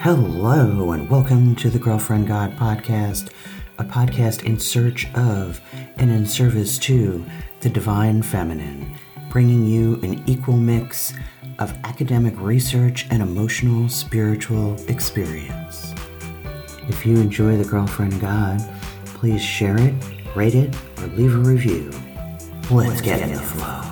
[0.00, 3.30] Hello, and welcome to the Girlfriend God podcast,
[3.78, 5.60] a podcast in search of
[5.96, 7.24] and in service to
[7.60, 8.94] the divine feminine,
[9.28, 11.12] bringing you an equal mix
[11.58, 15.92] of academic research and emotional spiritual experience.
[16.88, 18.62] If you enjoy the Girlfriend God,
[19.04, 19.94] please share it,
[20.34, 21.90] rate it, or leave a review.
[22.70, 23.87] Let's get in the flow.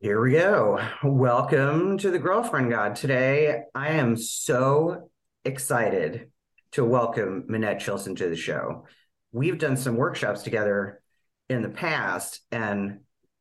[0.00, 0.80] Here we go.
[1.02, 2.94] Welcome to the Girlfriend God.
[2.94, 5.10] Today, I am so
[5.44, 6.30] excited
[6.70, 8.86] to welcome Monette Chilson to the show.
[9.32, 11.02] We've done some workshops together
[11.48, 13.00] in the past, and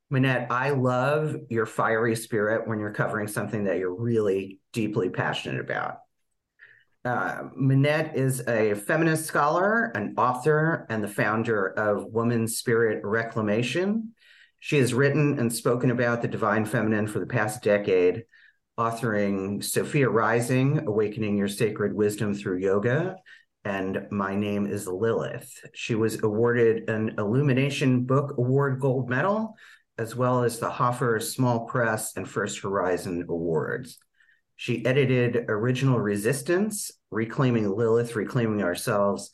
[0.09, 5.61] Monette, I love your fiery spirit when you're covering something that you're really deeply passionate
[5.61, 5.99] about.
[7.05, 14.15] Uh, Monette is a feminist scholar, an author, and the founder of Woman Spirit Reclamation
[14.59, 18.25] she has written and spoken about the divine feminine for the past decade,
[18.77, 23.17] authoring Sophia Rising, Awakening Your Sacred Wisdom Through Yoga,
[23.63, 25.51] and My Name is Lilith.
[25.73, 29.55] She was awarded an Illumination Book Award Gold Medal,
[29.97, 33.97] as well as the Hoffer Small Press and First Horizon Awards.
[34.55, 39.29] She edited Original Resistance, Reclaiming Lilith, Reclaiming Ourselves,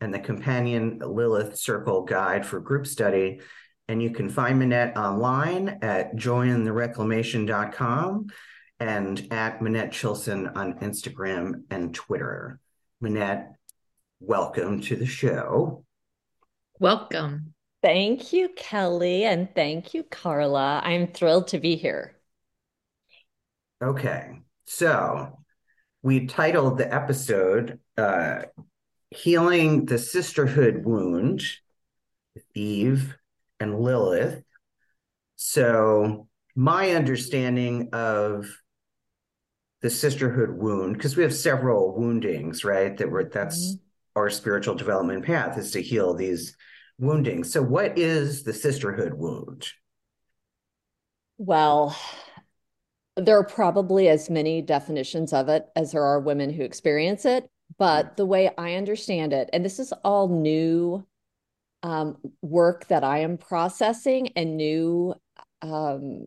[0.00, 3.40] and the companion Lilith Circle Guide for Group Study
[3.88, 8.26] and you can find Monette online at jointhereclamation.com
[8.80, 12.60] and at Monette Chilson on Instagram and Twitter.
[13.00, 13.54] Monette,
[14.20, 15.84] welcome to the show.
[16.78, 17.54] Welcome.
[17.82, 20.80] Thank you, Kelly, and thank you, Carla.
[20.84, 22.14] I'm thrilled to be here.
[23.82, 25.40] Okay, so
[26.02, 28.42] we titled the episode uh,
[29.10, 31.42] Healing the Sisterhood Wound
[32.54, 33.17] Eve
[33.60, 34.42] and Lilith.
[35.36, 38.50] So, my understanding of
[39.80, 42.96] the sisterhood wound, because we have several woundings, right?
[42.96, 44.20] That were that's mm-hmm.
[44.20, 46.56] our spiritual development path is to heal these
[46.98, 47.52] woundings.
[47.52, 49.68] So, what is the sisterhood wound?
[51.36, 51.96] Well,
[53.16, 57.48] there are probably as many definitions of it as there are women who experience it.
[57.76, 61.04] But the way I understand it, and this is all new
[61.82, 65.14] um, work that I am processing and new
[65.62, 66.26] um,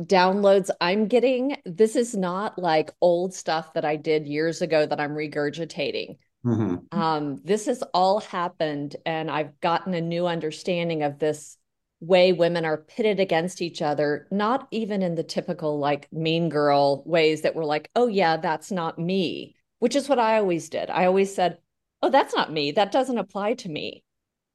[0.00, 1.56] downloads I'm getting.
[1.64, 6.16] This is not like old stuff that I did years ago that I'm regurgitating.
[6.44, 6.98] Mm-hmm.
[6.98, 11.56] Um, this has all happened, and I've gotten a new understanding of this
[12.00, 17.02] way women are pitted against each other, not even in the typical like mean girl
[17.04, 20.90] ways that were like, oh, yeah, that's not me, which is what I always did.
[20.90, 21.58] I always said,
[22.00, 22.70] oh, that's not me.
[22.70, 24.04] That doesn't apply to me.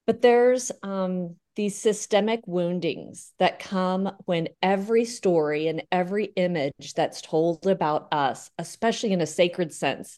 [0.06, 7.22] But there's um, these systemic woundings that come when every story and every image that's
[7.22, 10.18] told about us, especially in a sacred sense,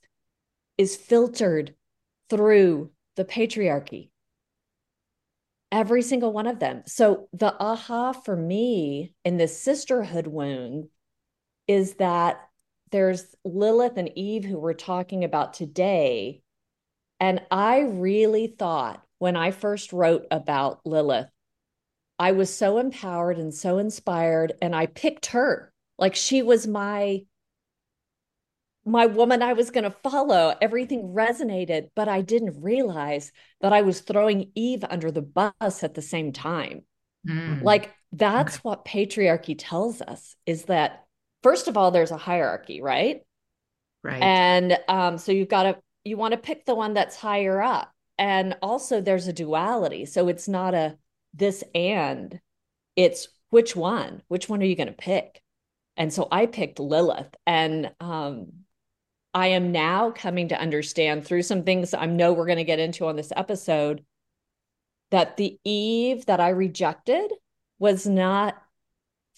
[0.77, 1.75] is filtered
[2.29, 4.09] through the patriarchy.
[5.71, 6.83] Every single one of them.
[6.85, 10.85] So, the aha for me in this sisterhood wound
[11.67, 12.39] is that
[12.91, 16.41] there's Lilith and Eve who we're talking about today.
[17.19, 21.29] And I really thought when I first wrote about Lilith,
[22.17, 25.71] I was so empowered and so inspired and I picked her.
[25.97, 27.23] Like she was my
[28.87, 30.55] my woman I was going to follow.
[30.61, 33.31] Everything resonated, but I didn't realize
[33.61, 36.83] that I was throwing Eve under the bus at the same time.
[37.27, 37.63] Mm.
[37.63, 38.61] Like that's okay.
[38.61, 41.05] what patriarchy tells us is that
[41.41, 43.21] first of all there's a hierarchy, right?
[44.03, 44.21] Right.
[44.21, 47.91] And um so you've got to you want to pick the one that's higher up
[48.17, 50.05] and also there's a duality.
[50.05, 50.97] So it's not a
[51.33, 52.39] this and
[52.95, 54.21] it's which one?
[54.27, 55.41] Which one are you going to pick?
[55.97, 57.35] And so i picked lilith.
[57.45, 58.51] And um,
[59.33, 62.79] i am now coming to understand through some things i know we're going to get
[62.79, 64.05] into on this episode
[65.11, 67.33] that the eve that i rejected
[67.77, 68.55] was not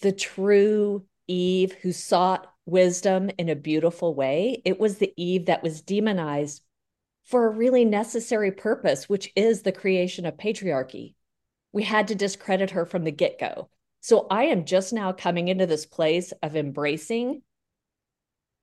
[0.00, 4.62] the true eve who sought wisdom in a beautiful way.
[4.64, 6.62] It was the eve that was demonized
[7.28, 11.14] for a really necessary purpose, which is the creation of patriarchy.
[11.72, 13.68] We had to discredit her from the get go.
[14.00, 17.42] So I am just now coming into this place of embracing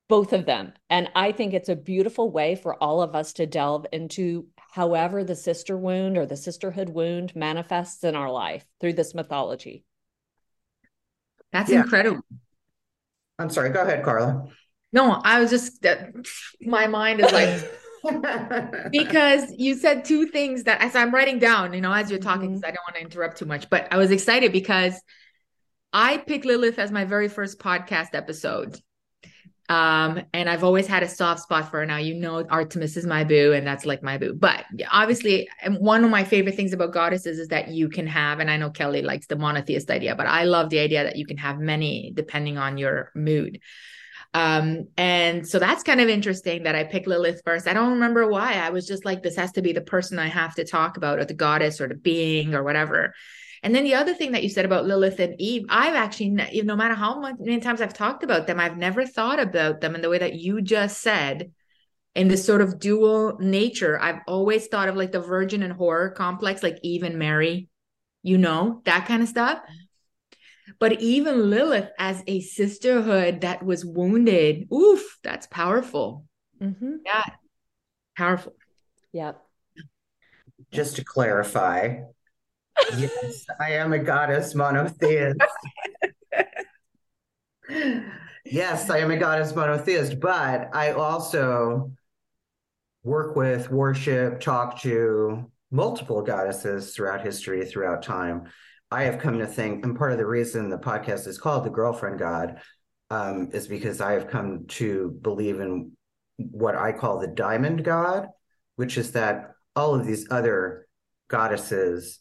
[0.08, 0.74] both of them.
[0.90, 5.24] And I think it's a beautiful way for all of us to delve into however
[5.24, 9.84] the sister wound or the sisterhood wound manifests in our life through this mythology.
[11.52, 11.82] That's yeah.
[11.82, 12.22] incredible.
[13.38, 14.48] I'm sorry, go ahead, Carla.
[14.92, 16.14] No, I was just that
[16.62, 17.72] my mind is like
[18.92, 22.50] because you said two things that as I'm writing down, you know, as you're talking,
[22.50, 22.68] because mm-hmm.
[22.68, 25.02] I don't want to interrupt too much, but I was excited because
[25.94, 28.80] I picked Lilith as my very first podcast episode.
[29.68, 31.86] Um, and I've always had a soft spot for her.
[31.86, 34.34] Now, you know, Artemis is my boo, and that's like my boo.
[34.34, 35.50] But obviously,
[35.80, 38.70] one of my favorite things about goddesses is that you can have, and I know
[38.70, 42.12] Kelly likes the monotheist idea, but I love the idea that you can have many
[42.14, 43.60] depending on your mood.
[44.36, 47.70] Um, and so that's kind of interesting that I picked Lilith first.
[47.70, 48.56] I don't remember why.
[48.56, 51.20] I was just like, this has to be the person I have to talk about,
[51.20, 53.14] or the goddess, or the being, or whatever.
[53.64, 56.32] And then the other thing that you said about Lilith and Eve, I've actually,
[56.64, 60.02] no matter how many times I've talked about them, I've never thought about them in
[60.02, 61.54] the way that you just said
[62.14, 63.98] in this sort of dual nature.
[63.98, 67.70] I've always thought of like the virgin and whore complex, like Eve and Mary,
[68.22, 69.62] you know, that kind of stuff.
[70.80, 76.26] But even Lilith as a sisterhood that was wounded, oof, that's powerful.
[76.62, 76.98] Mm-hmm.
[77.06, 77.24] Yeah,
[78.18, 78.54] powerful.
[79.14, 79.42] Yep.
[80.72, 82.00] Just to clarify,
[82.98, 85.40] yes, I am a goddess monotheist.
[88.46, 91.92] yes, I am a goddess monotheist, but I also
[93.04, 98.52] work with, worship, talk to multiple goddesses throughout history, throughout time.
[98.92, 101.70] I have come to think, and part of the reason the podcast is called The
[101.70, 102.62] Girlfriend God
[103.10, 105.92] um, is because I have come to believe in
[106.38, 108.28] what I call the diamond God,
[108.76, 110.88] which is that all of these other
[111.28, 112.20] goddesses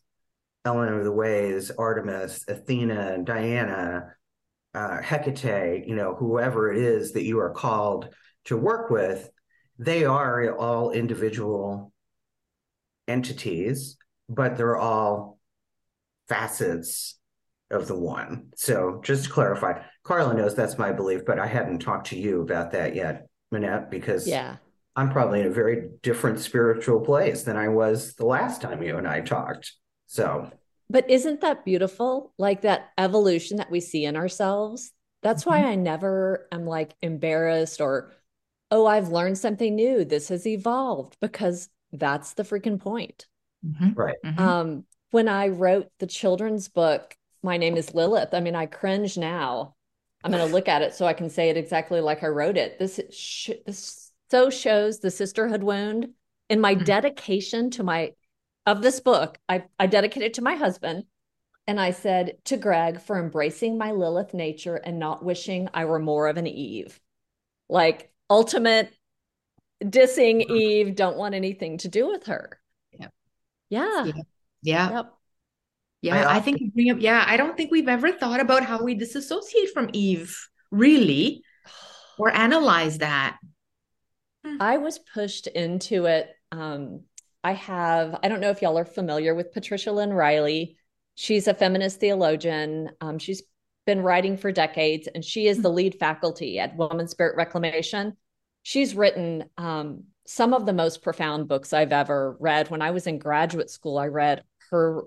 [0.64, 4.14] Eleanor of the Ways, Artemis, Athena, Diana,
[4.74, 8.08] uh, Hecate, you know, whoever it is that you are called
[8.46, 9.28] to work with,
[9.78, 11.92] they are all individual
[13.06, 13.96] entities,
[14.28, 15.33] but they're all
[16.28, 17.18] facets
[17.70, 18.48] of the one.
[18.56, 22.42] So just to clarify, Carla knows that's my belief, but I hadn't talked to you
[22.42, 24.56] about that yet, Monette, because yeah.
[24.96, 28.96] I'm probably in a very different spiritual place than I was the last time you
[28.96, 29.72] and I talked.
[30.06, 30.50] So,
[30.90, 32.32] but isn't that beautiful?
[32.38, 34.92] Like that evolution that we see in ourselves.
[35.22, 35.62] That's mm-hmm.
[35.62, 38.12] why I never am like embarrassed or,
[38.70, 40.04] oh, I've learned something new.
[40.04, 43.26] This has evolved because that's the freaking point.
[43.66, 43.92] Mm-hmm.
[43.94, 44.16] Right.
[44.24, 44.38] Mm-hmm.
[44.38, 49.16] Um, when I wrote the children's book, My Name is Lilith, I mean, I cringe
[49.16, 49.76] now.
[50.24, 52.56] I'm going to look at it so I can say it exactly like I wrote
[52.56, 52.80] it.
[52.80, 56.08] This, sh- this so shows the sisterhood wound
[56.50, 56.82] in my mm-hmm.
[56.82, 58.14] dedication to my
[58.66, 61.04] of this book, I, I dedicated to my husband.
[61.68, 66.00] And I said to Greg for embracing my Lilith nature and not wishing I were
[66.00, 66.98] more of an Eve.
[67.68, 68.92] Like ultimate
[69.80, 72.58] dissing Eve, don't want anything to do with her.
[72.98, 73.08] Yeah.
[73.70, 74.04] Yeah.
[74.06, 74.22] Yeah.
[74.90, 75.12] Yep.
[76.02, 76.28] Yeah.
[76.28, 78.82] I, I think you bring up, yeah, I don't think we've ever thought about how
[78.82, 80.38] we disassociate from Eve,
[80.70, 81.42] really,
[82.18, 83.38] or analyze that.
[84.60, 87.00] I was pushed into it um,
[87.42, 90.76] I have, I don't know if y'all are familiar with Patricia Lynn Reilly.
[91.14, 92.90] She's a feminist theologian.
[93.00, 93.42] Um, she's
[93.86, 98.16] been writing for decades, and she is the lead faculty at Woman Spirit Reclamation.
[98.62, 102.70] She's written um, some of the most profound books I've ever read.
[102.70, 104.42] When I was in graduate school, I read
[104.74, 105.02] her,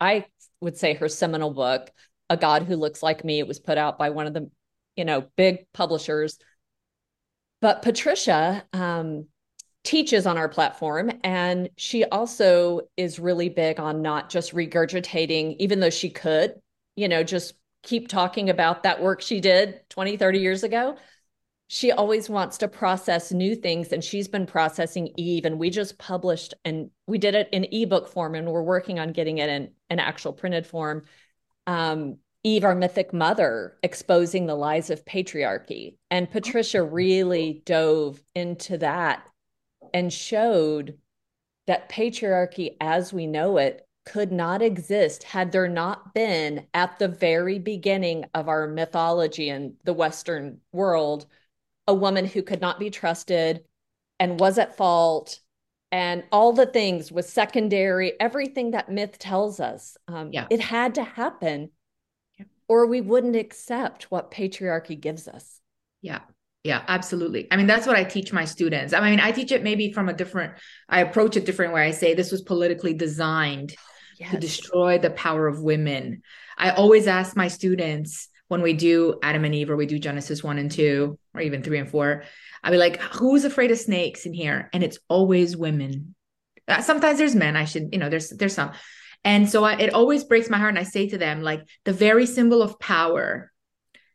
[0.00, 0.26] I
[0.60, 1.90] would say her seminal book,
[2.28, 3.38] A God Who Looks Like Me.
[3.38, 4.50] It was put out by one of the,
[4.96, 6.38] you know, big publishers.
[7.60, 9.26] But Patricia, um,
[9.84, 15.80] teaches on our platform and she also is really big on not just regurgitating even
[15.80, 16.54] though she could
[16.94, 20.96] you know just keep talking about that work she did 20 30 years ago
[21.74, 25.96] she always wants to process new things and she's been processing eve and we just
[25.96, 29.70] published and we did it in ebook form and we're working on getting it in
[29.88, 31.02] an actual printed form.
[31.66, 35.96] Um, eve our mythic mother exposing the lies of patriarchy.
[36.10, 39.26] And patricia really dove into that
[39.94, 40.98] and showed
[41.68, 47.08] that patriarchy as we know it could not exist had there not been at the
[47.08, 51.24] very beginning of our mythology in the Western world
[51.86, 53.64] a woman who could not be trusted
[54.18, 55.40] and was at fault
[55.90, 60.46] and all the things was secondary everything that myth tells us um, yeah.
[60.50, 61.70] it had to happen
[62.68, 65.60] or we wouldn't accept what patriarchy gives us
[66.00, 66.20] yeah
[66.64, 67.48] yeah, absolutely.
[67.50, 68.94] I mean, that's what I teach my students.
[68.94, 70.54] I mean, I teach it maybe from a different,
[70.88, 73.74] I approach it different where I say this was politically designed
[74.18, 74.30] yes.
[74.30, 76.22] to destroy the power of women.
[76.56, 80.44] I always ask my students when we do Adam and Eve or we do Genesis
[80.44, 82.22] 1 and 2 or even 3 and 4,
[82.62, 84.68] I'll be like, who's afraid of snakes in here?
[84.72, 86.14] And it's always women.
[86.68, 87.56] Uh, sometimes there's men.
[87.56, 88.72] I should, you know, there's there's some.
[89.24, 90.70] And so I, it always breaks my heart.
[90.70, 93.52] And I say to them, like, the very symbol of power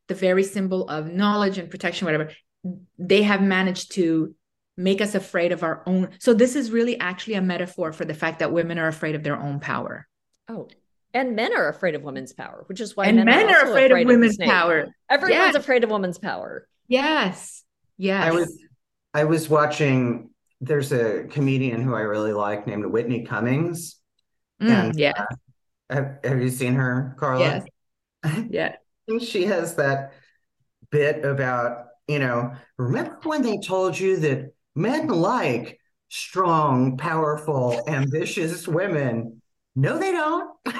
[0.07, 2.31] the very symbol of knowledge and protection, whatever,
[2.97, 4.33] they have managed to
[4.75, 6.09] make us afraid of our own.
[6.19, 9.23] So this is really actually a metaphor for the fact that women are afraid of
[9.23, 10.07] their own power.
[10.47, 10.69] Oh,
[11.13, 13.91] And men are afraid of women's power, which is why and men, are, also afraid,
[13.91, 14.49] of women's the snake.
[14.49, 14.87] power.
[15.09, 15.55] Everyone's Yes.
[15.55, 16.67] afraid of women's power.
[16.87, 17.63] Yes.
[17.97, 18.23] Yes.
[18.23, 18.63] I was
[19.13, 20.29] I was watching
[20.61, 23.95] there's a comedian who I really like named Whitney Cummings.
[24.61, 25.25] Mm, and, yeah.
[25.89, 27.63] Have, have you seen her, Carla?
[28.23, 28.45] Yes.
[28.49, 28.75] Yeah.
[29.21, 30.13] she has that
[30.91, 38.67] bit about, you know, remember when they told you that men like strong, powerful, ambitious
[38.67, 39.41] women?
[39.75, 40.49] No, they don't.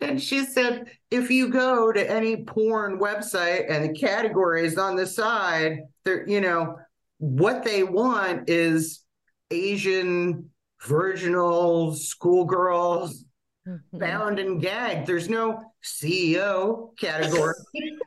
[0.00, 5.06] and she said, if you go to any porn website and the categories on the
[5.06, 6.76] side, they're, you know,
[7.18, 9.04] what they want is
[9.50, 10.50] Asian
[10.82, 13.24] virginal schoolgirls
[13.68, 13.80] Mhm.
[13.92, 15.06] bound and gagged.
[15.06, 17.54] There's no CEO category.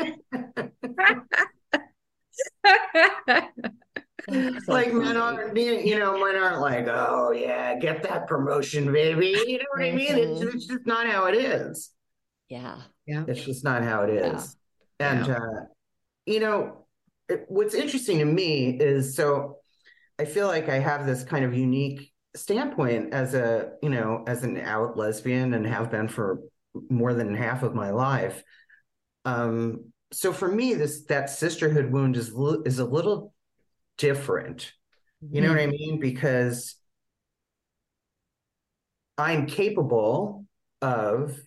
[4.28, 8.92] So like men aren't being, you know, men aren't like, oh yeah, get that promotion,
[8.92, 9.34] baby.
[9.46, 10.16] You know what I mean?
[10.16, 10.54] It's, Mhm.
[10.54, 11.90] it's just not how it is.
[12.48, 12.82] Yeah.
[13.06, 13.24] Yeah.
[13.28, 14.56] It's just not how it is.
[15.00, 15.20] Yeah.
[15.22, 15.28] is.
[15.28, 15.60] And uh,
[16.26, 16.86] you know,
[17.28, 19.56] it, what's interesting to me is so
[20.18, 24.44] I feel like I have this kind of unique standpoint as a, you know, as
[24.44, 26.40] an out lesbian and have been for
[26.88, 28.42] more than half of my life.
[29.24, 33.32] Um, so for me, this that sisterhood wound is li- is a little
[34.00, 34.72] different.
[35.30, 35.68] You know what mm-hmm.
[35.68, 36.00] I mean?
[36.00, 36.76] Because
[39.18, 40.46] I'm capable
[40.80, 41.38] of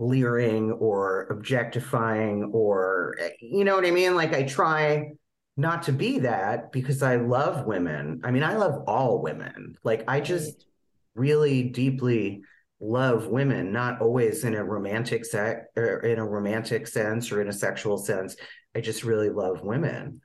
[0.00, 4.16] leering or objectifying or you know what I mean?
[4.16, 5.12] Like I try
[5.56, 8.20] not to be that because I love women.
[8.24, 9.76] I mean, I love all women.
[9.84, 10.66] Like I just
[11.14, 12.42] really deeply
[12.80, 17.48] love women, not always in a romantic se- or in a romantic sense or in
[17.48, 18.34] a sexual sense.
[18.74, 20.20] I just really love women.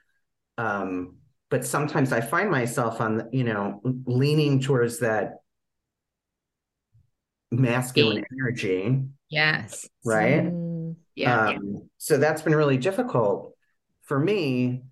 [0.57, 1.17] Um,
[1.49, 5.35] but sometimes I find myself on, you know, leaning towards that
[7.51, 9.87] masculine energy, yes.
[10.03, 10.43] right?
[10.45, 11.47] Mm, Yeah.
[11.49, 13.53] Um, so that's been really difficult
[14.03, 14.83] for me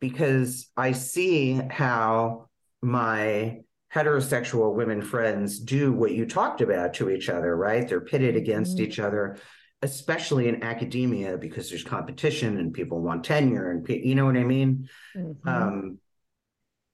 [0.00, 2.48] because I see how
[2.82, 3.60] my
[3.94, 7.88] heterosexual women friends do what you talked about to each other, right?
[7.88, 8.80] They're pitted against Mhm.
[8.80, 9.36] each other,
[9.82, 14.44] especially in academia because there's competition and people want tenure and you know what I
[14.44, 14.88] mean?
[15.14, 15.36] mhm.
[15.46, 15.98] Um,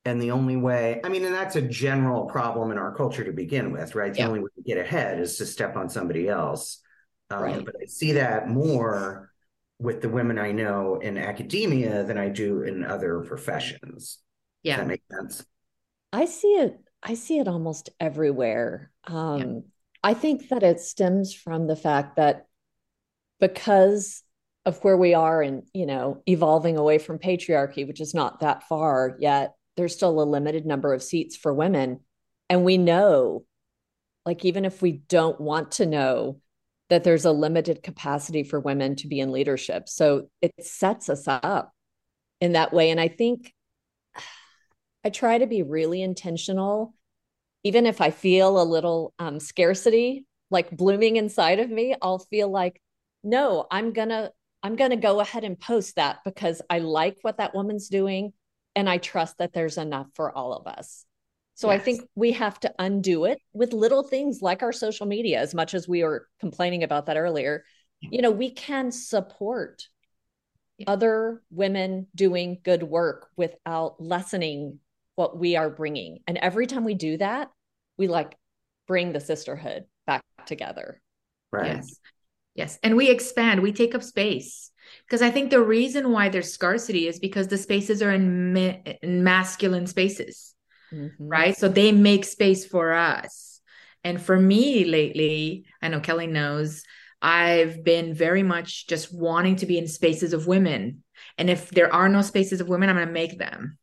[0.04, 3.32] and the only way, I mean, and that's a general problem in our culture to
[3.32, 4.12] begin with, right?
[4.12, 4.26] The Yeah.
[4.28, 6.80] only way to get ahead is to step on somebody else.
[7.30, 7.64] Um, Right.
[7.64, 9.30] But I see that more
[9.78, 13.80] with the women I know in academia than I do in other professions.
[13.90, 14.18] Does
[14.64, 14.76] Yeah.
[14.78, 15.44] that make sense?
[16.12, 16.78] I see it.
[17.02, 18.90] I see it almost everywhere.
[19.04, 19.64] Um,
[20.02, 22.46] I think that it stems from the fact that
[23.42, 24.22] because
[24.64, 28.62] of where we are and, you know, evolving away from patriarchy, which is not that
[28.68, 31.98] far yet, there's still a limited number of seats for women.
[32.48, 33.44] And we know,
[34.24, 36.40] like, even if we don't want to know,
[36.88, 39.88] that there's a limited capacity for women to be in leadership.
[39.88, 41.72] So it sets us up
[42.40, 42.90] in that way.
[42.90, 43.52] And I think
[45.04, 46.94] I try to be really intentional,
[47.64, 51.96] even if I feel a little um, scarcity like blooming inside of me.
[52.00, 52.80] I'll feel like,
[53.22, 54.30] no, I'm gonna,
[54.62, 58.32] I'm gonna go ahead and post that because I like what that woman's doing,
[58.74, 61.04] and I trust that there's enough for all of us.
[61.54, 65.38] So I think we have to undo it with little things like our social media.
[65.38, 67.64] As much as we were complaining about that earlier,
[68.00, 69.86] you know, we can support
[70.78, 70.86] Yeah.
[70.88, 74.80] other women doing good work without lessening
[75.14, 76.20] what we are bringing.
[76.26, 77.50] And every time we do that,
[77.98, 78.34] we like
[78.88, 81.00] bring the sisterhood back together.
[81.52, 81.76] Right.
[81.76, 82.00] Yes.
[82.54, 82.78] Yes.
[82.82, 84.70] And we expand, we take up space.
[85.06, 88.92] Because I think the reason why there's scarcity is because the spaces are in, ma-
[89.02, 90.54] in masculine spaces,
[90.92, 91.12] Mhm.
[91.18, 91.56] right?
[91.56, 93.60] So they make space for us.
[94.04, 96.82] And for me lately, I know Kelly knows,
[97.22, 101.04] I've been very much just wanting to be in spaces of women.
[101.38, 103.78] And if there are no spaces of women, I'm going to make them.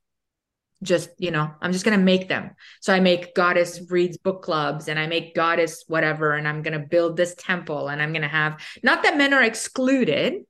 [0.82, 2.52] Just, you know, I'm just going to make them.
[2.82, 6.34] So I make Goddess reads book clubs and I make Goddess whatever.
[6.34, 9.34] And I'm going to build this temple and I'm going to have, not that men
[9.34, 10.44] are excluded.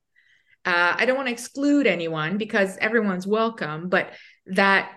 [0.65, 4.11] Uh, I don't want to exclude anyone because everyone's welcome, but
[4.47, 4.91] that,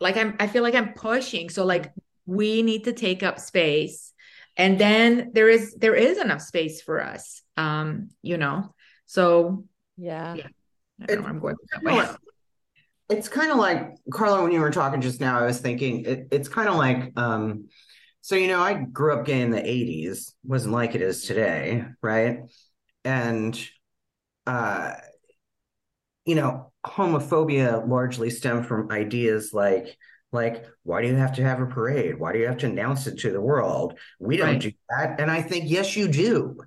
[0.00, 1.50] like, I'm, I feel like I'm pushing.
[1.50, 1.92] So, like,
[2.24, 4.12] we need to take up space
[4.58, 8.74] and then there is there is enough space for us um you know
[9.06, 9.64] so
[9.96, 10.34] Yeah.
[10.34, 10.46] Yeah.
[11.00, 12.06] i don't know where i'm going that way.
[13.08, 16.28] It's kind of like Carla, when you were talking just now, I was thinking it,
[16.30, 17.68] it's kind of like um,
[18.20, 21.84] so you know, I grew up gay in the 80s, wasn't like it is today,
[22.02, 22.40] right?
[23.04, 23.58] And
[24.46, 24.94] uh,
[26.24, 29.96] you know, homophobia largely stemmed from ideas like
[30.30, 32.18] Like, why do you have to have a parade?
[32.18, 33.98] Why do you have to announce it to the world?
[34.20, 34.60] We don't Right.
[34.60, 35.18] do that.
[35.20, 36.58] And I think, yes, you do.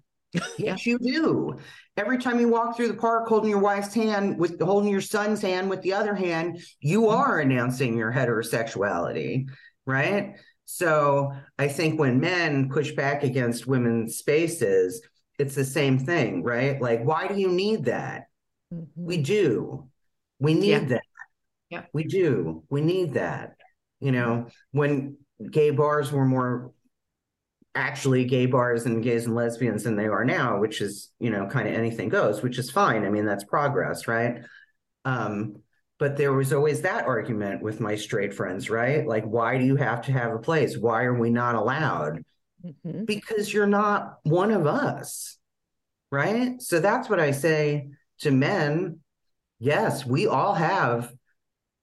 [0.57, 1.57] Yes, you do.
[1.97, 5.41] Every time you walk through the park holding your wife's hand with holding your son's
[5.41, 9.47] hand with the other hand, you are announcing your heterosexuality,
[9.85, 10.35] right?
[10.65, 15.01] So I think when men push back against women's spaces,
[15.38, 16.81] it's the same thing, right?
[16.81, 18.27] Like, why do you need that?
[18.73, 18.88] Mhm.
[18.95, 19.89] We do.
[20.39, 20.85] We need Yeah.
[20.85, 21.03] that.
[21.69, 21.83] Yeah.
[21.93, 22.63] We do.
[22.69, 23.55] We need that.
[24.00, 25.17] You know, when
[25.50, 26.71] gay bars were more
[27.75, 31.48] actually gay bars and gays and lesbians than they are now, which is, you know,
[31.48, 33.06] kind of anything goes, which is fine.
[33.06, 34.44] I mean, that's progress, right?
[35.06, 35.62] Um,
[35.98, 39.08] but there was always that argument with my straight friends, right?
[39.08, 40.78] Like, why do you have to have a place?
[40.78, 42.24] Why are we not allowed?
[42.63, 43.08] Mhm.
[43.08, 45.40] because you're not one of us,
[46.12, 46.62] right?
[46.62, 49.00] So that's what I say to men.
[49.58, 51.12] Yes, we all have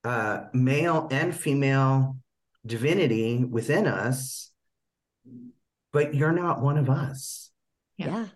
[0.04, 2.16] uh, male and female
[2.64, 4.52] divinity within us,
[5.92, 7.50] but you're not one of us,
[7.96, 8.06] Yeah.
[8.06, 8.26] Yeah.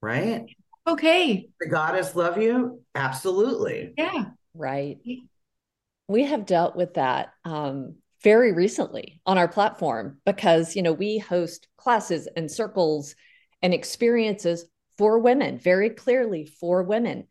[0.00, 0.46] right?
[0.86, 1.48] Okay.
[1.60, 2.82] The goddess love you?
[2.94, 3.94] Absolutely.
[3.96, 4.24] Yeah.
[4.54, 4.98] Right.
[6.08, 11.18] We have dealt with that um, very recently on our platform because, you know, we
[11.18, 13.14] host classes and circles
[13.62, 14.64] and experiences
[14.98, 17.28] for women, very clearly for women.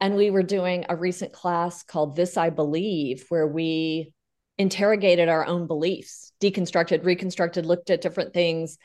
[0.00, 4.12] And we were doing a recent class called This I Believe, where we
[4.58, 8.78] interrogated our own beliefs, deconstructed, reconstructed, looked at different things.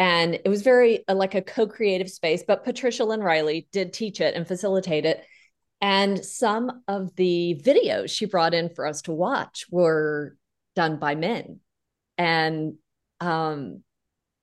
[0.00, 3.92] And it was very uh, like a co creative space, but Patricia Lynn Reilly did
[3.92, 5.22] teach it and facilitate it.
[5.82, 10.38] And some of the videos she brought in for us to watch were
[10.74, 11.60] done by men.
[12.16, 12.76] And
[13.20, 13.82] um,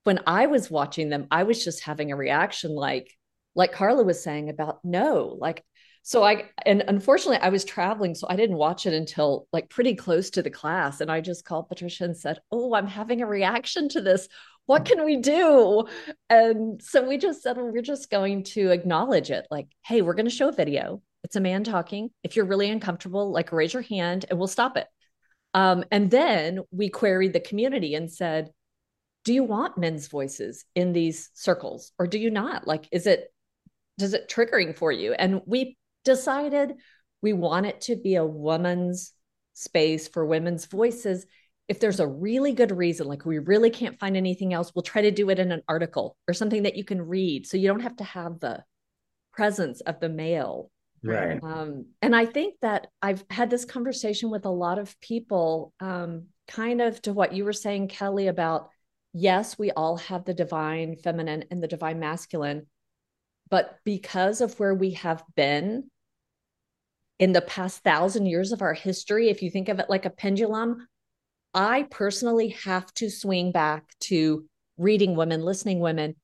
[0.04, 3.10] when I was watching them, I was just having a reaction like,
[3.56, 5.64] like Carla was saying about no, like,
[6.08, 9.94] so I, and unfortunately, I was traveling, so I didn't watch it until like pretty
[9.94, 11.02] close to the class.
[11.02, 14.26] And I just called Patricia and said, Oh, I'm having a reaction to this.
[14.64, 15.86] What can we do?
[16.30, 19.46] And so we just said, well, We're just going to acknowledge it.
[19.50, 21.02] Like, hey, we're going to show a video.
[21.24, 22.08] It's a man talking.
[22.22, 24.86] If you're really uncomfortable, like raise your hand and we'll stop it.
[25.52, 28.48] Um, and then we queried the community and said,
[29.24, 32.66] do you want men's voices in these circles or do you not?
[32.66, 33.30] Like, is it,
[33.98, 35.12] does it triggering for you?
[35.12, 35.76] And we
[36.08, 36.74] decided
[37.22, 39.12] we want it to be a woman's
[39.52, 41.26] space for women's voices.
[41.68, 45.02] If there's a really good reason, like we really can't find anything else, we'll try
[45.02, 47.46] to do it in an article or something that you can read.
[47.46, 48.64] So you don't have to have the
[49.32, 50.70] presence of the male
[51.02, 51.40] Right.
[51.42, 56.26] um, and I think that I've had this conversation with a lot of people, um,
[56.48, 58.70] kind of to what you were saying, Kelly, about
[59.12, 62.66] yes, we all have the divine feminine and the divine masculine,
[63.48, 65.90] but because of where we have been
[67.18, 70.10] in the past thousand years of our history, if you think of it like a
[70.10, 70.86] pendulum,
[71.54, 74.44] I personally have to swing back to
[74.76, 76.14] reading women, listening women,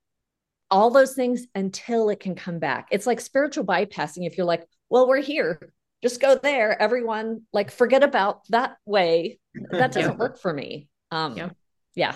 [0.71, 2.87] all those things until it can come back.
[2.91, 4.25] It's like spiritual bypassing.
[4.25, 5.59] If you're like, well, we're here,
[6.01, 6.81] just go there.
[6.81, 9.39] Everyone, like, forget about that way.
[9.71, 10.17] That doesn't Yeah.
[10.17, 10.87] work for me.
[11.11, 11.49] Um, Yeah.
[11.95, 12.15] yeah.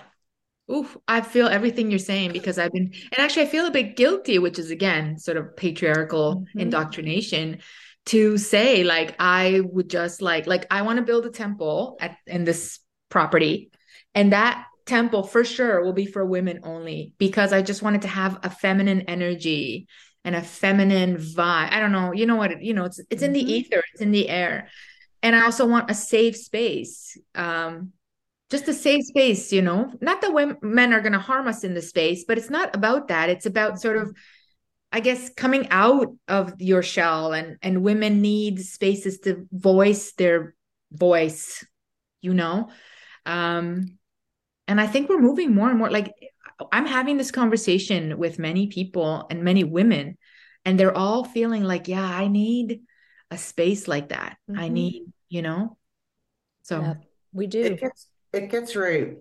[0.72, 3.96] Oof, I feel everything you're saying because I've been, and actually, I feel a bit
[3.96, 6.62] guilty, which is again sort of patriarchal Mhm.
[6.62, 7.60] indoctrination
[8.08, 12.18] to say, like, I would just like, like, I want to build a temple at
[12.26, 13.72] in this property,
[14.16, 18.08] and that temple for sure will be for women only because I just wanted to
[18.08, 19.88] have a feminine energy
[20.26, 21.72] and a feminine vibe.
[21.72, 24.12] I don't know, you know what, you know, it's it's in the ether, it's in
[24.12, 24.70] the air,
[25.22, 27.18] and I also want a safe space.
[27.36, 27.92] Um,
[28.50, 31.64] just a safe space, you know, not that women, men are going to harm us
[31.64, 33.30] in the space, but it's not about that.
[33.30, 34.16] It's about sort of,
[34.92, 40.56] I guess, coming out of your shell and, and women need spaces to voice their
[40.92, 41.64] voice,
[42.22, 42.70] you know?
[43.26, 44.00] Um,
[44.68, 46.14] and I think we're moving more and more like
[46.72, 50.18] I'm having this conversation with many people and many women,
[50.66, 52.82] and they're all feeling like, yeah, I need
[53.32, 54.38] a space like that.
[54.50, 54.74] I Mhm.
[54.74, 55.78] need, you know?
[56.64, 56.94] So, Yeah,
[57.32, 57.64] we do.
[57.64, 59.18] It gets it gets very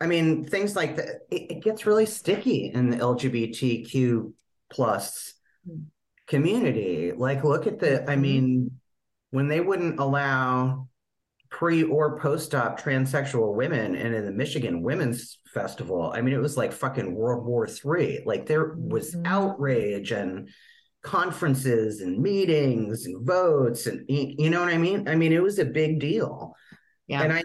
[0.00, 4.34] I mean, things like that it, it gets really sticky in the LGBTQ
[4.74, 5.34] plus
[5.68, 5.84] Mm.
[6.26, 7.12] community.
[7.12, 8.20] Like look at the I Mhm.
[8.20, 8.80] mean,
[9.30, 10.88] when they wouldn't allow
[11.50, 16.56] pre or post-op transsexual women and in the Michigan Women's Festival, I mean, it was
[16.56, 18.22] like fucking World War Three.
[18.26, 19.26] Like there was Mhm.
[19.26, 20.48] outrage and
[21.02, 25.06] conferences and meetings and votes and you know what I mean?
[25.06, 26.54] I mean, it was a big deal.
[27.06, 27.22] yeah.
[27.22, 27.42] And I,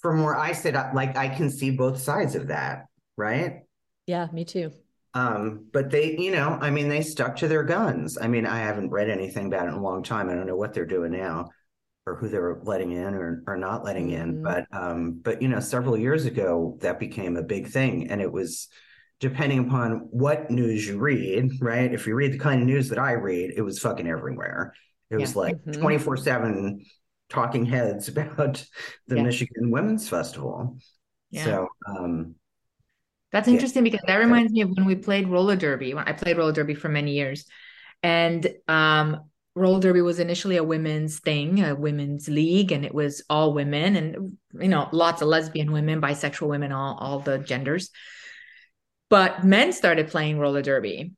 [0.00, 3.62] from where I sit, like I can see both sides of that, right?
[4.06, 4.72] Yeah, me too.
[5.16, 8.18] Um, but they, you know, I mean, they stuck to their guns.
[8.20, 10.28] I mean, I haven't read anything about it in a long time.
[10.28, 11.48] I don't know what they're doing now.
[12.08, 14.40] or who they're letting in or, or not letting in.
[14.42, 18.10] But um, but you know, several years ago that became a big thing.
[18.10, 18.68] And it was
[19.18, 19.90] depending upon
[20.24, 21.92] what news you read, right?
[21.92, 24.72] If you read the kind of news that I read, it was fucking everywhere.
[25.10, 25.40] It was Yeah.
[25.44, 25.80] like Mhm.
[25.80, 26.84] 24-7
[27.28, 28.64] talking heads about
[29.08, 29.22] the Yeah.
[29.24, 30.78] Michigan Women's Festival.
[31.30, 31.44] Yeah.
[31.44, 32.36] So um
[33.36, 33.54] That's Yeah.
[33.54, 35.92] interesting because that reminds me of when we played roller derby.
[35.92, 37.44] When I played roller derby for many years,
[38.02, 43.22] and um, roller derby was initially a women's thing, a women's league, and it was
[43.28, 47.90] all women, and you know, lots of lesbian women, bisexual women, all all the genders.
[49.10, 51.12] But men started playing roller derby.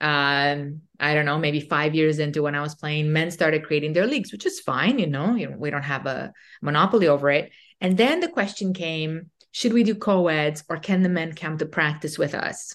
[0.00, 3.94] Um, I don't know, maybe five years into when I was playing, men started creating
[3.94, 5.00] their leagues, which is fine.
[5.00, 7.50] You know, you know, we don't have a monopoly over it.
[7.80, 11.66] And then the question came should we do co-eds or can the men come to
[11.66, 12.74] practice with us?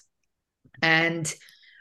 [0.82, 1.32] And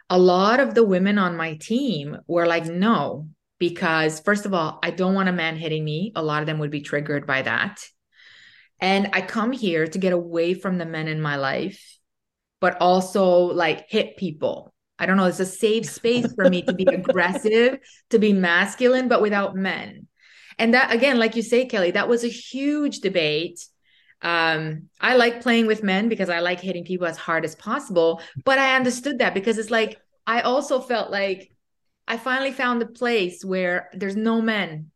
[0.10, 3.30] a lot of the women on my team were like no
[3.60, 6.12] because first of all i don't want a man hitting me.
[6.16, 7.80] A lot of them would be triggered by that.
[8.80, 11.98] And i come here to get away from the men in my life
[12.60, 14.74] but also like hit people.
[14.98, 17.80] I don't know it's a safe space for me to be aggressive
[18.12, 20.08] to be masculine but without men.
[20.60, 23.66] And that again like you say kelly that was a huge debate
[24.24, 28.22] um i like playing with men because i like hitting people as hard as possible
[28.46, 31.52] but i understood that because it's like i also felt like
[32.08, 34.90] i finally found a place where there's no men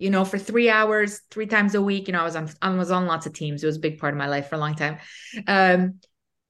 [0.00, 2.08] you know for three hours three times a week.
[2.08, 3.62] You know i was on i was on lots of teams.
[3.62, 4.98] It was a big part of my life for a long time.
[5.46, 6.00] Um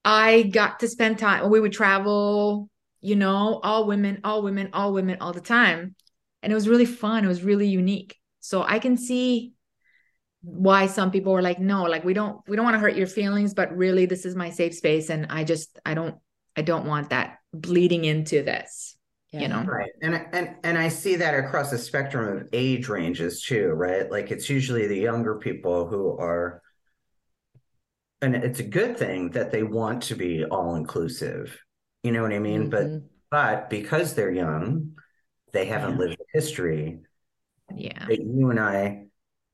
[0.03, 2.67] i got to spend time we would travel
[3.01, 5.95] you know all women all women all women all the time.
[6.41, 7.23] And it was really fun.
[7.23, 8.17] It was really unique.
[8.39, 9.51] So i can see
[10.43, 13.07] why some people were like no like we don't we don't want to hurt your
[13.07, 16.15] feelings but really this is my safe space and i just i don't
[16.55, 18.97] i don't want that bleeding into this
[19.31, 19.91] you know Right.
[20.01, 24.09] And and and I see that across the spectrum of age ranges too, right?
[24.09, 26.61] Like it's usually the younger people who are
[28.21, 31.57] and it's a good thing that they want to be all inclusive.
[32.03, 32.69] You know what I mean?
[32.69, 33.03] But Mhm.
[33.29, 34.97] but because they're young,
[35.53, 35.97] they haven't Yeah.
[35.97, 36.99] lived the history
[37.75, 39.07] yeah that you and I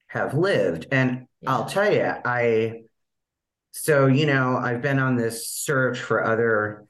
[0.07, 0.87] have lived.
[0.91, 2.83] And I'll tell you, I
[3.71, 6.85] so you know, I've been on this search for other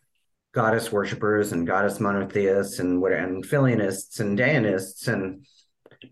[0.54, 5.46] goddess worshippers and goddess monotheists and what and Filianists and Deanists and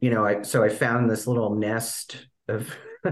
[0.01, 2.75] you know, I so I found this little nest of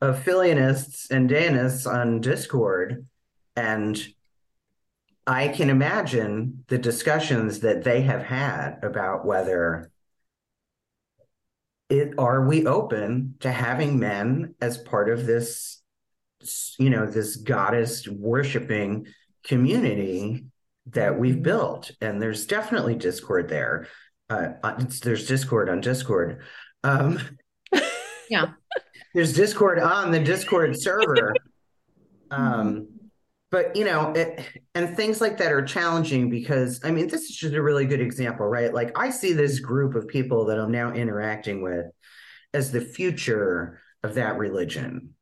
[0.00, 3.06] of Filianists and Deanists on Discord,
[3.56, 4.00] and
[5.26, 9.90] I can imagine the discussions that they have had about whether
[11.88, 15.82] it are we open to having men as part of this
[16.78, 19.06] you know this goddess worshiping
[19.44, 20.44] community
[20.90, 21.90] that we've built?
[22.00, 23.88] And there's definitely discord there.
[24.30, 24.48] Uh
[24.78, 26.42] it's, there's discord on discord.
[26.84, 27.20] Um
[28.28, 28.52] Yeah.
[29.14, 31.34] there's discord on the discord server.
[32.30, 32.97] Um
[33.50, 34.40] but you know it,
[34.74, 38.00] and things like that are challenging because i mean this is just a really good
[38.00, 38.72] example right?
[38.74, 41.86] Like i see this group of people that i'm now interacting with
[42.54, 45.14] as the future of that religion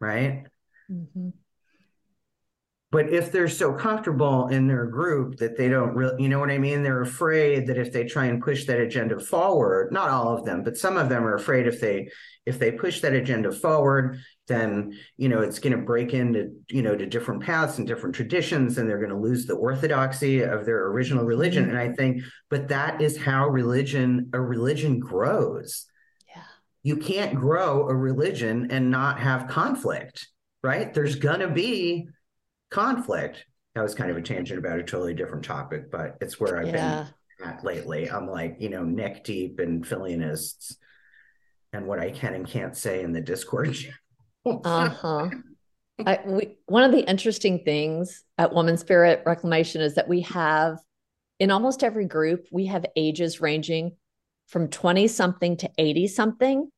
[0.00, 0.44] right?
[0.90, 1.32] Mhm.
[2.92, 6.50] but if they're so comfortable in their group that they don't really you know what
[6.50, 6.82] i mean?
[6.82, 10.62] They're afraid that if they try and push that agenda forward not all of them
[10.62, 12.08] but some of them are afraid if they
[12.46, 16.82] if they push that agenda forward then you know it's going to break into you
[16.82, 20.64] know to different paths and different traditions and they're going to lose the orthodoxy of
[20.64, 21.68] their original religion Mhm.
[21.70, 25.86] and i think but that is how religion a religion grows
[26.28, 26.42] Yeah.
[26.82, 30.28] you can't grow a religion and not have conflict
[30.62, 32.08] right there's going to be
[32.70, 36.58] conflict that was kind of a tangent about a totally different topic but it's where
[36.58, 37.06] i've Yeah.
[37.38, 40.76] been at lately i'm like you know neck deep in Filianists
[41.72, 43.76] and what i can and can't say in the discord
[44.46, 45.30] Uh-huh.
[46.04, 50.78] I, we, one of the interesting things at Woman Spirit Reclamation is that we have,
[51.40, 53.96] in almost every group, we have ages ranging
[54.46, 56.70] from 20 something to 80 something,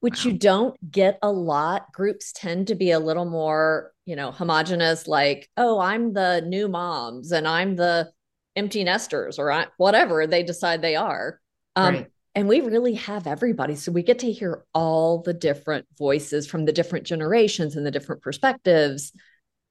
[0.00, 1.92] which you don't get a lot.
[1.92, 6.68] Groups tend to be a little more, you know, homogenous, like, oh, I'm the new
[6.68, 8.10] moms and I'm the
[8.56, 11.40] empty nesters or I, whatever they decide they are.
[11.76, 12.11] Um, Right.
[12.34, 13.76] And we really have everybody.
[13.76, 17.90] So we get to hear all the different voices from the different generations and the
[17.90, 19.12] different perspectives.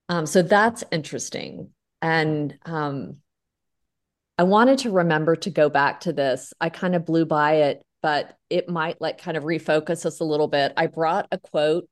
[0.09, 1.69] Um, so that's interesting.
[2.01, 3.17] And um,
[4.37, 6.53] I wanted to remember to go back to this.
[6.61, 10.25] I kind of blew by it, but it might like kind of refocus us a
[10.25, 10.73] little bit.
[10.77, 11.87] I brought a quote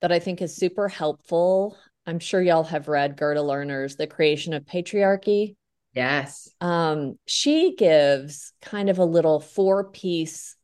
[0.00, 1.76] that I think is super helpful.
[2.06, 5.56] I'm sure y'all have read Gerda Lerner's The Creation of Patriarchy
[5.94, 10.56] yes um, she gives kind of a little four piece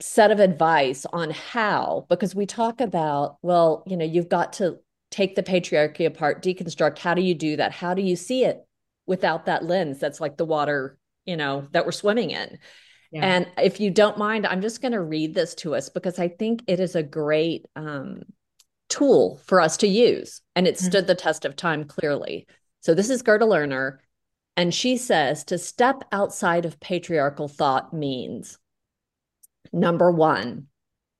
[0.00, 4.78] set of advice on how, because we talk about, well, you know, you've got to
[5.10, 6.98] take the patriarchy apart, deconstruct.
[6.98, 7.72] How do you do that?
[7.72, 8.64] How do you see it
[9.06, 12.58] without that lens that's like the water, you know, that we're swimming in?
[13.10, 13.24] Yeah.
[13.24, 16.28] And if you don't mind, I'm just going to read this to us because I
[16.28, 18.22] think it is a great um,
[18.88, 20.42] tool for us to use.
[20.54, 20.86] And it mm-hmm.
[20.86, 22.46] stood the test of time clearly.
[22.88, 23.98] So this is Gerda Lerner.
[24.56, 28.58] And she says to step outside of patriarchal thought means
[29.74, 30.68] number one,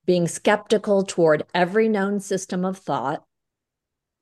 [0.06, 3.22] being skeptical toward every known system of thought,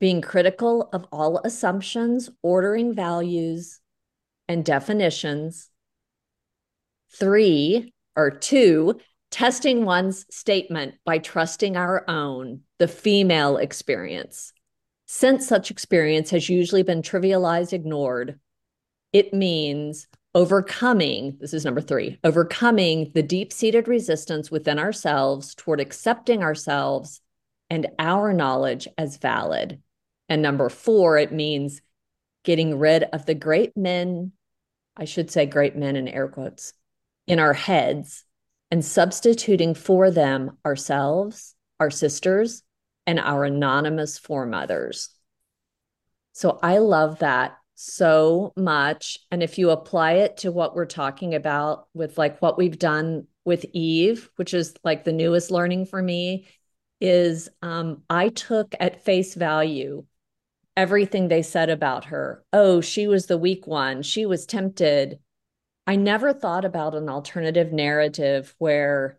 [0.00, 3.78] being critical of all assumptions, ordering values,
[4.48, 5.70] and definitions.
[7.12, 8.98] Three or two,
[9.30, 14.52] testing one's statement by trusting our own, the female experience.
[15.06, 18.38] Since such experience has usually been trivialized, ignored,
[19.12, 25.80] it means overcoming this is number three overcoming the deep seated resistance within ourselves toward
[25.80, 27.22] accepting ourselves
[27.70, 29.80] and our knowledge as valid.
[30.28, 31.80] And number four, it means
[32.44, 34.32] getting rid of the great men,
[34.96, 36.74] I should say great men in air quotes,
[37.26, 38.24] in our heads
[38.70, 42.62] and substituting for them ourselves, our sisters,
[43.06, 45.10] and our anonymous foremothers.
[46.32, 49.18] So I love that so much.
[49.30, 53.26] And if you apply it to what we're talking about with like what we've done
[53.44, 56.48] with Eve, which is like the newest learning for me,
[57.00, 60.04] is um, I took at face value
[60.76, 62.44] everything they said about her.
[62.52, 64.02] Oh, she was the weak one.
[64.02, 65.18] She was tempted.
[65.86, 69.18] I never thought about an alternative narrative where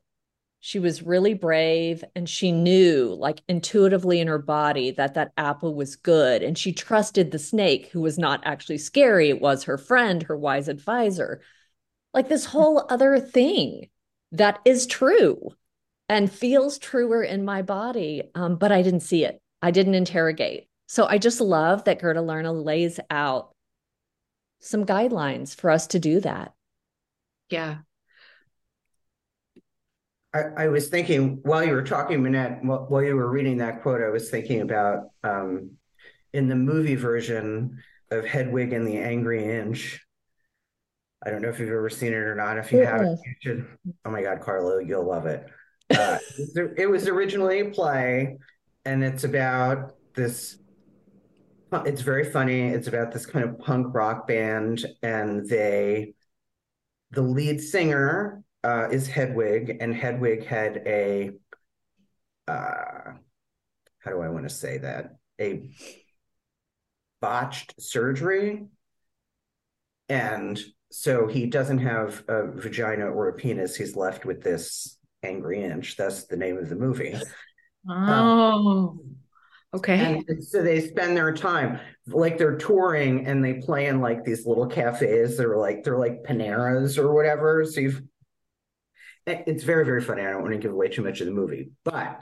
[0.67, 5.73] she was really brave and she knew like intuitively in her body that that apple
[5.73, 6.43] was good.
[6.43, 9.29] And she trusted the snake who was not actually scary.
[9.29, 11.39] It was her friend her wise advisor.
[12.13, 13.87] Like this whole other thing
[14.33, 15.51] that is true
[16.09, 19.41] and feels truer in my body um, but i didn't see it.
[19.61, 20.67] I didn't interrogate.
[20.87, 23.55] So i just love that gerda lerner lays out
[24.59, 26.51] some guidelines for us to do that.
[27.49, 27.77] Yeah
[30.37, 34.01] I, I, was thinking while you were talking, Monette, while you were reading that quote,
[34.01, 35.71] I was thinking about um,
[36.33, 39.99] in the movie version of Hedwig and the Angry Inch.
[41.25, 42.57] I don't know if you've ever seen it or not.
[42.57, 42.91] If you yeah.
[42.91, 43.67] haven't, you should.
[44.05, 45.47] Oh my God, Carlo, you'll love it.
[45.89, 46.17] Uh,
[46.77, 48.37] it was originally a play,
[48.85, 50.57] and it's about this.
[51.85, 52.61] It's very funny.
[52.69, 56.13] It's about this kind of punk rock band, and they,
[57.11, 61.31] the lead singer uh, is Hedwig, and Hedwig had a
[62.47, 63.13] uh,
[63.99, 65.69] how do I want to say that a
[67.21, 68.65] botched surgery,
[70.09, 70.59] and
[70.91, 73.75] so he doesn't have a vagina or a penis.
[73.75, 75.97] He's left with this angry inch.
[75.97, 77.15] That's the name of the movie.
[77.89, 77.93] Oh.
[77.93, 79.17] Um,
[79.73, 80.23] Okay.
[80.27, 84.45] And so they spend their time like they're touring and they play in like these
[84.45, 85.37] little cafes.
[85.37, 87.65] They're like they're like Paneras or whatever.
[87.65, 88.01] So you've
[89.27, 90.23] it's very very funny.
[90.23, 92.21] I don't want to give away too much of the movie, but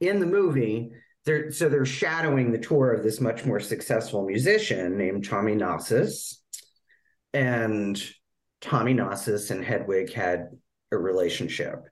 [0.00, 0.92] in the movie,
[1.24, 6.42] they're so they're shadowing the tour of this much more successful musician named Tommy Gnosis,
[7.32, 8.02] and
[8.60, 10.50] Tommy Gnosis and Hedwig had
[10.90, 11.84] a relationship.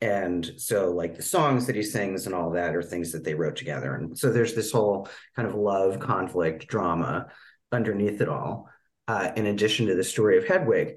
[0.00, 3.34] And so, like the songs that he sings and all that are things that they
[3.34, 3.94] wrote together.
[3.94, 7.28] And so, there's this whole kind of love, conflict, drama
[7.70, 8.68] underneath it all,
[9.06, 10.94] uh, in addition to the story of Hedwig.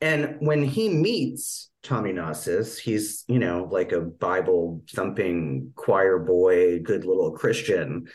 [0.00, 2.78] And when he meets Tommy Gnosis.
[2.78, 8.08] He's, you know, like a Bible thumping choir boy, good little Christian.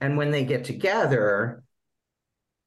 [0.00, 1.62] And when they get together,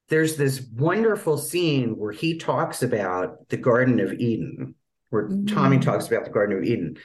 [0.09, 4.75] there's this wonderful scene where he talks about the Garden of Eden,
[5.09, 5.45] where mm-hmm.
[5.47, 6.97] Tommy talks about the Garden of Eden.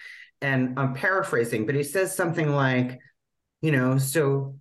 [0.42, 2.98] And I'm paraphrasing, but he says something like,
[3.62, 4.56] you know, so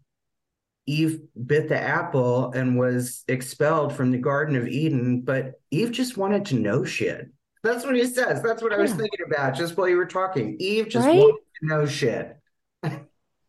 [0.87, 6.17] Eve bit the apple and was expelled from the Garden of Eden, but Eve just
[6.17, 7.29] wanted to know shit.
[7.67, 8.41] That's what he says.
[8.41, 10.55] That's what I was thinking about just while you were talking.
[10.59, 11.17] Eve just right?
[11.17, 12.37] wanted to know shit.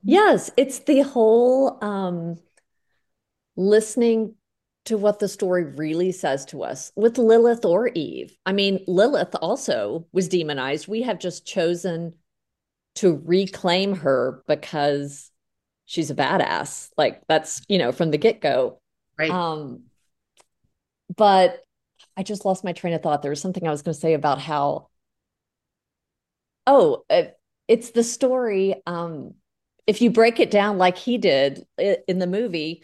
[0.02, 2.36] yes, it's the whole um
[3.56, 4.34] listening
[4.86, 8.36] to what the story really says to us with Lilith or Eve.
[8.46, 10.88] I mean, Lilith also was demonized.
[10.88, 12.14] We have just chosen
[12.96, 15.30] to reclaim her because
[15.84, 16.90] she's a badass.
[16.96, 18.80] Like that's, you know, from the get-go.
[19.18, 19.30] Right.
[19.30, 19.84] Um
[21.16, 21.60] but
[22.18, 23.22] I just lost my train of thought.
[23.22, 24.88] There was something I was going to say about how,
[26.66, 27.04] oh,
[27.68, 28.74] it's the story.
[28.86, 29.34] Um,
[29.86, 32.82] if you break it down like he did in the movie,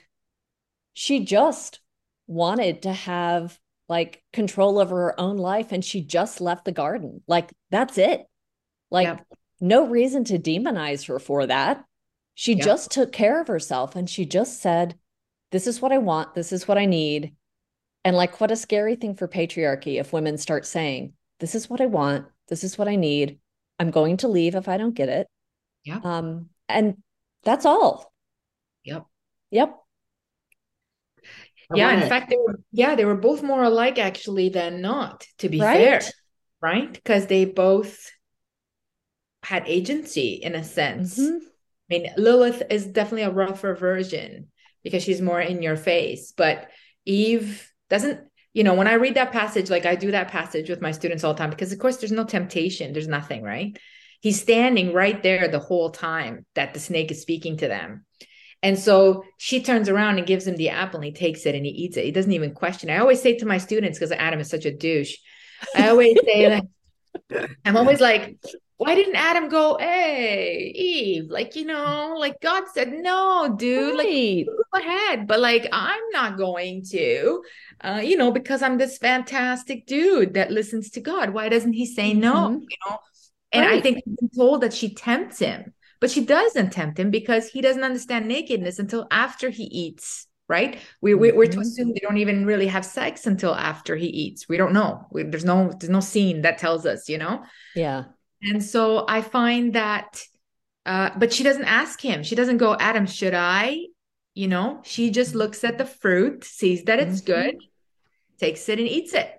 [0.94, 1.80] she just
[2.28, 7.20] wanted to have like control over her own life and she just left the garden.
[7.26, 8.24] Like that's it.
[8.90, 9.26] Like, Yep.
[9.60, 11.84] no reason to demonize her for that.
[12.36, 12.64] She Yep.
[12.64, 14.96] just took care of herself and she just said,
[15.50, 16.34] This is what I want.
[16.34, 17.34] This is what I need.
[18.04, 21.80] And like, what a scary thing for patriarchy if women start saying, This is what
[21.80, 22.26] I want.
[22.48, 23.38] This is what I need.
[23.78, 25.26] I'm going to leave if I don't get it.
[25.84, 26.00] Yeah.
[26.04, 26.98] Um, and
[27.44, 28.12] that's all.
[28.84, 29.06] Yep.
[29.50, 29.76] Yep.
[31.72, 34.80] I yeah, in wanna- fact, they were yeah, they were both more alike actually than
[34.82, 35.76] not, to be Right?
[35.78, 36.00] fair,
[36.60, 36.92] right?
[36.92, 38.10] Because they both
[39.42, 41.18] had agency in a sense.
[41.18, 41.38] Mhm.
[41.40, 41.48] I
[41.88, 44.50] mean, Lilith is definitely a rougher version
[44.82, 46.70] because she's more in your face, but
[47.06, 48.20] Eve doesn't,
[48.52, 51.22] you know, when I read that passage, like I do that passage with my students
[51.22, 53.78] all the time because of course there's no temptation, there's nothing, right?
[54.20, 58.04] He's standing right there the whole time that the snake is speaking to them.
[58.64, 61.64] And so she turns around and gives him the apple and he takes it and
[61.64, 62.04] he eats it.
[62.04, 62.90] He doesn't even question.
[62.90, 65.14] I always say to my students, because Adam is such a douche,
[65.76, 66.48] I always say
[67.30, 68.36] that I'm always like,
[68.84, 71.30] why didn't Adam go, hey, Eve?
[71.30, 75.26] Like, you know, like God said, no, dude, like go ahead.
[75.26, 77.42] But like, I'm not going to,
[77.80, 81.30] uh, you know, because I'm this fantastic dude that listens to God.
[81.30, 82.50] Why doesn't he say no?
[82.50, 82.60] Mhm.
[82.60, 82.98] You know,
[83.52, 87.48] and I think been told that she tempts him, but she doesn't tempt him because
[87.48, 90.26] he doesn't understand nakedness until after he eats.
[90.46, 90.78] Right?
[91.00, 94.46] We, we we're to assume they don't even really have sex until after he eats.
[94.46, 95.06] We don't know.
[95.10, 97.08] We, there's no there's no scene that tells us.
[97.08, 97.44] You know.
[97.74, 98.04] Yeah.
[98.44, 100.22] And so I find that,
[100.86, 102.22] uh, but she doesn't ask him.
[102.22, 103.86] She doesn't go, Adam, should I?
[104.34, 107.26] You know, she just looks at the fruit, sees that it's Mhm.
[107.26, 107.56] good,
[108.38, 109.30] takes it and eats it.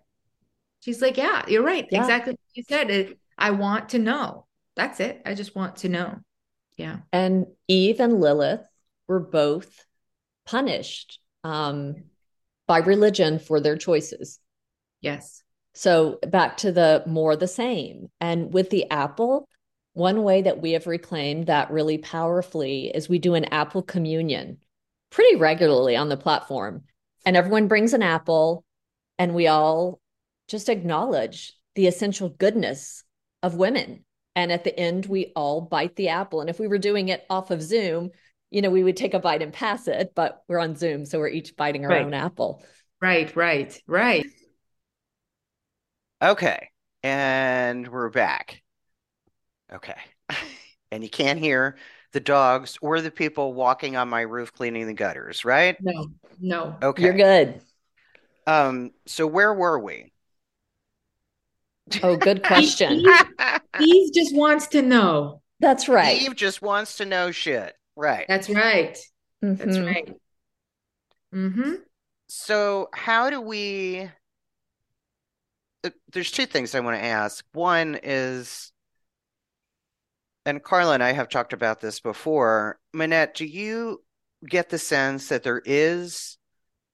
[0.80, 1.86] She's like, yeah, you're right.
[1.92, 2.02] Yeah.
[2.02, 2.34] Exactly.
[2.34, 3.20] what You said it.
[3.38, 4.46] I want to know.
[4.76, 5.22] That's it.
[5.26, 6.20] I just want to know.
[6.78, 7.00] Yeah.
[7.12, 8.66] And Eve and Lilith
[9.08, 9.86] were both
[10.46, 12.06] punished um,
[12.68, 14.40] by religion for their choices.
[15.02, 15.44] Yes.
[15.76, 18.08] So back to the more the same.
[18.22, 19.48] And with the apple,
[19.94, 24.58] one way that we have reclaimed that really powerfully is we do an apple communion
[25.10, 26.84] pretty regularly on the platform.
[27.26, 28.64] And everyone brings an apple,
[29.18, 30.00] and we all
[30.48, 33.04] just acknowledge the essential goodness
[33.42, 34.06] of women.
[34.36, 36.42] And at the end, we all bite the apple.
[36.42, 38.12] And if we were doing it off of Zoom,
[38.52, 41.20] you know, we would take a bite and pass it, but we're on Zoom, so
[41.20, 42.06] we're each biting our Right.
[42.06, 42.64] own apple.
[43.02, 43.36] Right.
[43.36, 43.82] Right.
[43.88, 44.26] Right.
[46.22, 46.70] Okay.
[47.04, 48.62] And we're back.
[49.72, 49.98] Okay.
[50.92, 51.76] And you can't hear
[52.14, 55.76] the dogs or the people walking on my roof cleaning the gutters, right?
[55.82, 56.08] No.
[56.40, 56.78] No.
[56.82, 57.04] Okay.
[57.04, 57.60] You're good.
[58.48, 60.14] Um, so where were we?
[62.02, 63.04] Oh, good question.
[63.82, 65.42] Eve just wants to know.
[65.60, 66.22] That's right.
[66.22, 67.76] Eve just wants to know shit.
[67.98, 68.26] Right.
[68.30, 68.98] That's right.
[69.42, 69.86] That's Mhm.
[69.86, 70.14] right.
[71.34, 71.74] Mm-hmm.
[72.28, 74.10] So how do we
[76.12, 77.44] there's two things I want to ask.
[77.54, 78.72] One is
[80.46, 82.80] and Carla and I have talked about this before.
[82.94, 84.04] Monette, do you
[84.48, 86.38] get the sense that there is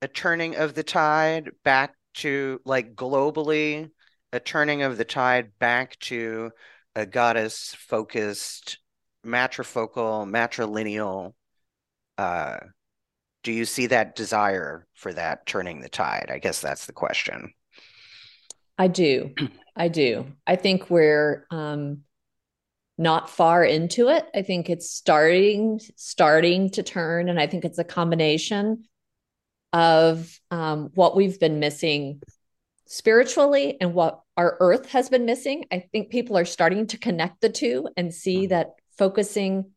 [0.01, 3.89] a turning of the tide back to, like globally,
[4.32, 6.51] a turning of the tide back to
[6.95, 8.80] a goddess focused,
[9.25, 11.34] matrifocal, matrilineal?
[12.17, 12.58] Uh,
[13.43, 16.30] do you see that desire for that turning the tide?
[16.32, 17.54] I guess that's the question.
[18.82, 19.36] I do.
[19.76, 20.26] I do.
[20.48, 22.00] I think we're um,
[22.98, 24.26] not far into it.
[24.34, 28.86] I think it's starting starting to turn, and I think it's a combination
[29.72, 32.22] of um, what we've been missing
[32.88, 35.65] spiritually and what our earth has been missing.
[35.72, 38.50] I think people are starting to connect the two and see Mhm.
[38.50, 39.72] that focusing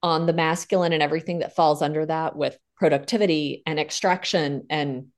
[0.00, 5.08] on the masculine and everything that falls under that with productivity and extraction and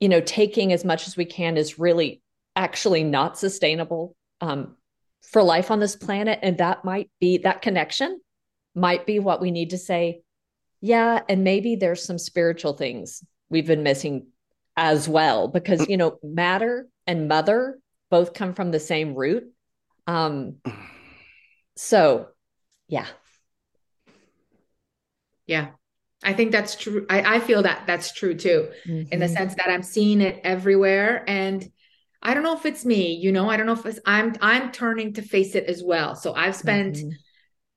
[0.00, 2.22] you know taking as much as we can is really
[2.56, 4.76] actually not sustainable um,
[5.22, 8.20] for life on this planet and that might be that connection
[8.74, 10.20] might be what we need to say
[10.80, 14.26] yeah and maybe there's some spiritual things we've been missing
[14.76, 17.78] as well because you know matter and mother
[18.10, 19.44] both come from the same root
[20.06, 20.56] um
[21.76, 22.28] so
[22.88, 23.06] yeah
[25.46, 25.68] Yeah.
[26.22, 27.04] I think that's true.
[27.10, 29.34] I, I feel that that's true too, in the Mhm.
[29.34, 31.22] sense that I'm seeing it everywhere.
[31.28, 31.70] And
[32.24, 34.72] I don't know if it's me, you know, I don't know if it's I'm I'm
[34.72, 36.16] turning to face it as well.
[36.16, 37.12] So I've spent Mhm.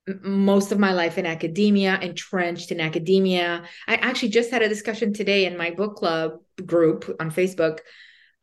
[0.07, 3.63] m- most of my life in academia, entrenched in academia.
[3.87, 7.79] I actually just had a discussion today in my book club group on Facebook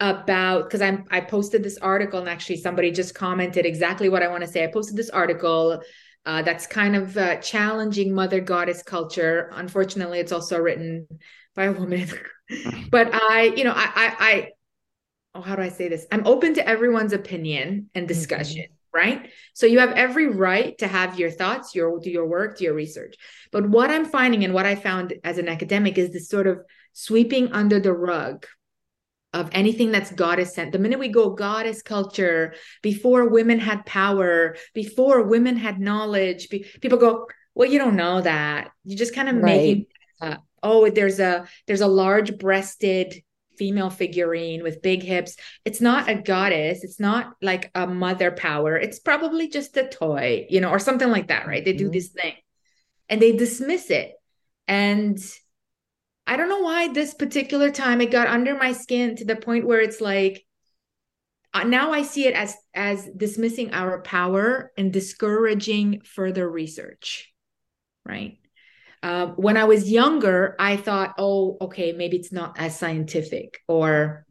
[0.01, 4.29] about because I'm I posted this article and actually somebody just commented exactly what I
[4.29, 4.65] want to say.
[4.65, 5.81] I posted this article
[6.27, 9.51] uh, that's kind of uh, challenging mother goddess culture.
[9.55, 11.07] Unfortunately, it's also written
[11.55, 12.09] by a woman.
[12.91, 14.49] but I, you know, I, I, I,
[15.35, 16.07] oh, how do I say this?
[16.13, 19.31] I'm open to everyone's opinion and discussion, right?
[19.55, 22.75] So you have every right to have your thoughts, your do your work, do your
[22.75, 23.17] research.
[23.51, 26.61] But what I'm finding and what I found as an academic is this sort of
[26.93, 28.47] sweeping under the rug
[29.33, 30.71] of anything that's goddess sent.
[30.71, 36.65] The minute we go goddess culture, before women had power, before women had knowledge, be,
[36.81, 37.27] people go,
[37.57, 38.71] well, you don't know that.
[38.85, 39.57] You just kind of right.
[39.57, 39.87] making
[40.21, 43.23] uh, oh, there's a there's a large breasted
[43.57, 45.37] female figurine with big hips.
[45.65, 46.85] It's not a goddess.
[46.85, 48.77] It's not like a mother power.
[48.77, 51.65] It's probably just a toy, you know, or something like that, right?
[51.65, 51.93] They do mm-hmm.
[51.93, 52.35] this thing
[53.09, 54.13] and they dismiss it.
[54.67, 55.19] And
[56.27, 59.67] I don't know why this particular time it got under my skin to the point
[59.67, 60.45] where it's like
[61.53, 67.33] uh, now I see it as as dismissing our power and discouraging further research,
[68.05, 68.39] right?
[69.05, 74.25] Uh, when I was younger, I thought, oh, okay, maybe it's not as scientific, or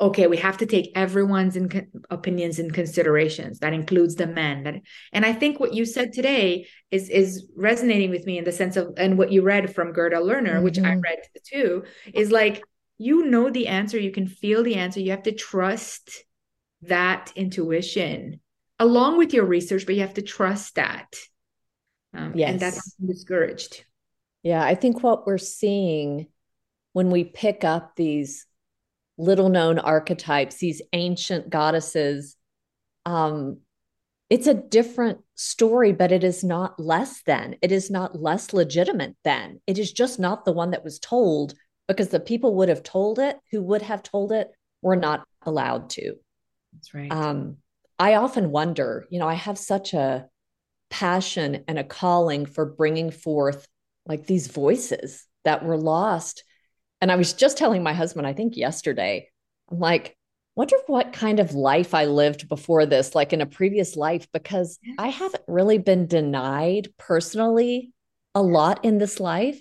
[0.00, 3.58] okay, we have to take everyone's in opinions in considerations.
[3.58, 4.64] That includes the men.
[4.64, 4.76] That,
[5.12, 8.78] and I think what you said today is is resonating with me in the sense
[8.78, 10.64] of, and what you read from Gerda Lerner, mm-hmm.
[10.64, 11.00] which I mm-hmm.
[11.00, 12.62] read too, is like
[12.96, 14.98] you know the answer, you can feel the answer.
[14.98, 16.24] You have to trust
[16.80, 18.40] that intuition
[18.78, 21.14] along with your research, but you have to trust that.
[22.14, 22.50] Um, yes.
[22.50, 23.84] And that's discouraged.
[24.46, 26.28] Yeah, I think what we're seeing
[26.92, 28.46] when we pick up these
[29.18, 32.36] little known archetypes, these ancient goddesses.
[33.04, 33.62] Um,
[34.30, 37.56] it's a different story, but it is not less than.
[37.60, 39.60] It is not less legitimate than.
[39.66, 41.54] It is just not the one that was told
[41.88, 45.90] because the people would have told it who would have told it were not allowed
[45.90, 46.14] to.
[46.72, 47.10] That's right.
[47.10, 47.56] Um,
[47.98, 50.28] I often wonder, you know, I have such a
[50.88, 53.66] passion and a calling for bringing forth
[54.06, 56.44] like these voices that were lost
[57.00, 59.28] and I was just telling my husband, I think yesterday,
[59.70, 60.16] I'm like,
[60.54, 64.78] wonder what kind of life I lived before this, like in a previous life, because.
[64.98, 67.92] I haven't really been denied personally
[68.34, 69.60] a lot in this life.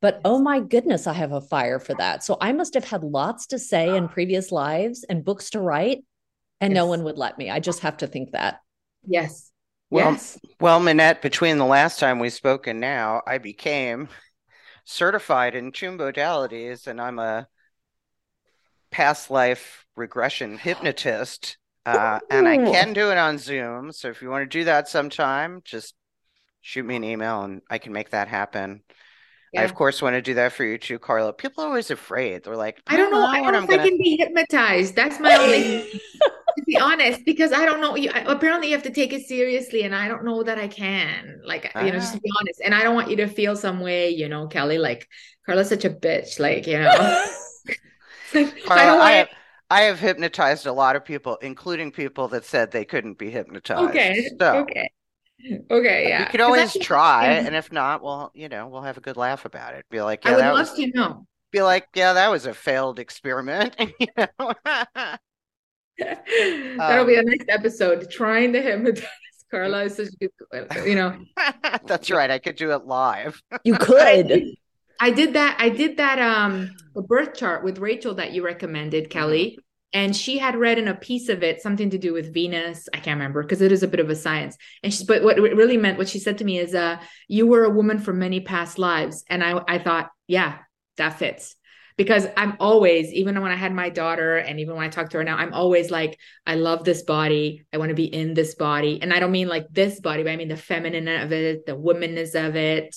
[0.00, 2.24] But oh my goodness, I have a fire for that.
[2.24, 4.08] So I must have had lots to say in ah.
[4.08, 6.04] previous lives and books to write,
[6.60, 6.76] and yes.
[6.76, 7.50] no one would let me.
[7.50, 8.58] I just have to think that.
[9.06, 9.51] Yes.
[9.92, 10.38] Well, yes.
[10.58, 14.08] well, Monette, between the last time we spoke and now, I became
[14.84, 17.46] certified in two modalities, and I'm a
[18.90, 21.58] past life regression hypnotist.
[21.84, 23.92] Uh, and I can do it on Zoom.
[23.92, 25.94] So if you want to do that sometime, just
[26.62, 28.84] shoot me an email and I can make that happen.
[29.52, 29.60] Yeah.
[29.60, 31.34] I of course want to do that for you too, Carla.
[31.34, 32.44] People are always afraid.
[32.44, 33.26] They're like, I don't know.
[33.26, 33.82] I don't know if gonna...
[33.82, 34.96] Can be hypnotized.
[34.96, 36.00] That's my only.
[36.56, 37.96] To be honest, because I don't know.
[37.96, 41.40] You, apparently, you have to take it seriously, and I don't know that I can.
[41.44, 42.38] Like, you know, just to be ah.
[42.40, 42.60] honest.
[42.64, 44.78] And I don't want you to feel some way, you know, Kelly.
[44.78, 45.08] Like,
[45.46, 46.38] Carla's such a bitch.
[46.38, 46.90] Like, you know.
[48.32, 49.28] Carla, I, don't want I have,
[49.70, 53.90] I have hypnotized a lot of people, including people that said they couldn't be hypnotized.
[53.90, 54.28] Okay.
[54.38, 54.90] So, okay.
[55.70, 56.20] Okay, yeah.
[56.20, 59.44] You could always try, and if not, well, you know, we'll have a good laugh
[59.44, 59.84] about it.
[59.90, 61.26] Be like, yeah, I would love was, to know.
[61.50, 63.74] Be like, yeah, that was a failed experiment.
[63.98, 64.52] you know.
[65.98, 68.10] That'll um, be a next episode.
[68.10, 69.06] Trying to hypnotize
[69.50, 70.08] Carla is such
[70.52, 71.18] a you know.
[71.86, 72.30] That's right.
[72.30, 73.40] I could do it live.
[73.64, 74.32] You could.
[74.32, 74.54] I,
[75.00, 75.56] I did that.
[75.58, 76.18] I did that.
[76.18, 79.58] Um, the birth chart with Rachel that you recommended, Kelly,
[79.92, 82.88] and she had read in a piece of it something to do with Venus.
[82.94, 84.56] I can't remember because it is a bit of a science.
[84.82, 87.46] And she's, but what it really meant, what she said to me is, uh, you
[87.46, 90.58] were a woman from many past lives, and I, I thought, yeah,
[90.96, 91.56] that fits
[91.96, 95.18] because I'm always, even when I had my daughter and even when I talk to
[95.18, 97.64] her now, I'm always like, I love this body.
[97.72, 99.00] I want to be in this body.
[99.02, 101.76] And I don't mean like this body, but I mean the feminine of it, the
[101.76, 102.96] womanness of it,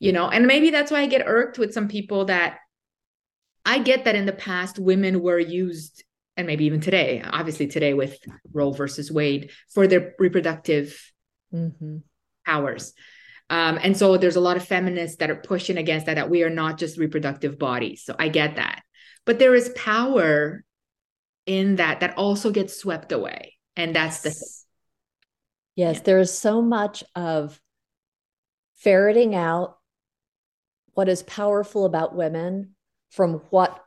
[0.00, 2.58] you know, and maybe that's why I get irked with some people that
[3.64, 6.04] I get that in the past women were used
[6.36, 8.16] and maybe even today, obviously today with
[8.52, 11.12] Roe versus Wade for their reproductive
[11.52, 11.98] mm-hmm.
[12.46, 12.94] powers.
[13.50, 16.42] Um, and so there's a lot of feminists that are pushing against that, that we
[16.42, 18.02] are not just reproductive bodies.
[18.04, 18.82] So I get that.
[19.24, 20.64] But there is power
[21.46, 23.54] in that that also gets swept away.
[23.76, 24.30] And that's the
[25.76, 26.02] Yes, yeah.
[26.02, 27.60] there is so much of
[28.78, 29.78] ferreting out
[30.94, 32.74] what is powerful about women
[33.10, 33.82] from what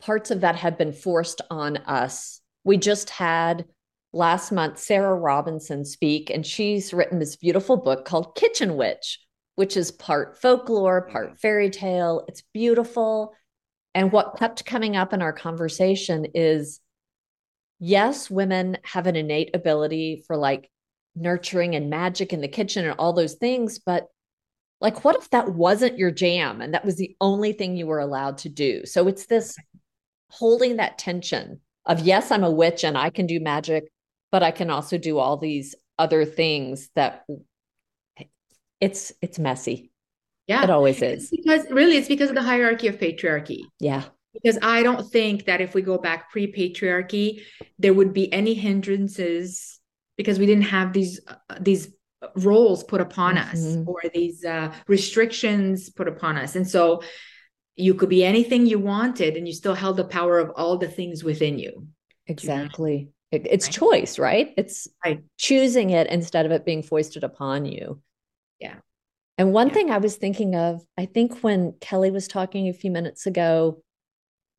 [0.00, 2.40] parts of that have been forced on us.
[2.62, 3.64] We just had
[4.12, 9.20] last month Sarah Robinson speak, and she's written this beautiful book called Kitchen Witch,
[9.54, 11.36] which is part folklore, part mm-hmm.
[11.36, 12.24] fairy tale.
[12.28, 13.34] It's beautiful.
[13.94, 16.80] And what kept coming up in our conversation is
[17.78, 20.70] yes, women have an innate ability for like
[21.16, 24.06] nurturing and magic in the kitchen and all those things, but
[24.80, 27.98] like, what if that wasn't your jam and that was the only thing you were
[27.98, 28.86] allowed to do?
[28.86, 29.56] So it's this
[30.30, 33.90] holding that tension of yes, I'm a witch and I can do magic,
[34.32, 37.24] but I can also do all these other things that
[38.80, 39.90] it's it's messy.
[40.46, 40.64] Yeah.
[40.64, 41.30] It always It's is.
[41.30, 43.60] because really it's because of the hierarchy of patriarchy.
[43.78, 44.04] Yeah.
[44.32, 47.42] Because I don't think that if we go back pre-patriarchy,
[47.78, 49.78] there would be any hindrances
[50.16, 51.92] because we didn't have these uh, these
[52.36, 53.86] roles put upon us Mhm.
[53.86, 57.02] or these uh, restrictions put upon us, and so
[57.76, 60.88] you could be anything you wanted, and you still held the power of all the
[60.88, 61.86] things within you.
[62.26, 63.08] Exactly.
[63.32, 63.72] It- it's Right.
[63.72, 64.54] choice, right?
[64.56, 65.22] It's Right.
[65.36, 68.02] choosing it instead of it being foisted upon you.
[68.58, 68.80] Yeah.
[69.38, 69.74] And one Yeah.
[69.74, 73.82] thing I was thinking of, I think when Kelly was talking a few minutes ago,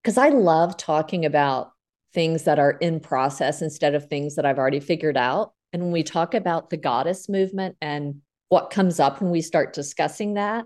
[0.01, 1.74] because I love talking about
[2.13, 5.53] things that are in process instead of things that I've already figured out.
[5.74, 9.74] And when we talk about the goddess movement and what comes up when we start
[9.74, 10.65] discussing that,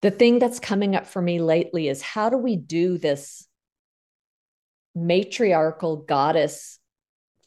[0.00, 3.46] the thing that's coming up for me lately is how do we do this
[4.94, 6.78] matriarchal goddess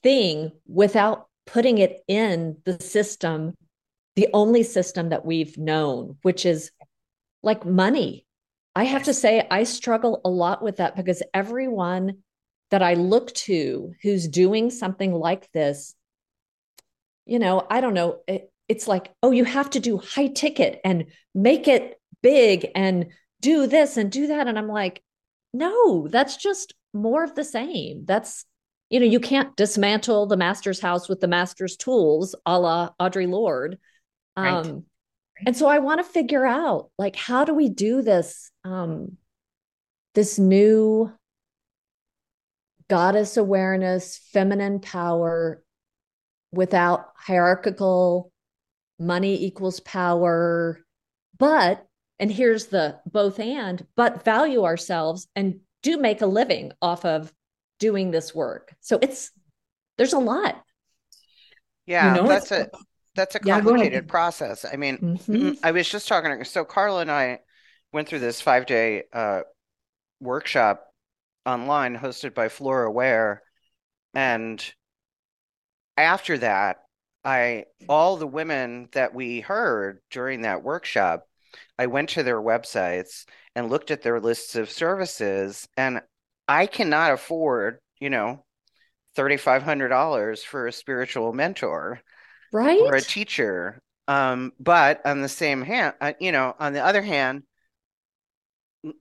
[0.04, 3.54] thing without putting it in the system,
[4.16, 6.72] the only system that we've known, which is
[7.44, 8.26] like money.
[8.76, 12.18] I have to say, I struggle a lot with that because everyone
[12.72, 15.96] that I look to who's doing something like this,
[17.26, 20.82] you know, I don't know, it, it's like, oh, you have to do high ticket
[20.84, 23.08] and make it big and
[23.42, 24.48] do this and do that.
[24.48, 25.04] And I'm like,
[25.54, 28.06] no, that's just more of the same.
[28.06, 28.46] That's,
[28.90, 33.30] you know, you can't dismantle the master's house with the master's tools, a la Audre
[33.30, 33.78] Lorde.
[34.38, 34.66] Right.
[34.66, 34.86] Um,
[35.46, 39.18] and so I want to figure out like how do we do this um
[40.14, 41.12] this new
[42.88, 45.62] goddess awareness, feminine power
[46.52, 48.32] without hierarchical
[48.98, 50.80] money equals power,
[51.38, 51.86] but
[52.18, 57.34] and here's the both and but value ourselves and do make a living off of
[57.80, 58.76] doing this work.
[58.82, 59.32] So it's
[59.98, 60.64] there's a lot.
[61.86, 62.68] Yeah, know, that's a
[63.16, 64.66] that's a Yeah, complicated process.
[64.66, 65.58] I mean, Mhm.
[65.64, 67.40] I was just talking to so Carla and I
[67.92, 69.42] went through this five day uh,
[70.22, 70.88] workshop
[71.46, 73.44] online hosted by Flora Ware,
[74.16, 74.64] and
[75.98, 76.84] after that,
[77.24, 81.28] I all the women that we heard during that workshop,
[81.78, 83.26] I went to their websites
[83.56, 86.02] and looked at their lists of services, and
[86.48, 88.46] I cannot afford, you know,
[89.16, 92.02] $3,500 for a spiritual mentor
[92.52, 92.80] Right?
[92.80, 93.82] or a teacher.
[94.08, 97.44] Um, but on the same hand, uh, you know, on the other hand,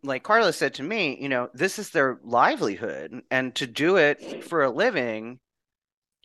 [0.02, 4.44] like Carla said to me, you know, this is their livelihood, and to do it
[4.44, 5.40] for a living.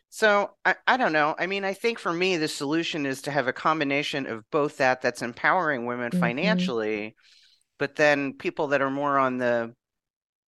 [0.10, 1.36] So I, I don't know.
[1.38, 4.78] I mean, I think for me, the solution is to have a combination of both
[4.78, 6.20] that that's empowering women Mhm.
[6.20, 7.16] financially,
[7.78, 9.74] but then people that are more on the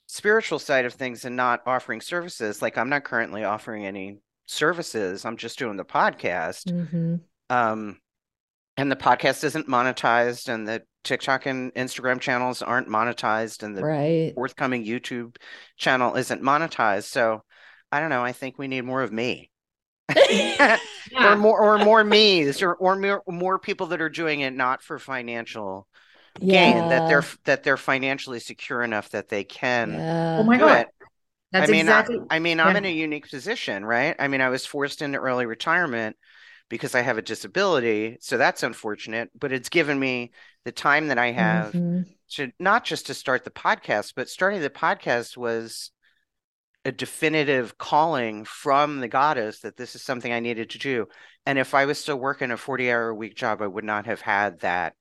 [0.07, 2.63] spiritual side of things and not offering services.
[2.63, 5.25] Like I'm not currently offering any services.
[5.25, 6.67] I'm just doing the podcast.
[6.67, 7.21] Mhm.
[7.49, 8.01] Um,
[8.77, 13.85] and the podcast isn't monetized, and the TikTok and Instagram channels aren't monetized, and the
[13.85, 14.33] Right.
[14.35, 15.37] forthcoming YouTube
[15.77, 17.05] channel isn't monetized.
[17.05, 17.45] So
[17.93, 18.25] I don't know.
[18.25, 19.50] I think we need more of me.
[21.19, 24.83] or more or more me's or or more, more people that are doing it not
[24.83, 25.87] for financial
[26.39, 30.39] gain that they're that they're financially secure enough that they can Yeah.
[30.41, 30.81] Oh my do God.
[30.83, 30.89] it.
[31.53, 32.19] That's I mean, I- exactly.
[32.31, 32.79] I, mean, I'm yeah.
[32.79, 34.15] in a unique position, right?
[34.21, 36.17] I mean, I was forced into early retirement
[36.69, 40.31] because I have a disability, so that's unfortunate, but it's given me
[40.65, 42.05] the time that I have Mhm.
[42.35, 45.91] to not just to start the podcast, but starting the podcast was
[46.85, 51.09] a definitive calling from the goddess that this is something I needed to do.
[51.47, 54.07] And if I was still working a 40 hour a week job, I would not
[54.07, 54.95] have had that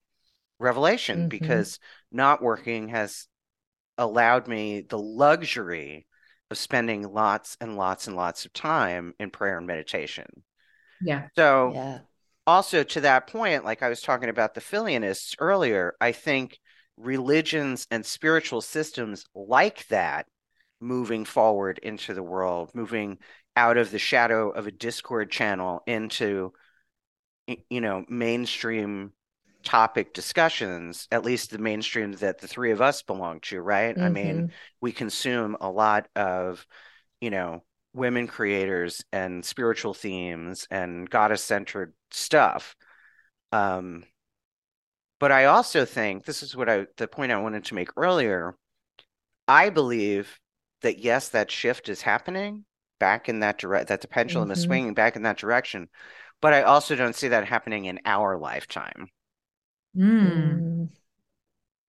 [0.59, 1.29] revelation Mhm.
[1.29, 1.79] because
[2.11, 3.27] not working has
[3.97, 6.07] allowed me the luxury
[6.51, 10.27] of spending lots and lots and lots of time in prayer and meditation.
[11.01, 11.29] Yeah.
[11.35, 11.99] So Yeah.
[12.47, 16.59] also to that point, like I was talking about the Filianists earlier, I think
[16.97, 20.27] religions and spiritual systems like that
[20.79, 23.19] moving forward into the world, moving
[23.55, 26.53] out of the shadow of a Discord channel into,
[27.69, 29.13] you know, mainstream
[29.63, 33.97] topic discussions, at least the mainstream that the three of us belong to, right?
[33.99, 34.51] I mean, Mhm.
[34.81, 36.65] we consume a lot of,
[37.21, 37.63] you know,
[37.93, 42.75] women creators and spiritual themes and goddess centered stuff.
[43.51, 44.05] Um,
[45.19, 48.55] but I also think this is what I, the point I wanted to make earlier.
[49.47, 50.39] I believe
[50.81, 52.65] that yes, that shift is happening
[52.99, 54.65] back in that direct, that the pendulum is Mhm.
[54.65, 55.89] swinging back in that direction.
[56.41, 59.09] But I also don't see that happening in our lifetime.
[59.95, 60.61] Mm.
[60.61, 60.89] Mm.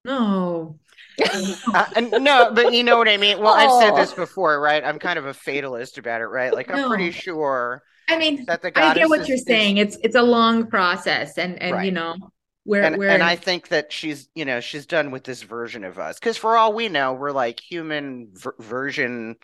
[0.04, 0.78] No.
[1.74, 3.38] uh, no, but you know what I mean.
[3.38, 4.82] Well, I've said this before, right?
[4.82, 6.52] I'm kind of a fatalist about it, right?
[6.52, 6.88] Like I'm no.
[6.88, 7.82] pretty sure.
[8.08, 9.76] I mean, that the I get what you're is, saying.
[9.76, 11.84] It's it's a long process, and and right.
[11.84, 12.16] you know
[12.64, 15.84] where and, where and I think that she's you know she's done with this version
[15.84, 16.18] of us.
[16.18, 19.36] Because for all we know, we're like human ver- version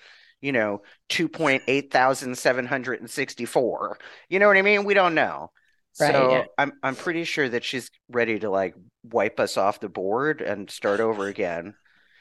[0.43, 3.95] you know 2.8764
[4.29, 4.85] you know what i mean?
[4.85, 5.51] We don't know.
[5.99, 6.12] Right.
[6.12, 10.43] so i'm i'm pretty sure that she's ready to like wipe us off the board
[10.43, 11.73] and start over again.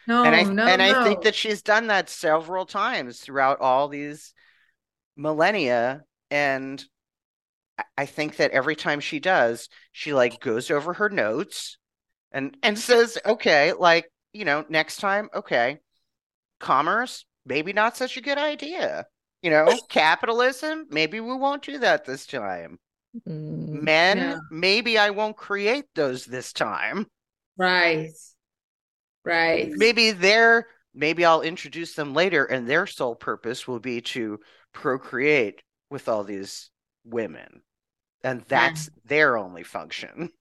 [0.08, 1.02] No and i no, and no.
[1.02, 4.34] i think that she's done that several times throughout all these
[5.18, 6.06] millennia.
[6.32, 6.82] And
[7.97, 11.78] i think that every time she does she like goes over her notes
[12.32, 15.80] and and says okay like you know next time okay
[16.59, 19.05] commerce maybe not such a good idea.
[19.41, 22.80] You know, capitalism, maybe we won't do that this time.
[23.28, 24.38] Mm, Men, yeah.
[24.51, 27.07] maybe I won't create those this time.
[27.57, 28.09] Right.
[29.23, 29.71] Right.
[29.76, 34.39] Maybe they're maybe I'll introduce them later and their sole purpose will be to
[34.73, 36.69] procreate with all these
[37.06, 37.62] women.
[38.24, 39.01] And that's yeah.
[39.06, 40.30] their only function.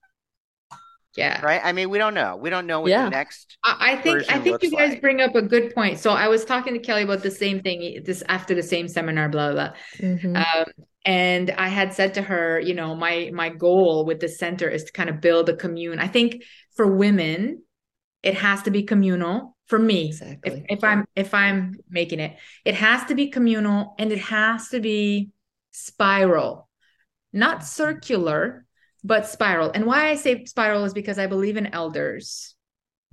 [1.17, 1.41] Yeah.
[1.41, 1.61] Right.
[1.63, 2.35] I mean, we don't know.
[2.35, 3.05] We don't know what yeah.
[3.05, 3.57] the next.
[3.63, 4.29] I, I think.
[4.29, 5.01] I think you guys like.
[5.01, 5.99] bring up a good point.
[5.99, 8.01] So I was talking to Kelly about the same thing.
[8.05, 9.73] This after the same seminar, blah blah.
[9.97, 10.35] Mm-hmm.
[10.35, 10.65] Um,
[11.05, 14.83] and I had said to her, you know, my my goal with the center is
[14.85, 15.99] to kind of build a commune.
[15.99, 16.43] I think
[16.75, 17.63] for women,
[18.21, 19.55] it has to be communal.
[19.67, 20.63] For me, exactly.
[20.69, 24.69] if, if I'm if I'm making it, it has to be communal and it has
[24.69, 25.31] to be
[25.75, 26.69] spiral,
[27.33, 28.65] not circular
[29.05, 29.69] but spiral.
[29.71, 32.55] And why I say spiral is because I believe in elders,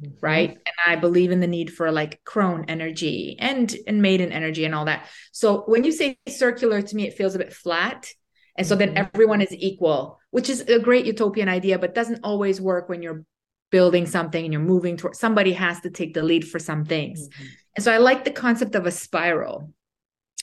[0.02, 0.14] mm-hmm.
[0.22, 0.50] right?
[0.50, 4.74] And I believe in the need for like crone energy and and maiden energy and
[4.74, 5.06] all that.
[5.32, 8.10] So when you say circular to me, it feels a bit flat.
[8.56, 8.94] And so mm-hmm.
[8.94, 13.02] then everyone is equal, which is a great utopian idea, but doesn't always work when
[13.02, 13.24] you're
[13.70, 17.28] building something and you're moving towards somebody has to take the lead for some things.
[17.28, 17.44] Mm-hmm.
[17.76, 19.72] And so I like the concept of a spiral,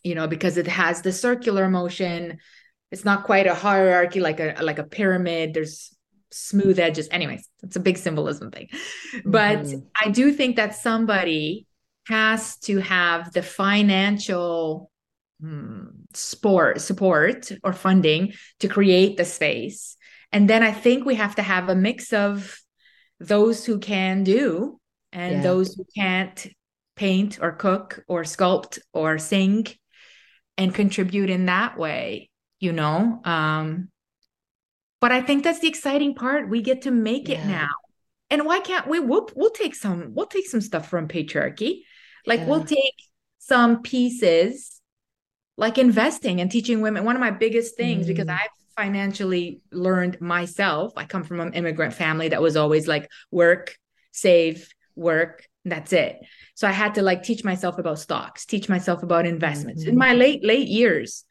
[0.04, 2.40] you know, because it has the circular motion.
[2.92, 5.54] It's not quite a hierarchy like a like a pyramid.
[5.54, 5.96] There's
[6.32, 7.08] smooth edges.
[7.12, 8.70] Anyways it's a big symbolism thing.
[9.26, 9.80] But mm-hmm.
[10.04, 11.66] i do think that somebody
[12.08, 14.92] has to have the financial
[15.42, 19.98] hmm, sport support or funding to create the space.
[20.32, 22.60] And then i think we have to have a mix of
[23.20, 24.80] those who can do
[25.12, 25.42] and yeah.
[25.42, 26.48] those who can't
[26.96, 29.66] paint or cook or sculpt or sing
[30.60, 32.30] and contribute in that way
[32.60, 33.88] you know um
[35.00, 37.36] but i think that's the exciting part we get to make yeah.
[37.42, 37.70] it now
[38.30, 41.84] and why can't we we'll, we'll take some we'll take some stuff from patriarchy
[42.28, 42.46] like yeah.
[42.46, 42.94] we'll take
[43.40, 44.82] some pieces
[45.58, 48.10] like investing and teaching women one of my biggest things mm.
[48.10, 53.10] because i've financially learned myself i come from an immigrant family that was always like
[53.32, 53.78] work
[54.12, 56.18] save work that's it
[56.60, 59.92] so i had to like teach myself about stocks teach myself about investments mm-hmm.
[59.92, 61.26] in my late late years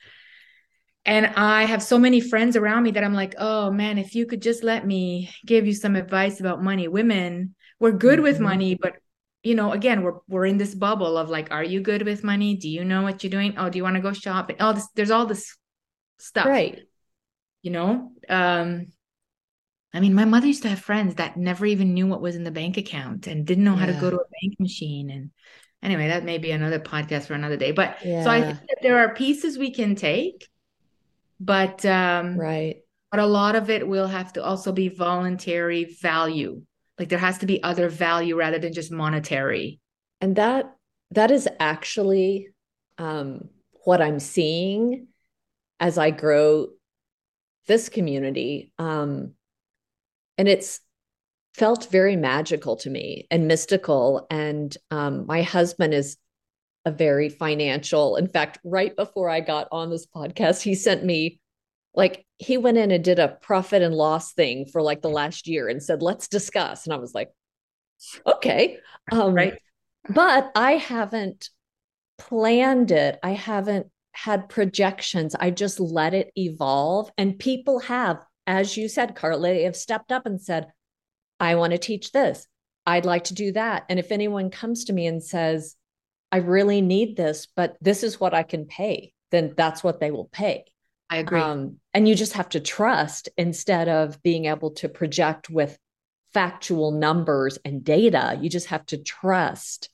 [1.09, 4.27] and I have so many friends around me that I'm like, oh man, if you
[4.27, 6.87] could just let me give you some advice about money.
[6.87, 8.25] Women, we're good mm-hmm.
[8.25, 8.97] with money, but
[9.43, 12.57] you know, again, we're we're in this bubble of like, are you good with money?
[12.57, 13.55] Do you know what you're doing?
[13.57, 14.61] Oh, do you want to go shopping?
[14.61, 15.57] All this, there's all this
[16.19, 16.47] stuff.
[16.47, 16.81] Right.
[17.63, 18.13] You know?
[18.29, 18.89] Um,
[19.93, 22.45] I mean, my mother used to have friends that never even knew what was in
[22.45, 23.81] the bank account and didn't know yeah.
[23.81, 25.11] how to go to a bank machine.
[25.11, 25.31] And
[25.83, 27.73] anyway, that may be another podcast for another day.
[27.73, 28.23] But yeah.
[28.23, 30.47] so I think that there are pieces we can take
[31.41, 32.77] but um right
[33.11, 36.63] but a lot of it will have to also be voluntary value
[36.99, 39.81] like there has to be other value rather than just monetary
[40.21, 40.75] and that
[41.13, 42.49] that is actually
[42.99, 43.49] um
[43.85, 45.07] what i'm seeing
[45.79, 46.69] as i grow
[47.67, 49.33] this community um
[50.39, 50.81] and it's
[51.55, 56.17] felt very magical to me and mystical and um my husband is
[56.89, 58.17] a very financial.
[58.17, 61.41] In fact, right before I got on this podcast, he sent me
[61.95, 65.47] like he went in and did a profit and loss thing for like the last
[65.47, 67.31] year and said, "Let's discuss." And I was like,
[68.27, 68.79] "Okay."
[69.13, 69.55] Um, right.
[70.09, 71.51] But I haven't
[72.19, 73.19] planned it.
[73.23, 75.35] I haven't had projections.
[75.35, 80.11] I just let it evolve and people have as you said, Carla, they have stepped
[80.11, 80.73] up and said,
[81.39, 82.49] I want to teach this.
[82.87, 83.85] I'd like to do that.
[83.91, 85.77] And if anyone comes to me and says,
[86.33, 90.11] I really need this, but this is what I can pay, then that's what they
[90.11, 90.65] will pay.
[91.11, 91.41] I agree.
[91.41, 95.79] Um, and you just have to trust instead of being able to project with
[96.33, 98.39] factual numbers and data.
[98.41, 99.91] You just have to trust.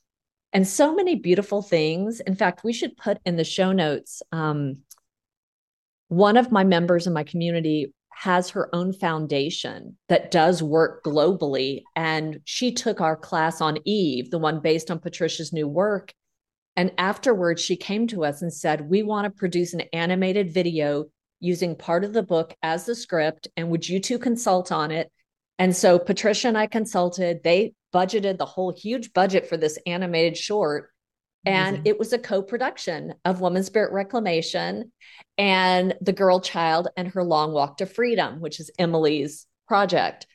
[0.53, 2.21] And so many beautiful things.
[2.21, 4.23] In fact, we should put in the show notes.
[4.31, 4.77] Um,
[6.07, 11.83] one of my members in my community has her own foundation that does work globally.
[11.95, 16.13] And she took our class on Eve, the one based on Patricia's new work.
[16.77, 21.05] And afterwards, she came to us and said, We want to produce an animated video
[21.41, 23.49] using part of the book as the script.
[23.57, 25.11] And would you two consult on it?
[25.59, 27.43] And so Patricia and I consulted.
[27.43, 30.89] They budgeted the whole huge budget for this animated short.
[31.45, 34.91] And it was a co production of WomanSpirit Reclamation
[35.37, 40.27] and The Girl Child and Her Long Walk to Freedom, which is Emily's project.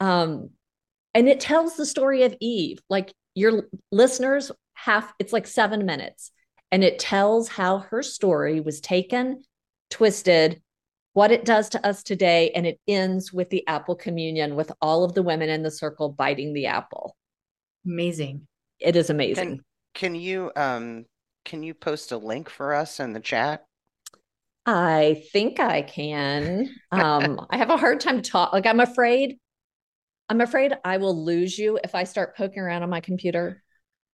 [0.00, 0.50] Um,
[1.14, 2.78] and it tells the story of Eve.
[2.90, 6.32] Like your listeners have, it's like seven minutes,
[6.70, 9.42] and it tells how her story was taken,
[9.90, 10.60] twisted,
[11.14, 15.02] what it does to us today, and it ends with the apple communion with all
[15.02, 17.16] of the women in the circle biting the apple.
[17.84, 18.46] Amazing.
[18.78, 19.48] It is amazing.
[19.48, 19.64] Can
[19.94, 21.06] can you um
[21.44, 23.64] can you post a link for us in the chat?
[24.66, 26.68] I think I can.
[26.90, 28.52] Um, I have a hard time talk.
[28.52, 29.38] Like I'm afraid,
[30.28, 33.62] I'm afraid I will lose you if I start poking around on my computer.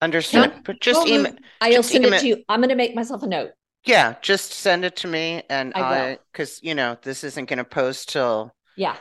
[0.01, 0.51] Understood.
[0.51, 1.35] No, But just don't email.
[1.61, 2.43] I'll Just send it email- to you.
[2.49, 3.51] I'm going to make myself a note.
[3.85, 5.73] Yeah, just send it to me, and.
[5.75, 8.97] I because you know this isn't going to post till Yeah.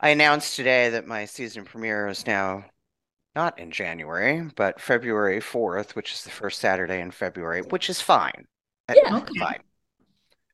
[0.00, 2.64] I announced today that my season premiere is now
[3.38, 8.00] not in January, but February 4th, which is the first Saturday in February, which is
[8.00, 8.46] fine.
[8.92, 9.18] Yeah.
[9.18, 9.38] Okay.
[9.38, 9.60] Fine.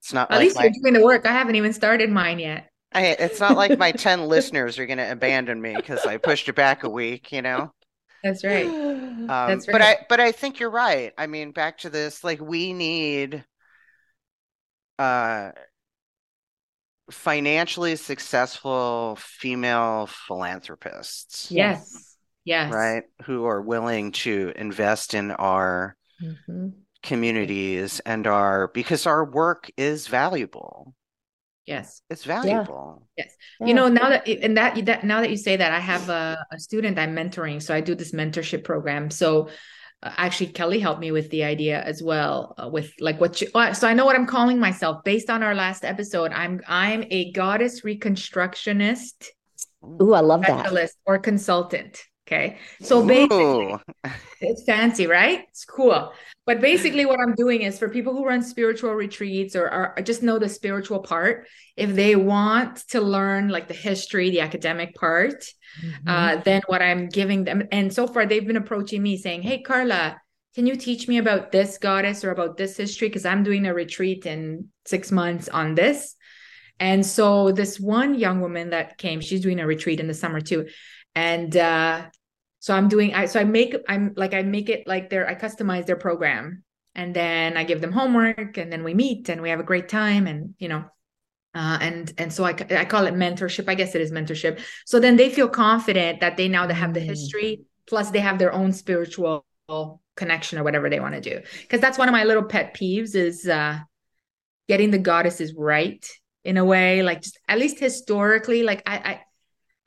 [0.01, 1.25] It's not At like least my you're doing the work.
[1.25, 2.69] I haven't even started mine yet.
[2.93, 6.47] I, it's not like my 10 listeners are going to abandon me because I pushed
[6.51, 7.73] it back a week, you know?
[8.23, 8.67] That's right.
[9.15, 9.81] Um, That's but.
[9.81, 11.15] I but I think you're right.
[11.17, 13.43] I mean, back to this, like we need
[14.99, 15.53] uh
[17.11, 22.14] financially successful female philanthropists, Yes.
[22.45, 22.73] Yes.
[22.73, 23.05] right?
[23.25, 26.73] Who are willing to invest in our Mhm.
[27.03, 30.95] communities and our because our work is valuable.
[31.67, 32.03] Yes.
[32.11, 33.09] It's valuable.
[33.17, 33.35] Yes.
[33.61, 36.37] You know, now that and that that now that you say that, I have a,
[36.53, 39.11] a student I'm mentoring, so I do this mentorship program.
[39.11, 39.49] So
[40.03, 43.49] uh, actually, Kelly helped me with the idea as well, uh, with like what you.
[43.55, 46.33] uh, So I know what I'm calling myself based on our last episode.
[46.33, 49.29] I'm I'm a goddess reconstructionist
[50.03, 50.61] Ooh, I love that.
[50.61, 52.03] specialist or consultant.
[52.27, 53.37] Okay, so basically.
[53.37, 53.81] Ooh.
[54.41, 55.47] It's fancy, right?
[55.49, 56.13] It's cool.
[56.45, 60.23] But basically, what I'm doing is for people who run spiritual retreats or, or just
[60.23, 61.47] know the spiritual part,
[61.77, 65.47] if they want to learn like the history, the academic part,
[65.83, 65.95] Mhm.
[66.07, 69.63] uh, then what I'm giving them, and so far they've been approaching me saying, Hey,
[69.63, 70.21] Carla,
[70.55, 73.09] can you teach me about this goddess or about this history?
[73.09, 76.15] Because I'm doing a retreat in six months on this.
[76.79, 80.41] And so this one young woman that came, she's doing a retreat in the summer
[80.41, 80.67] too.
[81.15, 82.07] And uh,
[82.61, 85.35] so I'm doing I so I make I'm like I make it like their I
[85.35, 86.63] customize their program.
[86.95, 89.89] And then I give them homework and then we meet and we have a great
[89.89, 90.85] time and you know
[91.55, 93.69] uh, and and so I I call it mentorship.
[93.69, 94.61] I guess it is mentorship.
[94.87, 97.07] So then they feel confident that they now they have the Mm.
[97.07, 99.45] history plus they have their own spiritual
[100.17, 101.41] connection or whatever they want to do.
[101.63, 103.79] Because that's one of my little pet peeves is uh
[104.69, 106.07] getting the goddesses right
[106.45, 109.21] in a way like just at least historically like I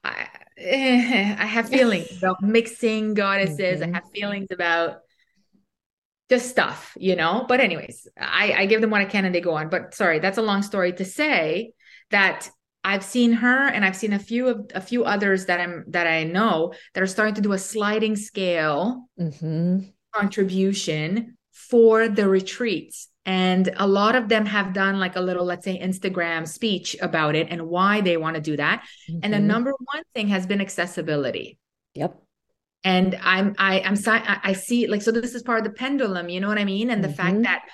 [0.04, 3.82] I I, I have feelings about mixing goddesses.
[3.82, 3.93] I Mhm.
[3.93, 5.01] have feelings about
[6.30, 7.45] just stuff, you know.
[7.47, 9.70] But anyways, I, I give them what I can and they go on.
[9.70, 11.74] But sorry, that's a long story to say
[12.12, 12.49] that
[12.84, 16.08] I've seen her and I've seen a few of a few others that I'm that
[16.08, 19.93] I know that are starting to do a sliding scale Mhm.
[20.14, 23.10] contribution for the retreats.
[23.28, 27.36] And a lot of them have done like a little, let's say, Instagram speech about
[27.36, 28.88] it and why they want to do that.
[29.22, 29.44] And the Mhm.
[29.44, 31.60] number one thing has been accessibility.
[31.94, 32.24] Yep.
[32.86, 33.98] And I'm I I'm
[34.44, 36.90] I see like so this is part of the pendulum, you know what I mean?
[36.90, 37.44] And the fact Mhm.
[37.44, 37.66] that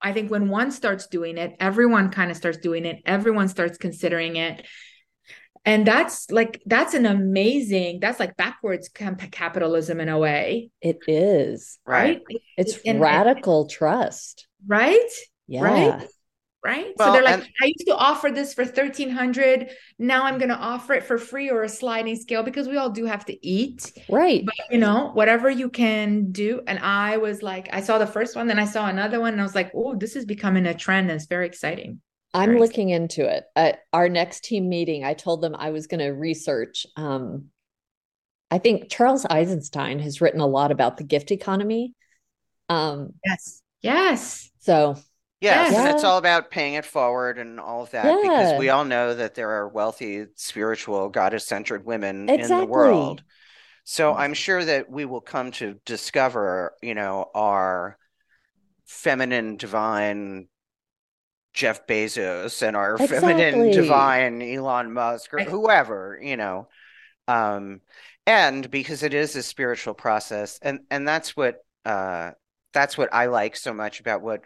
[0.00, 3.76] I think when one starts doing it, everyone kind of starts doing it, everyone starts
[3.76, 4.66] considering it.
[5.66, 10.98] And that's like that's an amazing, that's like backwards camp- capitalism in a way, It
[11.08, 11.78] is.
[11.86, 12.22] Right.
[12.28, 12.40] right?
[12.58, 14.46] It's And- and- radical trust.
[14.66, 15.10] Right?
[15.46, 15.62] Yeah.
[15.62, 16.08] Right?
[16.62, 16.94] Right?
[16.96, 20.56] so they're like, and- I used to offer this for 1300 Now I'm going to
[20.56, 23.92] offer it for free or a sliding scale because we all do have to eat.
[24.08, 24.44] Right.
[24.46, 26.62] But you know, whatever you can do.
[26.66, 29.40] And I was like, I saw the first one, then I saw another one, and
[29.42, 31.10] I was like, oh, this is becoming a trend.
[31.10, 32.00] And it's very exciting.
[32.34, 33.44] I'm Very looking into it.
[33.54, 36.86] At our next team meeting, I told them I was going to research.
[36.96, 37.46] Um,
[38.50, 41.94] I think Charles Eisenstein has written a lot about the gift economy.
[42.68, 43.62] Um, Yes.
[43.80, 44.50] Yes.
[44.58, 44.96] so
[45.40, 48.84] Yes, and it's all about paying it forward and all of that because we all
[48.84, 53.22] know that there are wealthy, spiritual, goddess-centered women in the world.
[53.84, 57.98] So I'm sure that we will come to discover, you know, our
[58.86, 60.48] feminine, divine
[61.54, 63.16] Jeff Bezos and our Exactly.
[63.16, 66.68] feminine divine Elon Musk or whoever, you know.
[67.28, 67.80] Um,
[68.26, 72.32] and because it is a spiritual process, and and that's what uh
[72.72, 74.42] that's what I like so much about what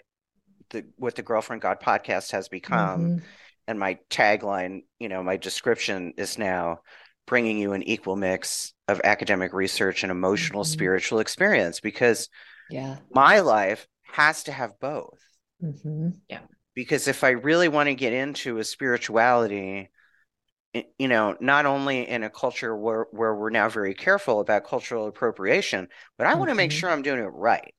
[0.71, 3.13] the what the Girlfriend God podcast has become.
[3.13, 3.23] Mhm.
[3.67, 6.81] And my tagline, you know, my description is now
[7.27, 10.65] bringing you an equal mix of academic research and emotional Mhm.
[10.65, 12.29] spiritual experience because
[12.69, 12.97] Yeah.
[13.13, 15.21] my life has to have both
[15.61, 16.11] hmm
[16.79, 19.91] because if I really want to get into a spirituality,
[20.99, 25.07] you know, not only in a culture where, where we're now very careful about cultural
[25.09, 26.73] appropriation, but I want to make Mhm.
[26.73, 27.75] sure I'm doing it right.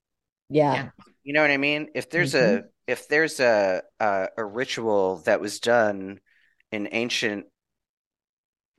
[0.50, 0.84] Yeah.
[0.84, 0.90] Yeah.
[1.24, 1.90] You know what I mean?
[1.96, 6.20] If there's a if there's a, a a ritual that was done
[6.72, 7.48] in ancient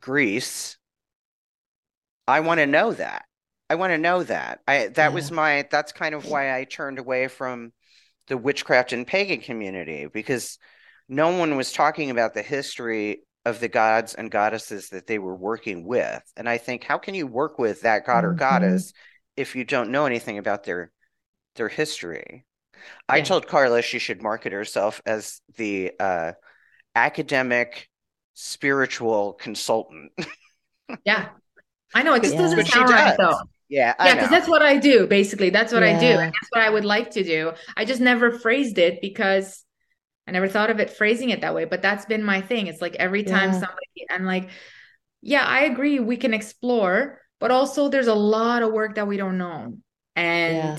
[0.03, 0.77] Greece,
[2.27, 3.27] I want to know that.
[3.69, 4.61] I want to know that.
[4.67, 7.73] I that was my that's kind of why I turned away from
[8.31, 10.59] the witchcraft and pagan community because
[11.11, 15.37] no one was talking about the history of the gods and goddesses that they were
[15.37, 16.23] working with.
[16.39, 18.39] And I think how can you work with that god or Mhm.
[18.39, 18.95] goddess
[19.37, 20.93] if you don't know anything about their
[21.57, 22.47] their history?
[23.09, 26.33] I told Carla she should market herself as the uh,
[26.95, 27.89] academic
[28.35, 30.13] spiritual consultant.
[31.05, 31.31] Yeah.
[31.95, 32.43] I know it just Yeah.
[32.43, 33.19] doesn't sound right does.
[33.19, 33.39] though.
[33.71, 35.51] Yeah, I Yeah, because that's what I do, basically.
[35.51, 36.09] That's what I do.
[36.09, 37.53] And that's what I would like to do.
[37.77, 39.65] I just never phrased it because
[40.27, 41.67] I never thought of it phrasing it that way.
[41.67, 42.69] But that's been my thing.
[42.69, 43.55] It's like every time Yeah.
[43.55, 44.51] somebody, I'm like,
[45.23, 46.01] yeah, I agree.
[46.01, 49.79] We can explore, but also there's a lot of work that we don't know.
[50.17, 50.79] And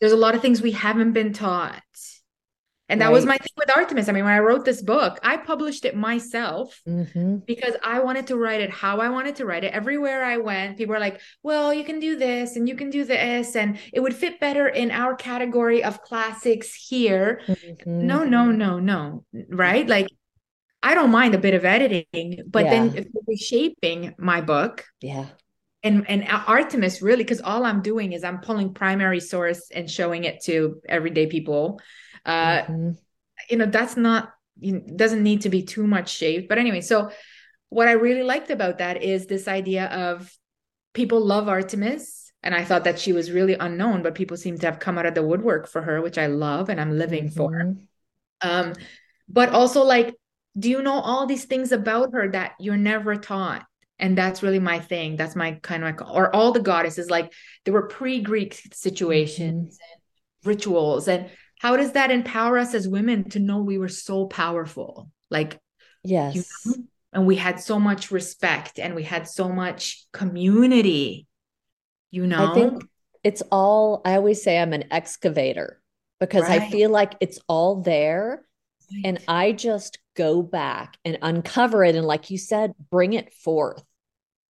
[0.00, 1.82] there's a lot of things we haven't been taught.
[2.88, 4.08] And that was my thing with Artemis.
[4.08, 8.28] I mean, when I wrote this book, I published it myself hmm because I wanted
[8.28, 9.72] to write it how I wanted to write it.
[9.74, 13.04] Everywhere I went, people were like, well, you can do this and you can do
[13.04, 17.40] this, and it would fit better in our category of classics here.
[17.46, 19.24] hmm No, no, no, no.
[19.48, 19.86] Right?
[19.86, 20.08] Like,
[20.82, 23.00] I don't mind a bit of editing, but then Yeah.
[23.00, 25.26] if you're reshaping my book Yeah.
[25.82, 30.24] and and Artemis really, because all I'm doing is I'm pulling primary source and showing
[30.24, 31.80] it to everyday people.
[32.24, 32.96] Uh, Mhm.
[33.50, 36.48] you know that's not you doesn't need to be too much shaped.
[36.48, 37.10] But anyway so
[37.70, 40.32] what i really liked about that is this idea of
[40.92, 42.32] people love artemis.
[42.44, 45.06] And i thought that she was really unknown but people seem to have come out
[45.06, 47.50] of the woodwork for her which i love and i'm living for.
[47.50, 47.76] Mhm.
[48.42, 48.72] um
[49.28, 50.14] but also like
[50.56, 53.66] do you know all these things about her that you're never taught?
[53.98, 55.16] And that's really my thing.
[55.16, 57.32] That's my kind of or all the goddesses like
[57.64, 60.00] there were pre-greek situations and
[60.44, 61.30] rituals and
[61.64, 65.58] how does that empower us as women to know we were so powerful like
[66.04, 66.34] Yes.
[66.34, 71.26] you know and we had so much respect and we had so much community
[72.10, 72.84] you know I think
[73.24, 75.80] it's all, I always say I'm an excavator
[76.20, 78.44] because I feel like it's all there.
[79.02, 81.96] And I just go back and uncover it.
[81.96, 83.82] And like you said, bring it forth.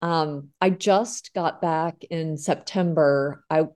[0.03, 3.45] Um, I just got back in September.
[3.49, 3.69] I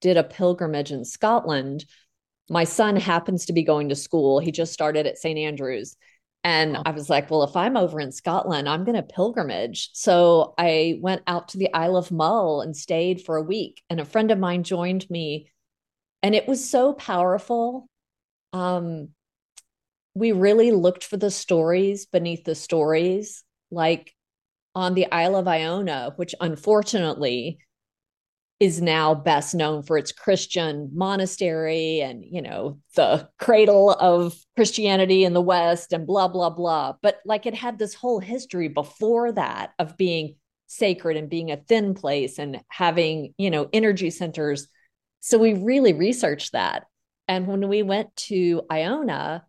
[0.00, 1.84] did a pilgrimage in Scotland.
[2.48, 4.38] My son happens to be going to school.
[4.38, 5.38] He just started at St.
[5.38, 5.96] Andrews.
[6.44, 6.78] And.
[6.86, 9.90] I was like, well, if I'm over in Scotland, I'm going to pilgrimage.
[9.92, 13.82] So I went out to the Isle of Mull and stayed for a week.
[13.90, 15.50] And a friend of mine joined me.
[16.22, 17.88] And it was so powerful.
[18.52, 19.10] Um,
[20.14, 24.14] we really looked for the stories beneath the stories, like
[24.74, 27.58] on the Isle of Iona, which unfortunately
[28.60, 35.22] is now best known for its Christian monastery and, you know, the cradle of Christianity
[35.22, 36.94] in the West and blah, blah, blah.
[37.00, 40.34] But like it had this whole history before that of being
[40.66, 44.66] sacred and being a thin place and having, you know, energy centers.
[45.20, 46.84] So we really researched that.
[47.28, 49.44] And when we went to Iona,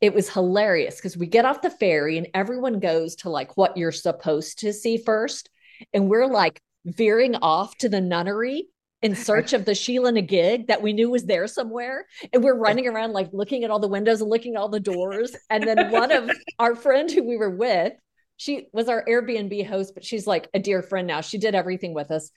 [0.00, 3.76] it was hilarious because we get off the ferry and everyone goes to like what
[3.76, 5.50] you're supposed to see first.
[5.92, 6.60] And we're like
[6.96, 8.68] veering off to the nunnery
[9.02, 12.06] in search of the Sheela na gig that we knew was there somewhere.
[12.32, 14.80] And we're running around like looking at all the windows and looking at all the
[14.80, 15.34] doors.
[15.50, 17.92] And then one of our friend who we were with,
[18.36, 21.20] she was our Airbnb host, but she's like a dear friend now.
[21.20, 22.30] She did everything with us.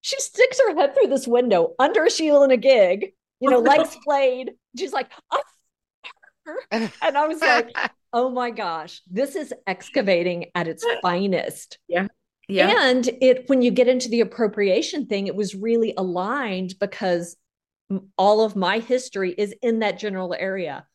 [0.00, 4.52] She sticks her head through this window under Sheela na gig, you know, legs played.
[4.76, 5.40] She's like, "I
[6.70, 7.74] and I was like,
[8.12, 11.78] oh my gosh, this is excavating at its finest.
[11.88, 12.08] yeah
[12.80, 17.36] And it when you get into the appropriation thing, it was really aligned because
[18.16, 20.86] all of my history is in that general area.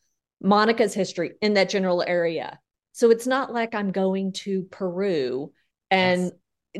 [0.42, 2.58] Monica's history in that general area.
[2.92, 5.52] So it's not like I'm going to Peru
[5.90, 6.32] and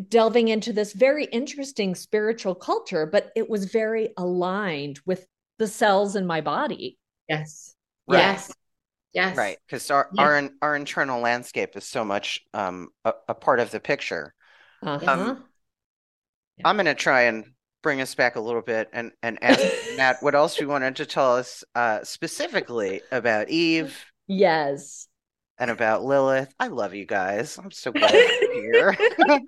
[0.08, 5.26] delving into this very interesting spiritual culture, but it was very aligned with
[5.58, 6.98] the cells in my body.
[7.28, 7.74] yes
[8.06, 8.20] Right.
[8.20, 8.52] yes
[9.12, 9.36] Yes.
[9.36, 10.24] Right, because our Yeah.
[10.24, 14.34] our our internal landscape is so much um a, a part of the picture.
[14.82, 15.36] Uh-huh.
[16.64, 17.44] I'm gonna try and
[17.82, 19.62] bring us back a little bit and and ask
[19.96, 25.08] Matt what else you wanted to tell us uh specifically about Eve yes.
[25.58, 26.52] and about Lilith.
[26.58, 27.58] I love you guys.
[27.58, 28.96] I'm so glad you're here.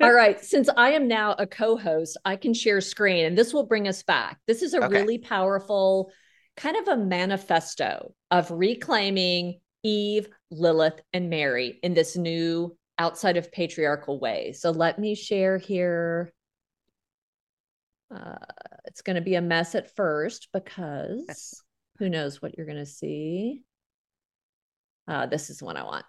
[0.00, 0.42] All right.
[0.42, 3.88] Since I am now a co host, I can share screen and this will bring
[3.88, 4.38] us back.
[4.46, 4.88] This is a Okay.
[4.88, 6.10] really powerful
[6.56, 13.52] kind of a manifesto of reclaiming Eve, Lilith, and Mary in this new outside of
[13.52, 14.52] patriarchal way.
[14.52, 16.32] So let me share here.
[18.14, 18.36] Uh,
[18.84, 21.62] it's going to be a mess at first because
[21.98, 23.62] who knows what you're going to see.
[25.08, 26.06] Uh, this is the one I want.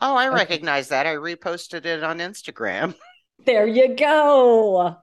[0.00, 0.34] Oh, I Okay.
[0.36, 1.06] recognize that.
[1.06, 2.94] I reposted it on Instagram.
[3.44, 4.96] There you go.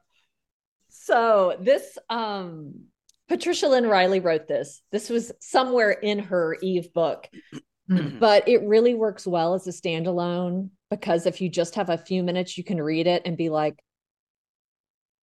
[0.90, 2.86] So this um
[3.28, 4.82] Patricia Lynn Reilly wrote this.
[4.92, 7.28] This was somewhere in her Eve book,
[7.90, 8.20] Mm.
[8.20, 12.24] but it really works well as a standalone because if you just have a few
[12.24, 13.78] minutes, you can read it and be like,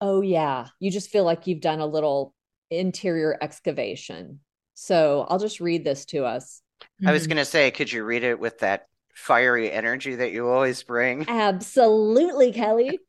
[0.00, 2.34] oh yeah, you just feel like you've done a little
[2.70, 4.40] interior excavation.
[4.74, 6.62] So I'll just read this to us.
[7.04, 7.30] I was Mhm.
[7.30, 11.24] gonna say, could you read it with that fiery energy that you always bring?
[11.28, 12.98] Absolutely, Kelly.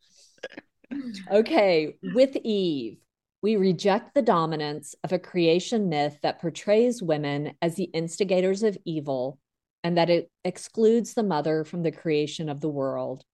[1.31, 2.97] Okay, with Eve,
[3.43, 8.77] we reject the dominance of a creation myth that portrays women as the instigators of
[8.85, 9.37] evil
[9.83, 13.25] and that it excludes the mother from the creation of the world.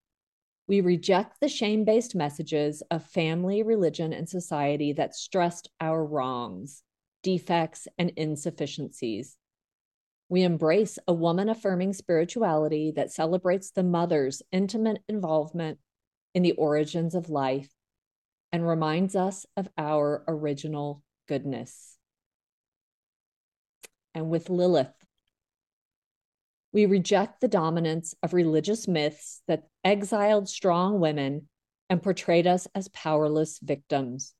[0.67, 6.81] We reject the shame based messages of family, religion, and society that stressed our wrongs,
[7.21, 9.37] defects, and insufficiencies.
[10.27, 15.77] We embrace a woman affirming spirituality that celebrates the mother's intimate involvement
[16.33, 17.69] in the origins of life
[18.51, 21.97] and reminds us of our original goodness.
[24.15, 24.93] And with Lilith,
[26.71, 31.47] we reject the dominance of religious myths that exiled strong women
[31.89, 34.33] and portrayed us as powerless victims.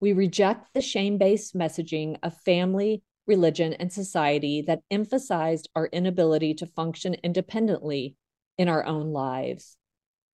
[0.00, 6.54] We reject the shame based messaging of family, religion, and society that emphasized our inability
[6.54, 8.16] to function independently
[8.56, 9.77] in our own lives.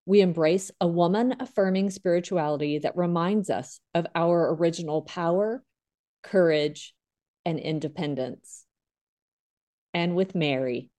[0.06, 5.62] We embrace a woman affirming spirituality that reminds us of our original power,
[6.22, 6.94] courage,
[7.44, 8.66] and independence.
[9.94, 10.90] And with Mary,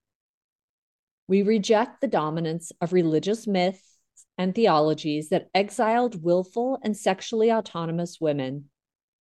[1.28, 3.98] we reject the dominance of religious myths
[4.38, 8.66] and theologies that exiled willful and sexually autonomous women.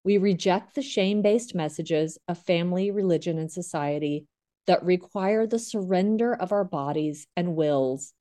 [0.03, 4.27] We reject the shame based messages of family, religion, and society
[4.67, 8.13] that require the surrender of our bodies and wills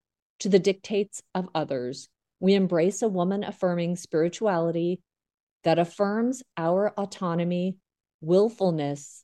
[0.43, 2.09] to the dictates of others.
[2.41, 4.99] We embrace a woman affirming spirituality
[5.63, 7.77] that affirms our autonomy,
[8.19, 9.23] willfulness,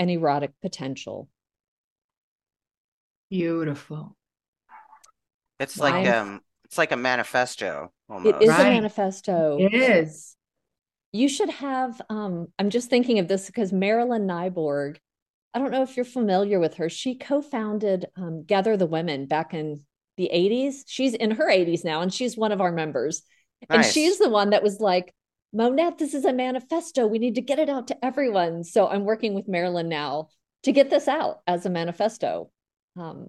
[0.00, 1.28] and erotic potential.
[3.30, 4.16] Beautiful.
[5.60, 8.42] It's like Mine- um, it's like a manifesto It almost.
[8.42, 8.66] is Right.
[8.66, 9.58] a manifesto.
[9.60, 10.36] It is.
[11.12, 14.96] You should have, um, I'm just thinking of this because Marilyn Nyborg,
[15.54, 16.88] I don't know if you're familiar with her.
[16.88, 19.84] She co founded um, Gather the Women back in
[20.18, 20.82] the 80s.
[20.86, 23.22] She's in her 80s now, and she's one of our members.
[23.70, 25.14] And she's the one that was like,
[25.52, 27.06] Monette, this is a manifesto.
[27.06, 28.64] We need to get it out to everyone.
[28.64, 30.28] So I'm working with Marilyn now
[30.64, 32.50] to get this out as a manifesto.
[32.96, 33.28] Um,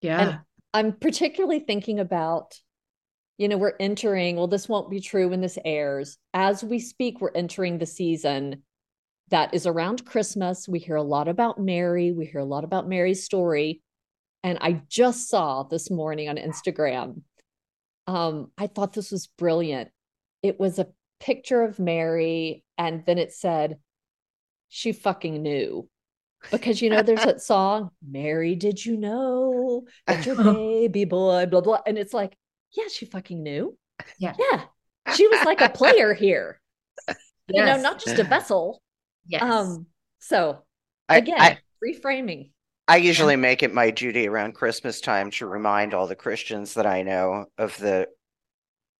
[0.00, 0.38] Yeah.
[0.72, 2.58] I'm particularly thinking about,
[3.38, 6.18] you know, we're entering, well, this won't be true when this airs.
[6.32, 8.62] As we speak, we're entering the season
[9.28, 10.68] that is around Christmas.
[10.68, 13.82] We hear a lot about Mary, we hear a lot about Mary's story.
[14.44, 17.22] And I just saw this morning on Instagram.
[18.06, 19.90] Um, I thought this was brilliant.
[20.42, 20.88] It was a
[21.18, 23.78] picture of Mary, and then it said,
[24.68, 25.88] she fucking knew
[26.50, 31.60] because you know there's that song mary did you know that your baby boy blah
[31.60, 32.36] blah and it's like
[32.72, 33.76] yeah she fucking knew
[34.18, 34.34] Yeah.
[34.36, 34.64] yeah
[35.14, 36.60] she was like a player here
[37.48, 38.82] you know not just a vessel
[39.28, 39.42] Yes.
[39.42, 39.86] um
[40.18, 40.64] so
[41.08, 42.50] I, again I, reframing
[42.86, 46.86] I usually make it my duty around Christmas time to remind all the Christians that
[46.86, 48.08] I know of the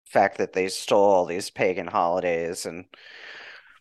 [0.06, 2.86] fact that they stole all these pagan holidays and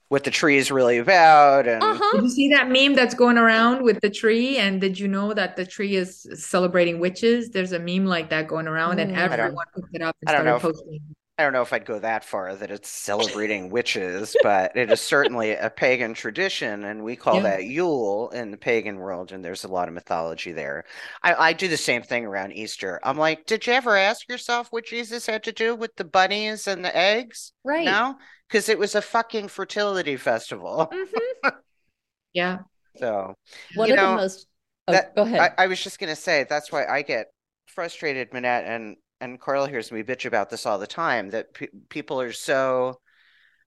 [0.09, 1.67] what the tree is really about.
[1.67, 4.57] And uh-huh Did you see that meme that's going around with the tree?
[4.57, 7.49] And did you know that the tree is celebrating witches?
[7.51, 9.17] There's a meme like that going around, and Mm.
[9.17, 11.15] I don't- everyone picked it up and I don't started know if- posting.
[11.39, 15.01] I don't know if I'd go that far that it's celebrating witches, but it is
[15.01, 17.41] certainly a pagan tradition, and we call Yeah.
[17.41, 20.83] that Yule in the pagan world, and there's a lot of mythology there.
[21.23, 22.99] I, I do the same thing around Easter.
[23.03, 26.67] I'm like, did you ever ask yourself what Jesus had to do with the bunnies
[26.67, 27.53] and the eggs?
[27.63, 27.85] Right.
[27.85, 28.15] No,
[28.47, 30.87] because it was a fucking fertility festival.
[30.93, 31.51] Mhm.
[32.33, 32.59] yeah.
[32.97, 33.33] So
[33.73, 34.47] One You of know, the most.
[34.87, 35.53] Oh, that- go ahead.
[35.57, 37.25] I, I was just gonna say that's why I get
[37.65, 41.29] frustrated, Monette, and and Carl hears me bitch about this all the time.
[41.29, 42.99] That pe people are so.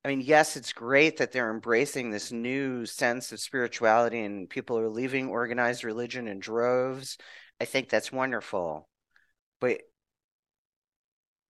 [0.05, 4.79] I mean, yes, it's great that they're embracing this new sense of spirituality, and people
[4.79, 7.19] are leaving organized religion in droves.
[7.61, 8.89] I think that's wonderful,
[9.61, 9.81] but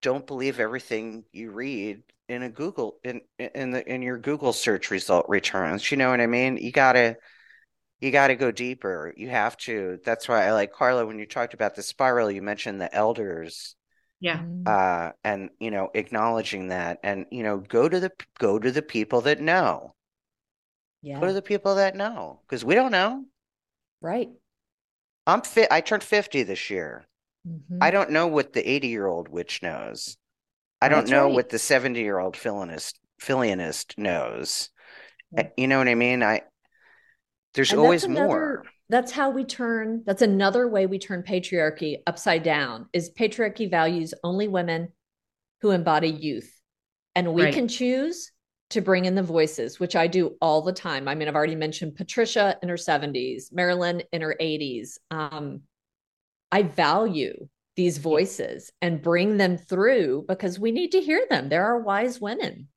[0.02, 4.90] don't believe everything you read in a Google in in the in your Google search
[4.90, 5.90] result returns.
[5.90, 6.56] You know what I mean?
[6.56, 7.16] You gotta
[8.00, 9.12] you got to go deeper.
[9.16, 9.98] You have to.
[10.04, 13.74] That's why I like Carla when you talked about the spiral, you mentioned the elders
[14.20, 14.38] Yeah.
[14.38, 14.66] Mm.
[14.66, 18.82] uh and you know acknowledging that and you know go to the go to the
[18.82, 19.94] people that know.
[21.02, 21.20] yeah.
[21.20, 23.24] Go to the people that know because we don't know.
[24.00, 24.30] right.
[25.26, 27.06] I'm fit I turned 50 this year.
[27.46, 27.78] Mhm.
[27.80, 30.16] I don't know what the 80-year-old witch knows.
[30.80, 31.34] I don't That's know right.
[31.34, 34.70] what the 70-year-old Filianist Filianist knows.
[35.32, 35.40] Yeah.
[35.42, 36.22] Uh, You know what I mean?
[36.22, 36.42] I
[37.54, 38.64] there's And always that's more.
[38.88, 44.14] That's how we turn, that's another way we turn patriarchy upside down is patriarchy values
[44.22, 44.88] only women
[45.60, 46.52] who embody youth.
[47.14, 47.54] And we Right.
[47.54, 48.30] can choose
[48.70, 51.08] to bring in the voices, which I do all the time.
[51.08, 54.98] I mean, I've already mentioned Patricia in her 70s, Marilyn in her 80s.
[55.10, 55.62] Um,
[56.52, 61.48] I value these voices and bring them through because we need to hear them.
[61.48, 62.68] There are wise women.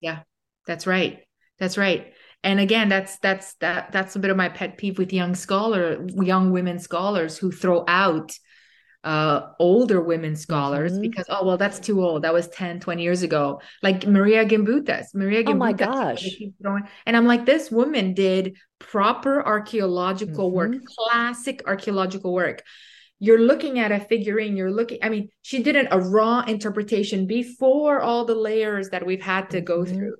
[0.00, 0.20] Yeah,
[0.66, 1.20] that's right.
[1.58, 2.12] That's right.
[2.44, 6.06] And again, that's that's that that's a bit of my pet peeve with young scholar,
[6.16, 8.32] young women scholars who throw out
[9.04, 11.02] uh older women scholars Mhm.
[11.02, 15.14] because oh well that's too old that was 10 20 years ago like marija gimbutas
[15.14, 16.88] marija Oh my Gimbutas, know, they gosh.
[17.06, 20.84] and i'm like this woman did proper archaeological work Mhm.
[20.84, 22.64] classic archaeological work
[23.20, 27.28] you're looking at a figurine you're looking i mean she did an, a raw interpretation
[27.28, 29.88] before all the layers that we've had to go Mhm.
[29.94, 30.16] through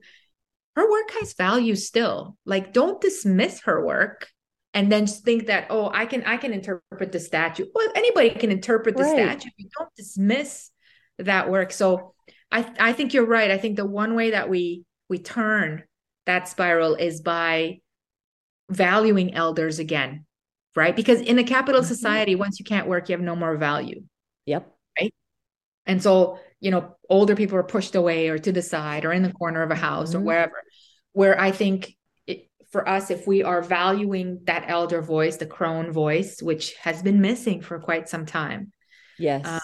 [0.78, 4.28] her work has value still like don't dismiss her work
[4.74, 8.52] and then think that oh i can i can interpret the statue well anybody can
[8.52, 9.12] interpret the Right.
[9.12, 10.70] statue you don't dismiss
[11.18, 12.14] that work so
[12.52, 15.82] i i think you're right i think the one way that we we turn
[16.26, 17.80] that spiral is by
[18.70, 20.24] valuing elders again
[20.76, 21.86] right because in a capital Mhm.
[21.86, 24.02] society once you can't work you have no more value
[24.46, 24.72] Yep.
[25.00, 25.12] Right.
[25.86, 29.22] And so, you know, older people are pushed away or to the side or in
[29.22, 30.24] the corner of a house or Mhm.
[30.24, 30.62] wherever.
[31.18, 31.96] Where I think
[32.26, 32.38] it,
[32.70, 37.20] for us, if we are valuing that elder voice, the crone voice, which has been
[37.20, 38.62] missing for quite some time,
[39.18, 39.42] Yes.
[39.44, 39.60] Um,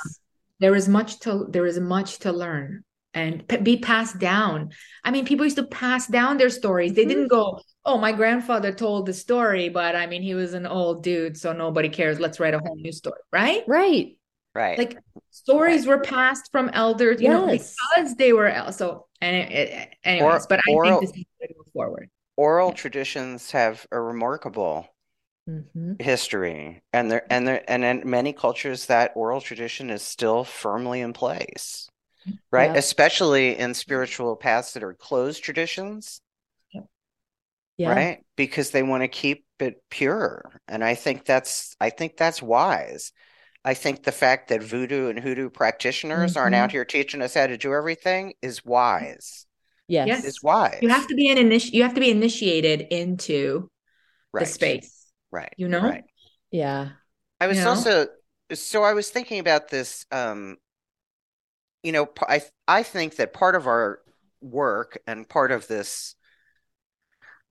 [0.58, 2.82] there is much to there is much to learn
[3.22, 4.70] and p- be passed down.
[5.06, 6.92] I mean, people used to pass down their stories.
[6.94, 7.12] They Mhm.
[7.12, 7.44] didn't go,
[7.84, 11.52] "Oh, my grandfather told the story, but I mean, he was an old dude, so
[11.52, 12.18] nobody cares.
[12.18, 13.62] Let's write a whole new story." Right?
[13.68, 14.06] right.
[14.54, 14.78] Right.
[14.78, 14.98] like
[15.30, 20.44] stories were passed from elders you know because they were so and it, it, anyways
[20.44, 22.74] Or- but i oral- think this is way to move forward Oral Yeah.
[22.74, 24.88] traditions have a remarkable
[25.48, 26.00] Mhm.
[26.00, 31.00] history and there and there and in many cultures that oral tradition is still firmly
[31.00, 31.88] in place
[32.50, 32.78] right Yeah.
[32.78, 36.20] especially in spiritual paths that are closed traditions
[37.76, 37.90] Yeah.
[37.90, 42.40] right because they want to keep it pure and i think that's i think that's
[42.40, 43.12] wise
[43.64, 46.58] i think the fact that voodoo and hoodoo practitioners aren't Mhm.
[46.58, 49.46] out here teaching us how to do everything is wise
[49.88, 50.08] Yes.
[50.08, 50.24] Yes.
[50.24, 53.68] is wise you have to be an initi- you have to be initiated into
[54.38, 56.04] the space right you know right
[56.50, 56.90] Yeah.
[57.40, 57.70] I was You know?
[57.70, 58.06] also
[58.52, 60.04] so I was thinking about this.
[60.12, 60.58] Um,
[61.82, 64.00] you know, I I think that part of our
[64.40, 66.14] work and part of this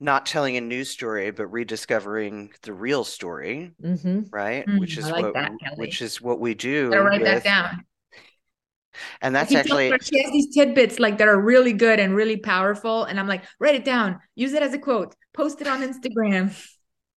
[0.04, 4.68] not telling a news story but rediscovering the real story, hmm right?
[4.68, 7.86] Mm, which is like what that, which is what we do gotta write that down.
[9.22, 12.38] And that's actually her she has these tidbits like that are really good and really
[12.38, 14.20] powerful and i'm like write it down.
[14.36, 15.16] Use it as a quote.
[15.34, 16.56] Post it on instagram.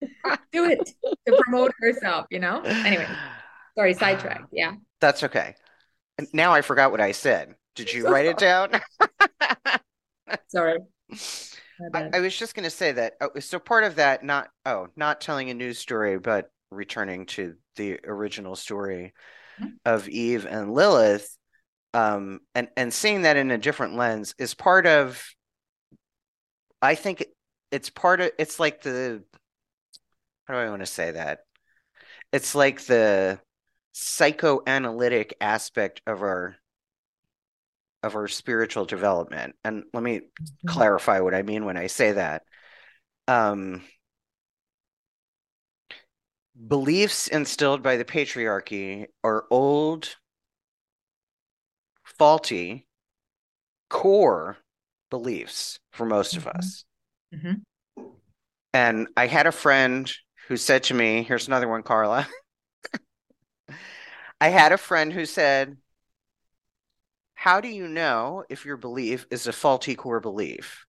[0.51, 0.91] Do it
[1.27, 2.61] to promote herself you know?
[2.61, 3.07] Anyway
[3.75, 4.73] sorry sidetracked yeah.
[5.01, 5.55] That's okay.
[6.33, 7.53] Now I forgot what I said.
[7.75, 8.71] Did you write it down?
[10.47, 10.79] sorry
[11.93, 12.09] I.
[12.13, 13.13] I was just going to say that.
[13.21, 17.55] Oh, so part of that, not oh, not telling a news story, but returning to
[17.75, 19.13] the original story
[19.61, 19.77] Mhm.
[19.85, 21.35] of Eve and Lilith,
[21.93, 25.23] um, and and seeing that in a different lens is part of.
[26.81, 27.25] I think
[27.71, 28.31] it's part of.
[28.37, 29.23] It's like the.
[30.45, 31.39] How do I want to say that?
[32.31, 33.39] It's like the
[33.93, 36.55] psychoanalytic aspect of our
[38.07, 39.55] of our spiritual development.
[39.63, 40.55] And let me Mhm.
[40.65, 42.43] clarify what I mean when I say that.
[43.27, 43.83] Um,
[46.67, 50.15] beliefs instilled by the patriarchy are old,
[52.03, 52.87] faulty,
[53.89, 54.57] core
[55.09, 56.51] beliefs for most of Mhm.
[56.57, 56.85] us.
[57.31, 57.63] Mhm.
[58.73, 60.11] And I had a friend
[60.47, 62.27] who said to me, here's another one, Carla.
[64.41, 65.77] I had a friend who said,
[67.37, 70.85] How do you know if your belief is a faulty core belief?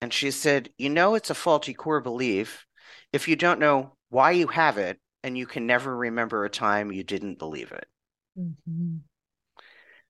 [0.00, 2.64] And she said, You know, it's a faulty core belief
[3.12, 6.90] if you don't know why you have it and you can never remember a time
[6.90, 7.86] you didn't believe it.
[8.34, 9.02] Mhm.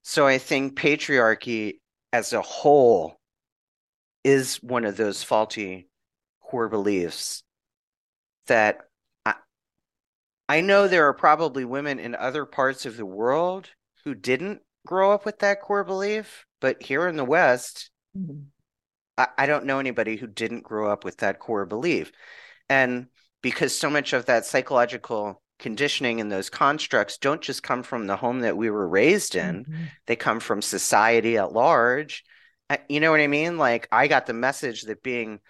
[0.02, 1.80] So I think patriarchy
[2.12, 3.18] as a whole
[4.22, 5.88] is one of those faulty
[6.40, 7.42] core beliefs
[8.46, 8.88] that
[9.26, 9.34] I,
[10.48, 13.70] I know there are probably women in other parts of the world
[14.04, 18.46] who didn't grow up with that core belief, but here in the West, Mhm.
[19.16, 22.12] I, I don't know anybody who didn't grow up with that core belief.
[22.68, 23.08] And
[23.42, 28.16] because so much of that psychological conditioning and those constructs don't just come from the
[28.16, 29.90] home that we were raised in, Mhm.
[30.06, 32.24] they come from society at large.
[32.88, 33.58] You know what I mean?
[33.58, 35.40] Like I got the message that being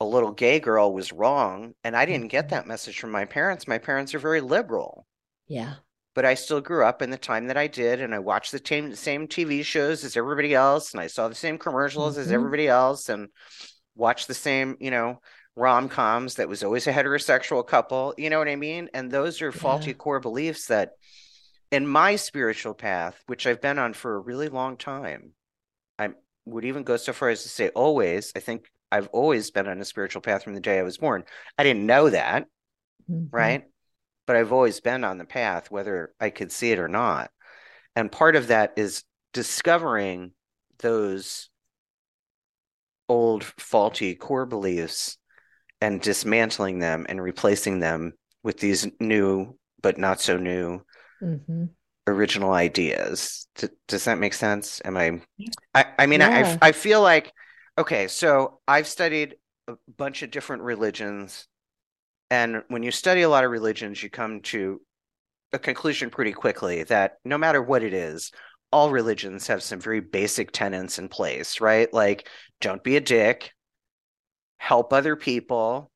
[0.00, 2.50] a little gay girl was wrong, and I didn't get Mhm.
[2.50, 3.68] that message from my parents.
[3.68, 5.06] My parents are very liberal,
[5.46, 5.76] Yeah.
[6.14, 8.62] But I still grew up in the time that I did, and I watched the
[8.64, 12.34] same same TV shows as everybody else, and I saw the same commercials as Mhm.
[12.34, 13.28] everybody else, and
[13.94, 15.20] watched the same, you know,
[15.56, 18.14] rom-coms that was always a heterosexual couple.
[18.16, 18.88] You know what I mean?
[18.94, 19.96] And those are faulty Yeah.
[19.96, 20.92] core beliefs that
[21.70, 25.32] in my spiritual path, which I've been on for a really long time,
[25.98, 26.10] I
[26.46, 28.32] would even go so far as to say always.
[28.34, 31.24] I think I've always been on a spiritual path from the day I was born.
[31.58, 32.46] I didn't know that,
[33.08, 33.28] Mhm.
[33.32, 33.64] right?
[34.30, 37.32] But I've always been on the path, whether I could see it or not.
[37.96, 39.02] And part of that is
[39.32, 40.34] discovering
[40.78, 41.50] those
[43.08, 45.18] old faulty core beliefs
[45.80, 48.12] and dismantling them and replacing them
[48.44, 50.80] with these new but not so new
[51.20, 51.70] Mhm.
[52.06, 53.48] original ideas.
[53.56, 54.80] D- does that make sense?
[54.84, 55.22] Am I?
[55.74, 57.32] I, I mean, I, I feel like,
[57.76, 61.48] okay, so I've studied a bunch of different religions.
[62.30, 64.80] And when you study a lot of religions, you come to
[65.52, 68.32] a conclusion pretty quickly that no matter what it is,
[68.72, 71.92] all religions have some very basic tenets in place, right?
[71.92, 72.28] Like,
[72.60, 73.52] don't be a dick,
[74.58, 75.90] help other people.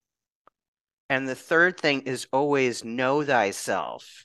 [1.09, 4.24] And the third thing is always know thyself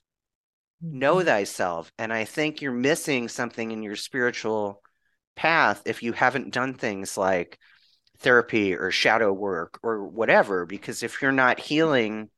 [0.81, 1.25] know Mhm.
[1.25, 1.91] thyself.
[1.97, 4.81] And I think you're missing something in your spiritual
[5.35, 7.59] path if you haven't done things like
[8.19, 10.65] therapy or shadow work or whatever.
[10.65, 12.29] Because if you're not healing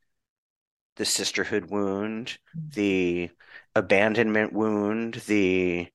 [0.97, 2.69] the sisterhood wound, mm-hmm.
[2.73, 3.29] the
[3.75, 5.87] abandonment wound, the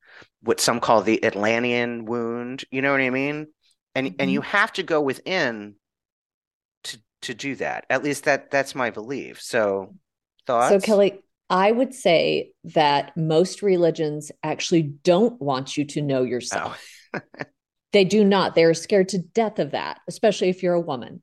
[0.43, 3.49] what some call the Atlantean wound, you know what I mean?
[3.95, 4.51] And and you mm-hmm.
[4.51, 5.77] have to go within
[6.85, 7.87] to to do that.
[7.91, 9.41] At least that that's my belief.
[9.41, 9.95] So
[10.47, 10.71] thoughts?
[10.71, 16.25] So, Kelly, I would say that most religions actually don't want you to know oh.
[16.25, 16.85] yourself.
[17.15, 17.21] Oh.
[17.97, 18.55] They do not.
[18.55, 21.23] They're scared to death of that, especially if you're a woman.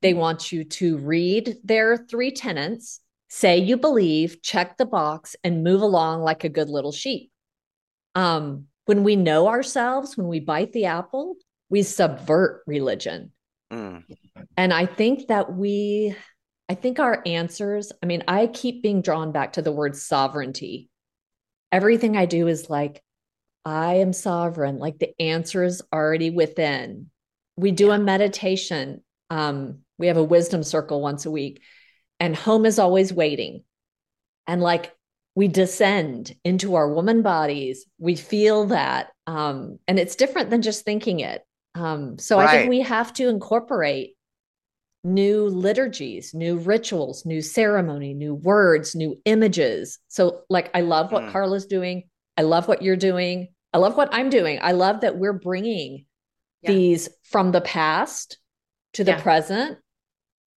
[0.00, 5.62] They want you to read their three tenets, say you believe, check the box, and
[5.62, 7.30] move along like a good little sheep.
[8.14, 11.36] Um, when we know ourselves, when we bite the apple,
[11.68, 13.32] we subvert religion.
[13.70, 14.04] Mm.
[14.56, 16.16] And I think that we,
[16.70, 20.88] I think our answers, I mean, I keep being drawn back to the word sovereignty.
[21.70, 23.02] Everything I do is like,
[23.66, 27.10] I am sovereign, like the answer is already within.
[27.56, 29.02] We do a meditation.
[29.28, 31.60] Um, we have a wisdom circle once a week,
[32.20, 33.64] and home is always waiting.
[34.46, 34.94] And like
[35.34, 39.08] we descend into our woman bodies, we feel that.
[39.26, 41.42] Um, and it's different than just thinking it.
[41.74, 44.14] Um, so I think we have to incorporate
[45.02, 49.98] new liturgies, new rituals, new ceremony, new words, new images.
[50.06, 51.32] So, like, I love what Mm.
[51.32, 52.04] Carla's doing.
[52.36, 53.48] I love what you're doing.
[53.76, 54.58] I love what I'm doing.
[54.62, 56.06] I love that we're bringing
[56.62, 56.72] Yeah.
[56.72, 58.38] these from the past
[58.94, 59.20] to the Yeah.
[59.20, 59.78] present,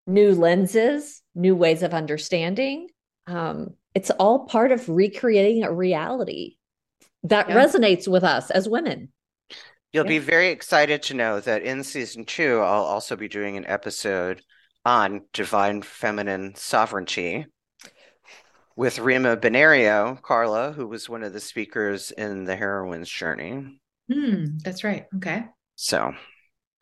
[0.06, 2.90] new lenses, new ways of understanding.
[3.26, 6.58] Um, it's all part of recreating a reality
[7.24, 7.56] that Yeah.
[7.56, 9.12] resonates with us as women.
[9.92, 10.10] You'll Yeah.
[10.10, 14.44] be very excited to know that in season two, I'll also be doing an episode
[14.84, 17.46] on divine feminine sovereignty
[18.78, 23.80] with Rima Benario, Carla, who was one of the speakers in the heroine's journey.
[24.10, 25.06] Hmm, that's right.
[25.16, 25.46] Okay.
[25.74, 26.14] So,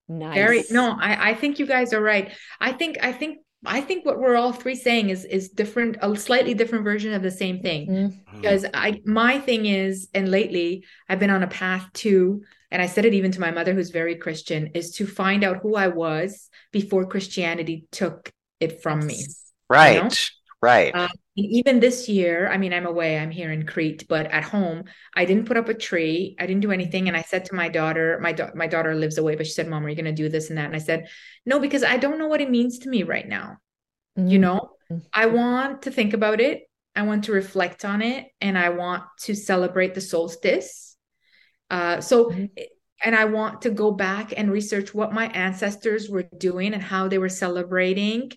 [0.09, 0.35] Nice.
[0.35, 2.33] Very no, I, I think you guys are right.
[2.61, 6.15] I think I think I think what we're all three saying is is different, a
[6.15, 7.89] slightly different version of the same thing.
[7.89, 8.37] Mhm.
[8.37, 12.87] Because I my thing is, and lately I've been on a path to, and I
[12.87, 15.89] said it even to my mother who's very Christian, is to find out who I
[15.89, 19.25] was before Christianity took it from me.
[19.69, 20.05] Right.
[20.05, 20.11] know?
[20.63, 20.95] Right.
[20.95, 24.43] Uh, And even this year, I mean, I'm away, I'm here in Crete, but at
[24.43, 24.85] home,
[25.15, 26.35] I didn't put up a tree.
[26.39, 27.09] I didn't do anything.
[27.09, 29.69] And I said to my daughter, my, da- my daughter lives away, but she said,
[29.69, 30.67] Mom, are you going to do this and that?
[30.67, 31.09] And I said,
[31.45, 33.59] No, because I don't know what it means to me right now.
[34.17, 35.03] You know, Mhm.
[35.13, 36.63] I want to think about it.
[36.95, 40.97] I want to reflect on it and I want to celebrate the solstice.
[41.69, 42.51] Uh, so, Mhm.
[43.05, 47.09] and I want to go back and research what my ancestors were doing and how
[47.09, 48.33] they were celebrating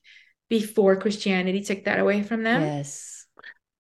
[0.50, 2.62] before Christianity took that away from them.
[2.62, 3.26] Yes.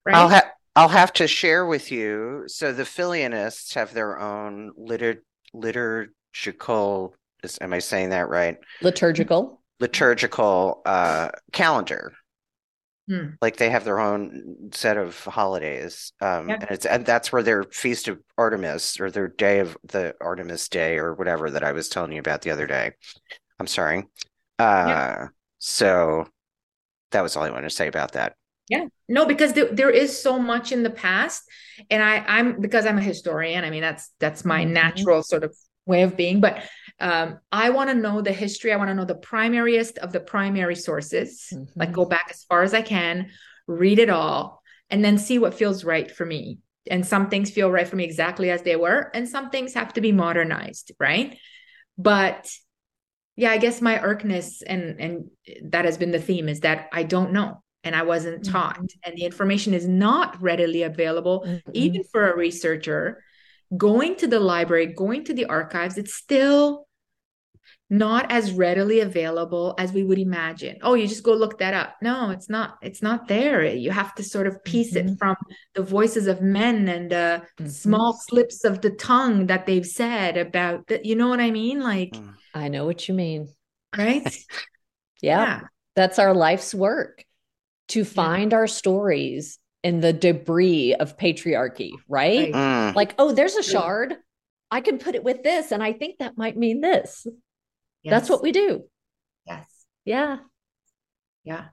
[0.05, 0.15] Right.
[0.15, 2.43] I'll have I'll have to share with you.
[2.47, 5.17] So the Filianists have their own litur
[5.53, 7.15] liturgical.
[7.43, 8.57] Is, am I saying that right?
[8.81, 9.61] Liturgical.
[9.79, 12.13] Liturgical uh, calendar.
[13.07, 13.29] Hmm.
[13.41, 16.57] Like they have their own set of holidays, um, Yeah.
[16.61, 20.69] and it's and that's where their feast of Artemis or their day of the Artemis
[20.69, 22.91] Day or whatever that I was telling you about the other day.
[23.59, 24.05] I'm sorry.
[24.59, 25.27] Uh,
[25.57, 26.27] so
[27.11, 28.33] that was all I wanted to say about that.
[28.67, 28.85] Yeah.
[29.07, 31.43] No, because there, there is so much in the past.
[31.89, 33.63] And I, I'm because I'm a historian.
[33.63, 34.71] I mean, that's that's my Mhm.
[34.71, 35.55] natural sort of
[35.85, 36.39] way of being.
[36.39, 36.61] But
[36.99, 38.71] um, I want to know the history.
[38.71, 41.51] I want to know the primariest of the primary sources.
[41.75, 41.93] Like Mhm.
[41.93, 43.31] go back as far as I can,
[43.67, 46.59] read it all, and then see what feels right for me.
[46.91, 49.93] And some things feel right for me exactly as they were, and some things have
[49.93, 51.37] to be modernized, right?
[51.97, 52.51] But
[53.39, 55.29] yeah, I guess my irkness and and
[55.71, 58.51] that has been the theme is that I don't know and I wasn't Mhm.
[58.51, 61.61] taught and the information is not readily available Mhm.
[61.73, 63.23] even for a researcher
[63.77, 66.87] going to the library, going to the archives, it's still
[67.89, 70.77] not as readily available as we would imagine.
[70.81, 71.95] Oh, you just go look that up.
[72.01, 73.63] No, it's not it's not there.
[73.65, 75.17] You have to sort of piece it Mhm.
[75.17, 75.35] from
[75.75, 77.69] the voices of men and the Mhm.
[77.69, 81.79] small slips of the tongue that they've said about the, you know what I mean?
[81.79, 82.33] Like, Mm.
[82.53, 83.49] I know what you mean.
[83.97, 84.35] right?
[85.21, 85.63] Yeah.
[85.97, 87.25] That's our life's work
[87.89, 92.53] to find our stories in the debris of patriarchy, right?
[92.53, 92.53] Right.
[92.53, 92.95] Mm.
[92.95, 94.15] Like, oh, there's a shard.
[94.71, 97.27] I can put it with this, and I think that might mean this.
[98.05, 98.85] That's what we do.
[99.45, 99.67] Yes.
[100.05, 100.37] Yeah.
[101.43, 101.65] Yeah.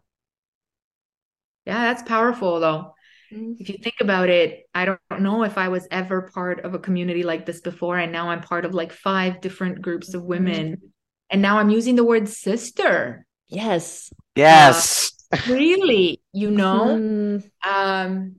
[1.65, 2.95] Yeah, that's powerful though.
[3.32, 3.57] Mm.
[3.59, 6.78] If you think about it, I don't know if I was ever part of a
[6.78, 7.98] community like this before.
[7.98, 10.93] And now I'm part of like five different groups of women.
[11.31, 13.27] And now I'm using the word sister.
[13.48, 14.12] Yes.
[14.36, 15.12] Yes.
[15.48, 16.97] Really, you know?
[16.98, 17.51] Mhm.
[17.66, 18.36] Um,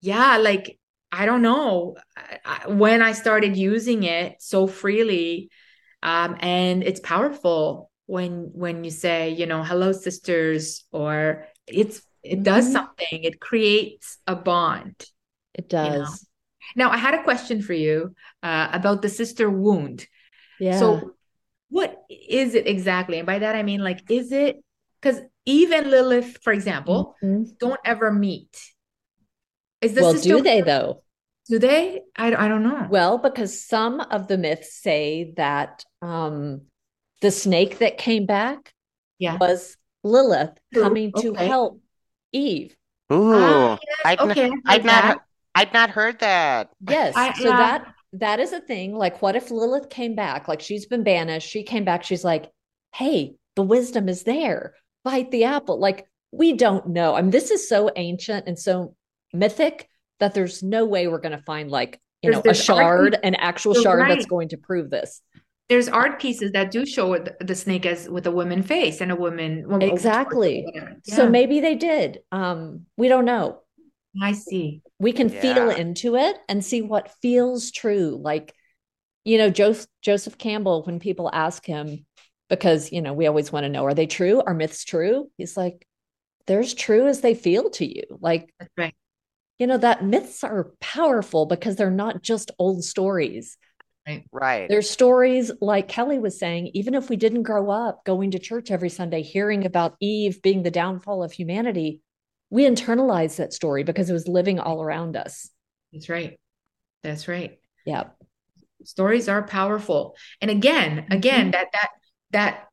[0.00, 0.78] yeah, like
[1.10, 5.50] I don't know I, I, when I started using it so freely,
[6.02, 12.42] um, and it's powerful when when you say, you know, hello, sisters, or it's it
[12.42, 12.72] does Mhm.
[12.72, 13.24] something.
[13.24, 14.94] It creates a bond.
[15.54, 15.98] It know.
[15.98, 16.26] does.
[16.76, 20.06] Now, I had a question for you uh, about the sister wound.
[20.60, 20.78] Yeah.
[20.78, 21.14] So,
[21.68, 23.18] what is it exactly?
[23.18, 24.62] And by that I mean, like, is it
[25.00, 27.58] because Eve and Lilith, for example, Mhm.
[27.58, 28.56] don't ever meet?
[29.80, 31.02] Is this well, do they though?
[31.48, 32.02] Do they?
[32.16, 32.86] I, I don't know.
[32.88, 36.62] Well, because some of the myths say that um,
[37.20, 38.72] the snake that came back
[39.18, 39.36] yeah.
[39.38, 41.81] was Lilith coming to help
[42.32, 42.76] Eve.
[43.12, 44.50] Ooh, Ah, I'd not, Okay.
[44.66, 45.18] I I'd heard not, that.
[45.54, 46.70] I'd not heard that.
[46.88, 47.14] Yes.
[47.16, 47.56] I- so yeah.
[47.56, 48.94] that that is a thing.
[48.94, 50.46] Like, what if Lilith came back?
[50.48, 51.48] Like, she's been banished.
[51.48, 52.04] She came back.
[52.04, 52.50] She's like,
[52.94, 54.74] hey, the wisdom is there.
[55.04, 55.78] Bite the apple.
[55.78, 57.14] Like, we don't know.
[57.14, 58.94] I mean, this is so ancient and so
[59.32, 59.88] mythic
[60.20, 62.78] that there's no way we're going to find like, you There's- know, a there's art-
[62.78, 64.28] shard, an actual You're shard that's right.
[64.28, 65.20] going to prove this.
[65.72, 69.10] There's art pieces that do show it- the snake as with a woman face and
[69.10, 69.64] a woman.
[69.66, 70.64] well, Exactly.
[70.66, 70.96] whatever.
[71.04, 72.18] So Yeah, maybe they did.
[72.30, 73.60] Um, we don't know.
[74.20, 74.82] I see.
[74.98, 78.52] we can feel into it and see what feels true like
[79.24, 82.04] you know joseph joseph campbell when people ask him
[82.50, 85.56] because you know we always want to know are they true are myths true he's
[85.56, 85.86] like
[86.46, 88.94] they're as true as they feel to you like That's right.
[89.58, 93.56] you know that myths are powerful because they're not just old stories
[94.32, 94.68] Right.
[94.68, 98.70] they're stories like kelly was saying even if we didn't grow up going to church
[98.70, 102.00] every sunday hearing about eve being the downfall of humanity
[102.50, 105.50] we internalized that story because it was living all around us
[105.92, 106.38] That's right.
[107.04, 107.58] That's right.
[107.86, 108.04] yeah
[108.84, 110.16] Stories are powerful.
[110.40, 111.12] And again, mm-hmm.
[111.12, 111.88] again, that that
[112.30, 112.68] that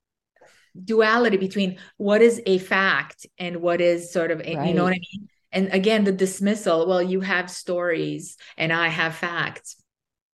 [0.82, 4.94] duality between what is a fact and what is sort of a- you know what
[4.94, 5.28] I mean?
[5.52, 9.82] And again, the dismissal, well, you have stories and I have facts.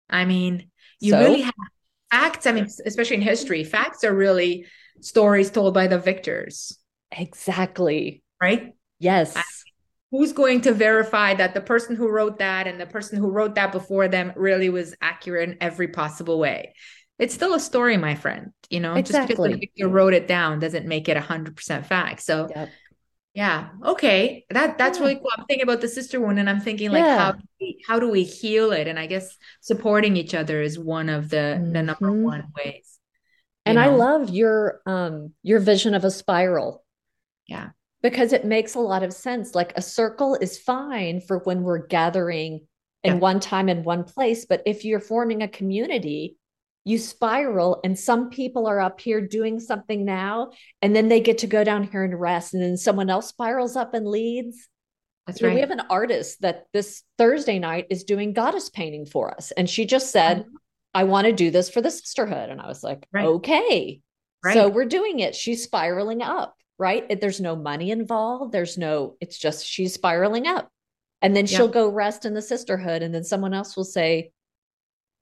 [0.10, 0.70] I mean,
[1.00, 1.20] you So?
[1.20, 1.54] really have
[2.12, 2.46] facts.
[2.48, 4.66] I mean, especially in history, facts are really
[5.02, 6.78] stories told by the victors.
[7.12, 8.24] Exactly.
[8.42, 8.74] right?
[9.00, 9.36] Yes.
[10.12, 13.56] Who's going to verify that the person who wrote that and the person who wrote
[13.56, 16.74] that before them really was accurate in every possible way?
[17.20, 18.52] It's still a story, my friend.
[18.70, 19.54] You know, just because Exactly.
[19.54, 22.22] the victor wrote it down doesn't make it 100% fact.
[22.22, 22.70] So, Yep.
[23.36, 24.46] Yeah, okay.
[24.50, 25.04] That that's Yeah.
[25.04, 25.30] really cool.
[25.38, 27.18] I'm thinking about the sister wound and I'm thinking like Yeah.
[27.18, 28.88] how do we, how do we heal it?
[28.88, 32.24] And I guess supporting each other is one of the the number Mhm.
[32.24, 32.98] one ways.
[33.66, 36.84] And I love your um your vision of a spiral.
[37.48, 37.70] Yeah.
[38.02, 39.54] Because it makes a lot of sense.
[39.56, 42.68] Like a circle is fine for when we're gathering
[43.04, 43.20] in Yeah.
[43.20, 46.38] one time in one place, but if you're forming a community,
[46.86, 50.52] you spiral and some people are up here doing something now
[50.84, 53.76] and then they get to go down here and rest and then someone else spirals
[53.76, 54.70] up and leads.
[55.26, 55.56] That's You know, right.
[55.56, 59.68] we have an artist that this Thursday night is doing goddess painting for us and
[59.68, 60.50] she just said, uh-huh.
[60.94, 62.50] I want to do this for the sisterhood.
[62.50, 63.26] And I was like, Right.
[63.26, 64.02] okay.
[64.44, 64.54] Right.
[64.54, 65.34] So we're doing it.
[65.36, 67.20] She's spiraling up, right?
[67.20, 68.52] There's no money involved.
[68.54, 70.70] There's no, it's just she's spiraling up.
[71.24, 71.58] And then Yeah.
[71.58, 73.02] she'll go rest in the sisterhood.
[73.02, 74.32] And then someone else will say,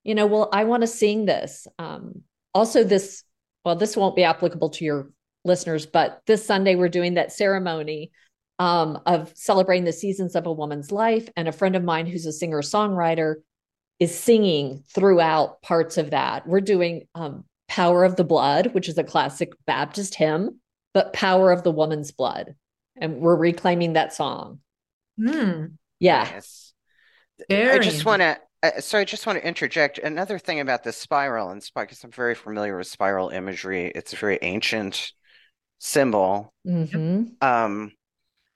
[0.04, 1.68] you know, well, I want to sing this.
[1.80, 2.22] Um,
[2.54, 3.24] also, this,
[3.66, 5.12] well, this won't be applicable to your
[5.46, 8.12] listeners, but this Sunday we're doing that ceremony
[8.60, 11.30] um, of celebrating the seasons of a woman's life.
[11.36, 13.36] And a friend of mine who's a singer songwriter
[14.00, 16.48] is singing throughout parts of that.
[16.48, 20.60] We're doing um, Power of the Blood, which is a classic Baptist hymn,
[20.94, 22.56] but Power of the Woman's Blood.
[22.96, 24.60] And we're reclaiming that song.
[25.18, 25.66] Hmm.
[26.00, 26.30] Yeah.
[26.32, 26.74] Yes.
[27.50, 30.94] I just want to, uh, so I just want to interject another thing about the
[30.94, 33.91] spiral and because I'm very familiar with spiral imagery.
[33.94, 35.11] It's a very ancient
[35.80, 36.53] symbol.
[36.65, 37.94] hmm Um,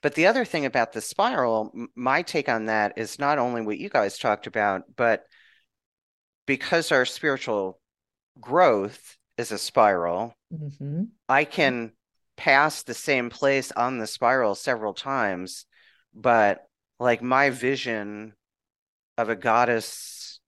[0.02, 3.80] but the other thing about the spiral, my take on that is not only what
[3.80, 5.26] you guys talked about, but
[6.46, 7.80] because our spiritual
[8.40, 11.94] growth is a spiral, hmm I can
[12.38, 15.66] pass the same place on the spiral several times,
[16.14, 16.68] but
[17.00, 18.34] like my vision
[19.18, 20.40] of a goddess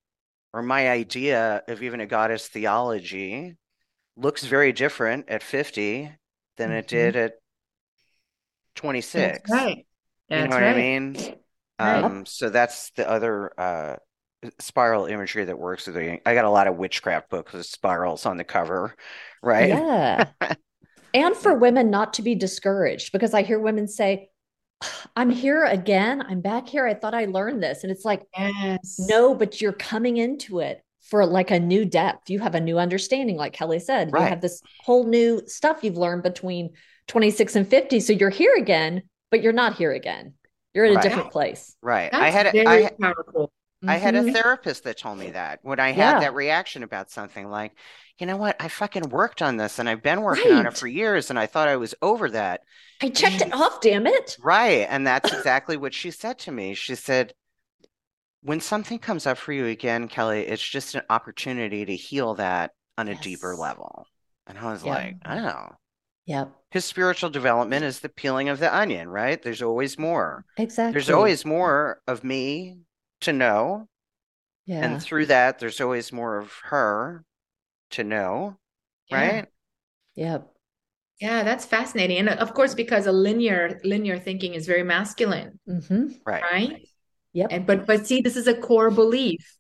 [0.53, 3.57] or my idea of even a goddess theology
[4.17, 6.11] looks very different at 50
[6.57, 6.87] than it Mhm.
[6.87, 7.33] did at
[8.75, 9.39] 26.
[9.47, 9.85] That's right.
[10.33, 10.63] You know what right.
[10.63, 11.35] I mean?
[11.79, 12.05] Right.
[12.05, 13.97] Um, so that's the other uh
[14.59, 16.21] spiral imagery that works with it.
[16.25, 18.95] I got a lot of witchcraft books with spirals on the cover,
[19.43, 19.85] right?
[19.85, 20.27] Yeah.
[21.13, 24.29] and for women not to be discouraged because I hear women say,
[25.15, 26.21] I'm here again.
[26.21, 26.85] I'm back here.
[26.87, 27.83] I thought I learned this.
[27.83, 28.97] And it's like, Yes.
[28.99, 32.29] no, but you're coming into it for like a new depth.
[32.29, 34.11] You have a new understanding, like Kelly said.
[34.13, 36.71] You have this whole new stuff you've learned between
[37.07, 37.99] 26 and 50.
[37.99, 40.35] So you're here again, but you're not here again.
[40.73, 41.03] You're in a Right.
[41.03, 41.75] different place.
[41.81, 42.13] Right.
[42.13, 43.51] I had a, very I powerful.
[43.87, 44.33] I had a Mhm.
[44.33, 46.19] therapist that told me that when I had Yeah.
[46.21, 47.71] that reaction about something like,
[48.19, 50.87] you know what, I fucking worked on this and I've been working on it for
[50.87, 52.61] years and I thought I was over that.
[53.01, 54.35] I checked it off, damn it.
[54.41, 54.85] Right.
[54.89, 56.73] And that's exactly what she said to me.
[56.73, 57.33] She said,
[58.41, 62.71] when something comes up for you again, Kelly, it's just an opportunity to heal that
[62.97, 64.05] on a deeper level.
[64.47, 64.93] And I was Yeah.
[64.93, 65.69] like, oh,
[66.25, 66.51] Yep.
[66.69, 69.41] because spiritual development is the peeling of the onion, right?
[69.41, 70.45] There's always more.
[70.57, 70.93] Exactly.
[70.93, 72.77] There's always more of me
[73.21, 73.87] to know.
[74.65, 74.85] yeah.
[74.85, 77.23] And through that, there's always more of her
[77.91, 78.57] to know,
[79.09, 79.17] Yeah.
[79.17, 79.45] right?
[80.15, 80.49] Yep.
[81.19, 82.17] Yeah, that's fascinating.
[82.17, 86.43] And of course, because a linear linear thinking is very masculine, hmm Right.
[86.43, 86.87] right?
[87.33, 87.51] Yep.
[87.51, 89.55] And but but see, this is a core belief.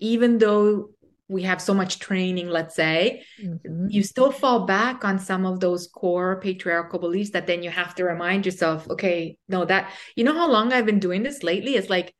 [0.00, 0.90] Even though
[1.28, 3.88] we have so much training, let's say, Mhm.
[3.90, 7.94] you still fall back on some of those core patriarchal beliefs that then you have
[7.96, 11.74] to remind yourself, okay, no, that you know how long I've been doing this lately?
[11.76, 12.14] It's like,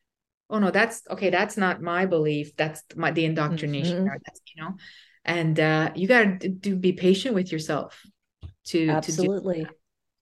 [0.51, 2.57] oh no, that's okay, that's not my belief.
[2.57, 3.97] That's my the indoctrination.
[3.97, 4.07] Mhm.
[4.07, 4.77] or That's you know,
[5.29, 8.03] and uh you gotta do, do be patient with yourself
[8.69, 9.67] to to do Absolutely.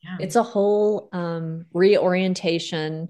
[0.03, 0.17] yeah.
[0.21, 3.09] It's a whole um, reorientation,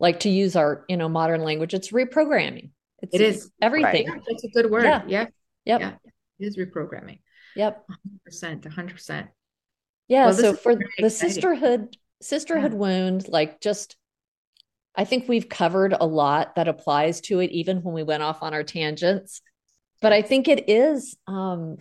[0.00, 2.70] like to use our, you know, modern language, it's reprogramming.
[3.00, 3.50] It's It is.
[3.60, 4.06] everything.
[4.06, 4.84] Yeah, that's a good word.
[4.84, 5.02] Yeah.
[5.06, 5.26] Yeah.
[5.64, 5.80] Yep.
[5.80, 5.92] Yeah.
[6.40, 7.20] It is reprogramming.
[7.54, 7.84] Yep.
[8.28, 8.62] 100%.
[8.62, 9.28] 100%.
[10.08, 10.26] Yeah.
[10.26, 11.10] Well, so for the exciting.
[11.10, 13.96] sisterhood, sisterhood wound, like just,
[14.96, 18.42] I think we've covered a lot that applies to it, even when we went off
[18.42, 19.42] on our tangents.
[20.02, 21.78] But I think it is um,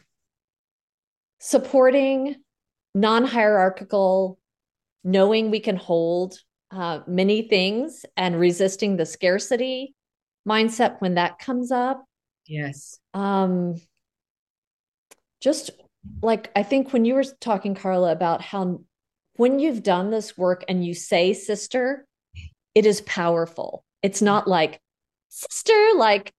[1.39, 2.35] supporting
[2.93, 4.39] non hierarchical,
[5.03, 6.39] knowing we can hold
[6.69, 9.95] uh, many things and resisting the scarcity
[10.47, 12.05] mindset when that comes up.
[12.47, 12.99] Yes.
[13.13, 13.81] Um,
[15.41, 15.71] just
[16.21, 18.81] like I think when you were talking, Carla, about how
[19.35, 22.05] when you've done this work and you say sister,
[22.75, 23.83] it is powerful.
[24.03, 24.79] It's not like
[25.29, 26.31] sister, like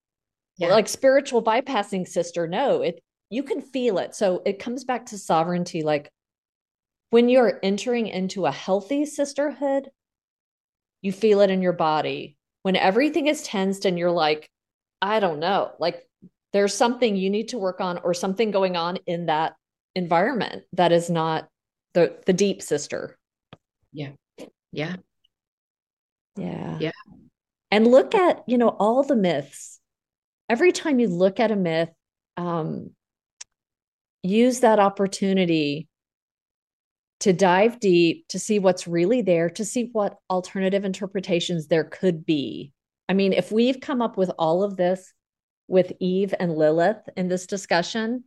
[0.59, 0.69] Yeah.
[0.69, 2.47] like spiritual bypassing sister.
[2.47, 4.15] No, it you can feel it.
[4.15, 5.83] So it comes back to sovereignty.
[5.83, 6.11] Like
[7.11, 9.91] when you're entering into a healthy sisterhood,
[11.01, 12.37] you feel it in your body.
[12.63, 14.49] When everything is tensed and you're like,
[15.01, 16.07] I don't know, like
[16.53, 19.55] there's something you need to work on or something going on in that
[19.95, 21.49] environment that is not
[21.95, 23.17] the the deep sister.
[23.93, 24.13] Yeah.
[24.73, 24.97] Yeah.
[26.37, 26.79] Yeah.
[26.79, 26.93] Yeah.
[27.71, 29.81] And look at, you know, all the myths.
[30.53, 31.89] Every time you look at a myth,
[32.37, 32.91] um,
[34.23, 35.89] use that opportunity
[37.21, 42.27] to dive deep, to see what's really there, to see what alternative interpretations there could
[42.27, 42.71] be.
[43.09, 45.15] I mean, if we've come up with all of this
[45.69, 48.25] with Eve and Lilith in this discussion,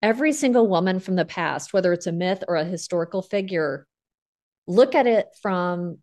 [0.00, 3.86] every single woman from the past, whether it's a myth or a historical figure,
[4.66, 5.98] look at it from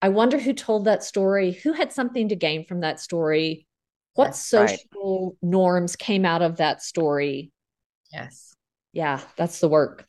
[0.00, 3.67] I wonder who told that story, who had something to gain from that story,
[4.18, 5.48] what social right.
[5.48, 7.52] norms came out of that story.
[8.12, 8.54] Yes.
[8.92, 10.04] Yeah, that's the work.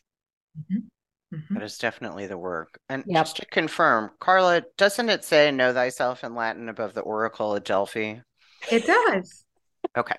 [0.57, 1.35] Mm-hmm.
[1.35, 1.53] Mm-hmm.
[1.53, 2.79] That is definitely the work.
[2.89, 3.25] And yep.
[3.25, 7.65] just to confirm, Carla, doesn't it say know thyself in Latin above the Oracle at
[7.65, 8.15] Delphi?
[8.71, 9.45] It does.
[9.95, 10.15] Okay.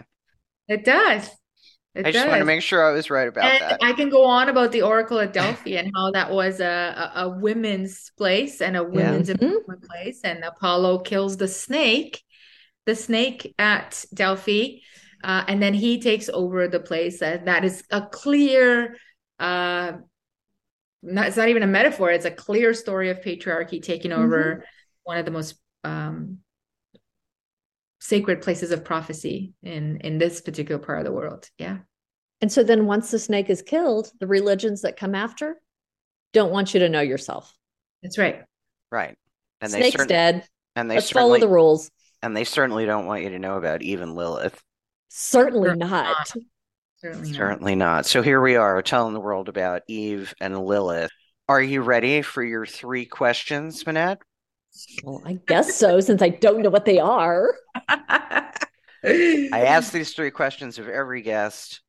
[0.69, 1.29] It does.
[1.97, 3.81] It I just want to make sure I was right about and that.
[3.83, 7.23] I can go on about the Oracle at Delphi and how that was a, a,
[7.23, 9.35] a women's place and a women's yeah.
[9.35, 9.85] Mm-hmm.
[9.85, 12.23] place, and Apollo kills the snake,
[12.91, 14.81] the snake at Delphi,
[15.23, 17.23] uh, and then he takes over the place.
[17.23, 18.97] And that is a clear,
[19.39, 19.93] uh,
[21.03, 22.11] not, it's not even a metaphor.
[22.11, 24.65] It's a clear story of patriarchy taking over mm-hmm.
[25.05, 25.55] one of the most
[25.85, 26.39] um,
[28.01, 31.79] sacred places of prophecy in in this particular part of the world yeah
[32.41, 35.61] and so then once the snake is killed the religions that come after
[36.33, 37.55] don't want you to know yourself
[38.03, 38.43] that's right
[38.91, 39.17] right
[39.61, 41.91] and snake's they dead and they Let's follow the rules
[42.23, 44.63] and they certainly don't want you to know about even lilith
[45.09, 46.05] certainly, certainly not.
[46.05, 46.45] not.
[47.01, 47.95] certainly, certainly not.
[47.97, 51.11] not so here we are telling the world about eve and lilith
[51.49, 54.19] are you ready for your three questions monette
[55.05, 57.55] well, I guess so, since I don't know what they are.
[57.89, 58.53] I
[59.03, 61.81] ask these three questions of every guest,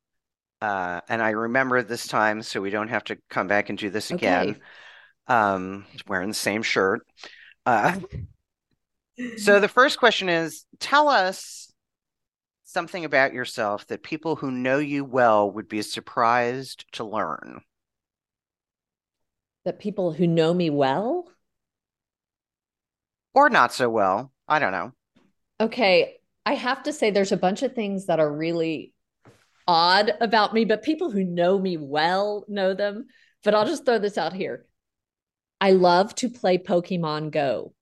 [0.61, 3.89] uh, and I remember this time so we don't have to come back and do
[3.89, 4.49] this again.
[4.49, 4.59] Okay.
[5.27, 7.01] Um, wearing the same shirt.
[7.65, 7.99] Uh,
[9.37, 11.71] so the first question is tell us
[12.63, 17.61] something about yourself that people who know you well would be surprised to learn.
[19.65, 21.27] That people who know me well?
[23.33, 24.31] or not so well.
[24.47, 24.91] I don't know.
[25.59, 26.17] Okay.
[26.45, 28.93] I have to say, there's a bunch of things that are really
[29.67, 33.05] odd about me, but people who know me well know them.
[33.43, 34.65] But I'll just throw this out here.
[35.59, 37.73] I love to play Pokemon Go.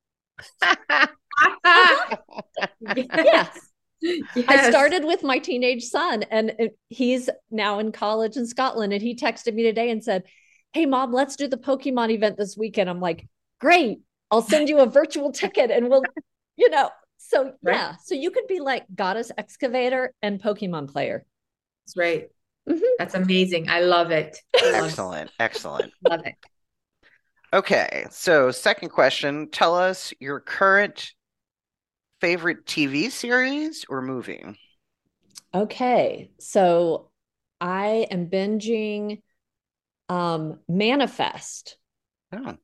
[3.16, 3.60] yes.
[4.02, 4.45] Yes.
[4.48, 6.53] I started with my teenage son, and
[6.88, 8.94] he's now in college in Scotland.
[8.94, 10.24] And he texted me today and said,
[10.72, 12.90] Hey, mom, let's do the Pokemon event this weekend.
[12.90, 13.28] I'm like,
[13.60, 13.99] Great.
[14.32, 16.03] I'll send you a virtual ticket and we'll,
[16.56, 16.90] you know.
[17.18, 17.76] So right.
[17.76, 21.26] yeah, so you could be like goddess excavator and Pokemon player.
[21.86, 22.30] That's right.
[22.70, 22.82] Mm-hmm.
[22.98, 23.70] That's amazing.
[23.70, 24.38] I love it.
[24.53, 25.32] excellent.
[25.40, 25.91] Excellent.
[26.07, 26.36] love it.
[27.52, 28.06] Okay.
[28.11, 31.14] So second question, tell us your current
[32.22, 34.44] favorite TV series or movie.
[35.54, 36.32] Okay.
[36.40, 37.10] So
[37.60, 39.22] I am binging
[40.08, 41.78] um Manifest.
[42.32, 42.58] Oh.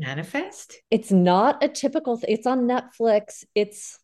[0.00, 0.76] Manifest?
[0.90, 2.18] It's not a typical.
[2.18, 3.44] Th- it's on Netflix.
[3.54, 3.98] It's.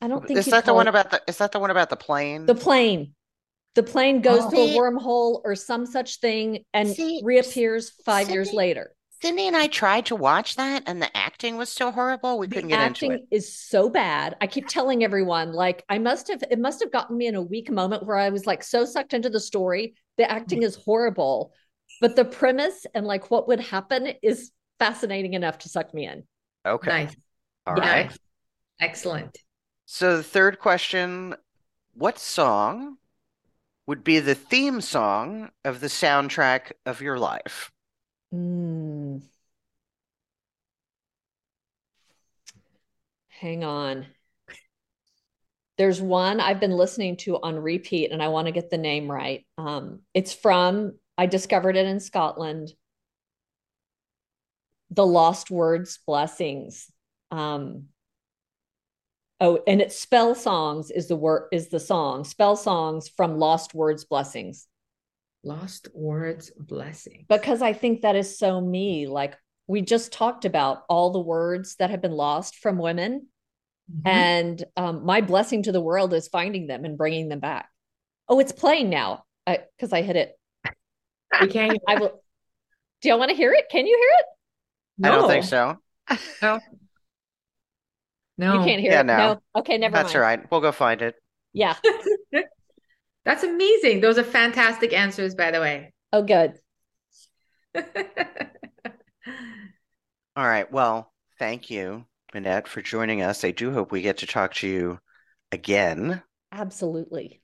[0.00, 1.22] I don't think is that the one it, about the.
[1.26, 2.46] Is that the one about the plane?
[2.46, 3.14] The plane.
[3.74, 8.30] The plane goes oh, through a wormhole or some such thing and see, reappears five
[8.30, 8.92] years later.
[9.24, 12.56] Cindy and I tried to watch that, and the acting was so horrible we the
[12.56, 13.08] couldn't get into it.
[13.08, 14.36] The acting is so bad.
[14.42, 16.44] I keep telling everyone, like, I must have.
[16.50, 19.14] It must have gotten me in a weak moment where I was like so sucked
[19.14, 19.94] into the story.
[20.18, 21.54] The acting is horrible,
[22.02, 26.24] but the premise and like what would happen is fascinating enough to suck me in.
[26.66, 26.90] Okay.
[26.90, 27.16] Nice.
[27.66, 27.90] All yeah.
[27.90, 28.16] right.
[28.78, 29.38] Excellent.
[29.86, 31.34] So the third question,
[31.94, 32.98] what song
[33.86, 37.70] would be the theme song of the soundtrack of your life?
[38.34, 39.22] Mm.
[43.28, 44.06] Hang on.
[45.76, 49.10] There's one I've been listening to on repeat, and I want to get the name
[49.10, 49.44] right.
[49.58, 52.72] Um, it's from, I discovered it in Scotland
[54.94, 56.90] the lost words blessings
[57.30, 57.84] um
[59.40, 63.74] oh and it's spell songs is the word is the song spell songs from lost
[63.74, 64.66] words blessings
[65.44, 67.26] lost words blessing.
[67.28, 71.76] because i think that is so me like we just talked about all the words
[71.76, 73.26] that have been lost from women
[73.90, 74.08] mm-hmm.
[74.08, 77.68] and um, my blessing to the world is finding them and bringing them back
[78.28, 80.38] oh it's playing now because I, I hit it
[81.40, 82.20] we can't i will
[83.04, 83.66] Do y'all want to hear it?
[83.70, 85.06] Can you hear it?
[85.06, 85.76] I don't think so.
[86.40, 86.58] No.
[88.38, 88.54] No.
[88.54, 89.04] You can't hear Yeah, it.
[89.04, 89.42] no.
[89.56, 90.06] Okay, never That's mind.
[90.06, 90.50] That's all right.
[90.50, 91.14] We'll go find it.
[91.52, 91.76] Yeah.
[93.24, 94.00] That's amazing.
[94.00, 95.92] Those are fantastic answers, by the way.
[96.14, 96.52] Oh, good.
[100.36, 100.70] All right.
[100.70, 103.44] Well, thank you, Monette, for joining us.
[103.44, 105.00] I do hope we get to talk to you
[105.50, 106.22] again.
[106.52, 107.40] Absolutely.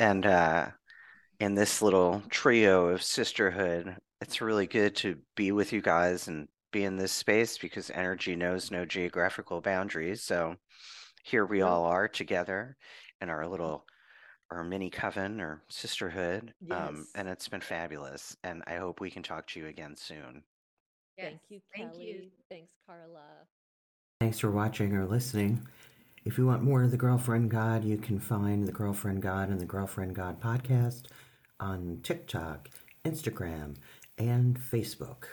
[0.00, 0.68] And uh,
[1.38, 6.48] in this little trio of sisterhood, it's really good to be with you guys and
[6.72, 10.22] be in this space because energy knows no geographical boundaries.
[10.22, 10.56] So
[11.24, 12.76] here we all are together
[13.20, 13.84] in our little
[14.50, 16.54] our mini coven or sisterhood.
[16.70, 18.36] Um, and it's been fabulous.
[18.44, 20.42] And I hope we can talk to you again soon.
[21.16, 22.28] Yes, Thank you, thank you.
[22.48, 23.24] Thanks, Carla.
[24.20, 25.66] Thanks for watching or listening.
[26.24, 29.60] If you want more of The Girlfriend God, you can find The Girlfriend God and
[29.60, 31.04] The Girlfriend God podcast
[31.60, 32.68] on TikTok,
[33.04, 33.76] Instagram,
[34.18, 35.24] and Facebook.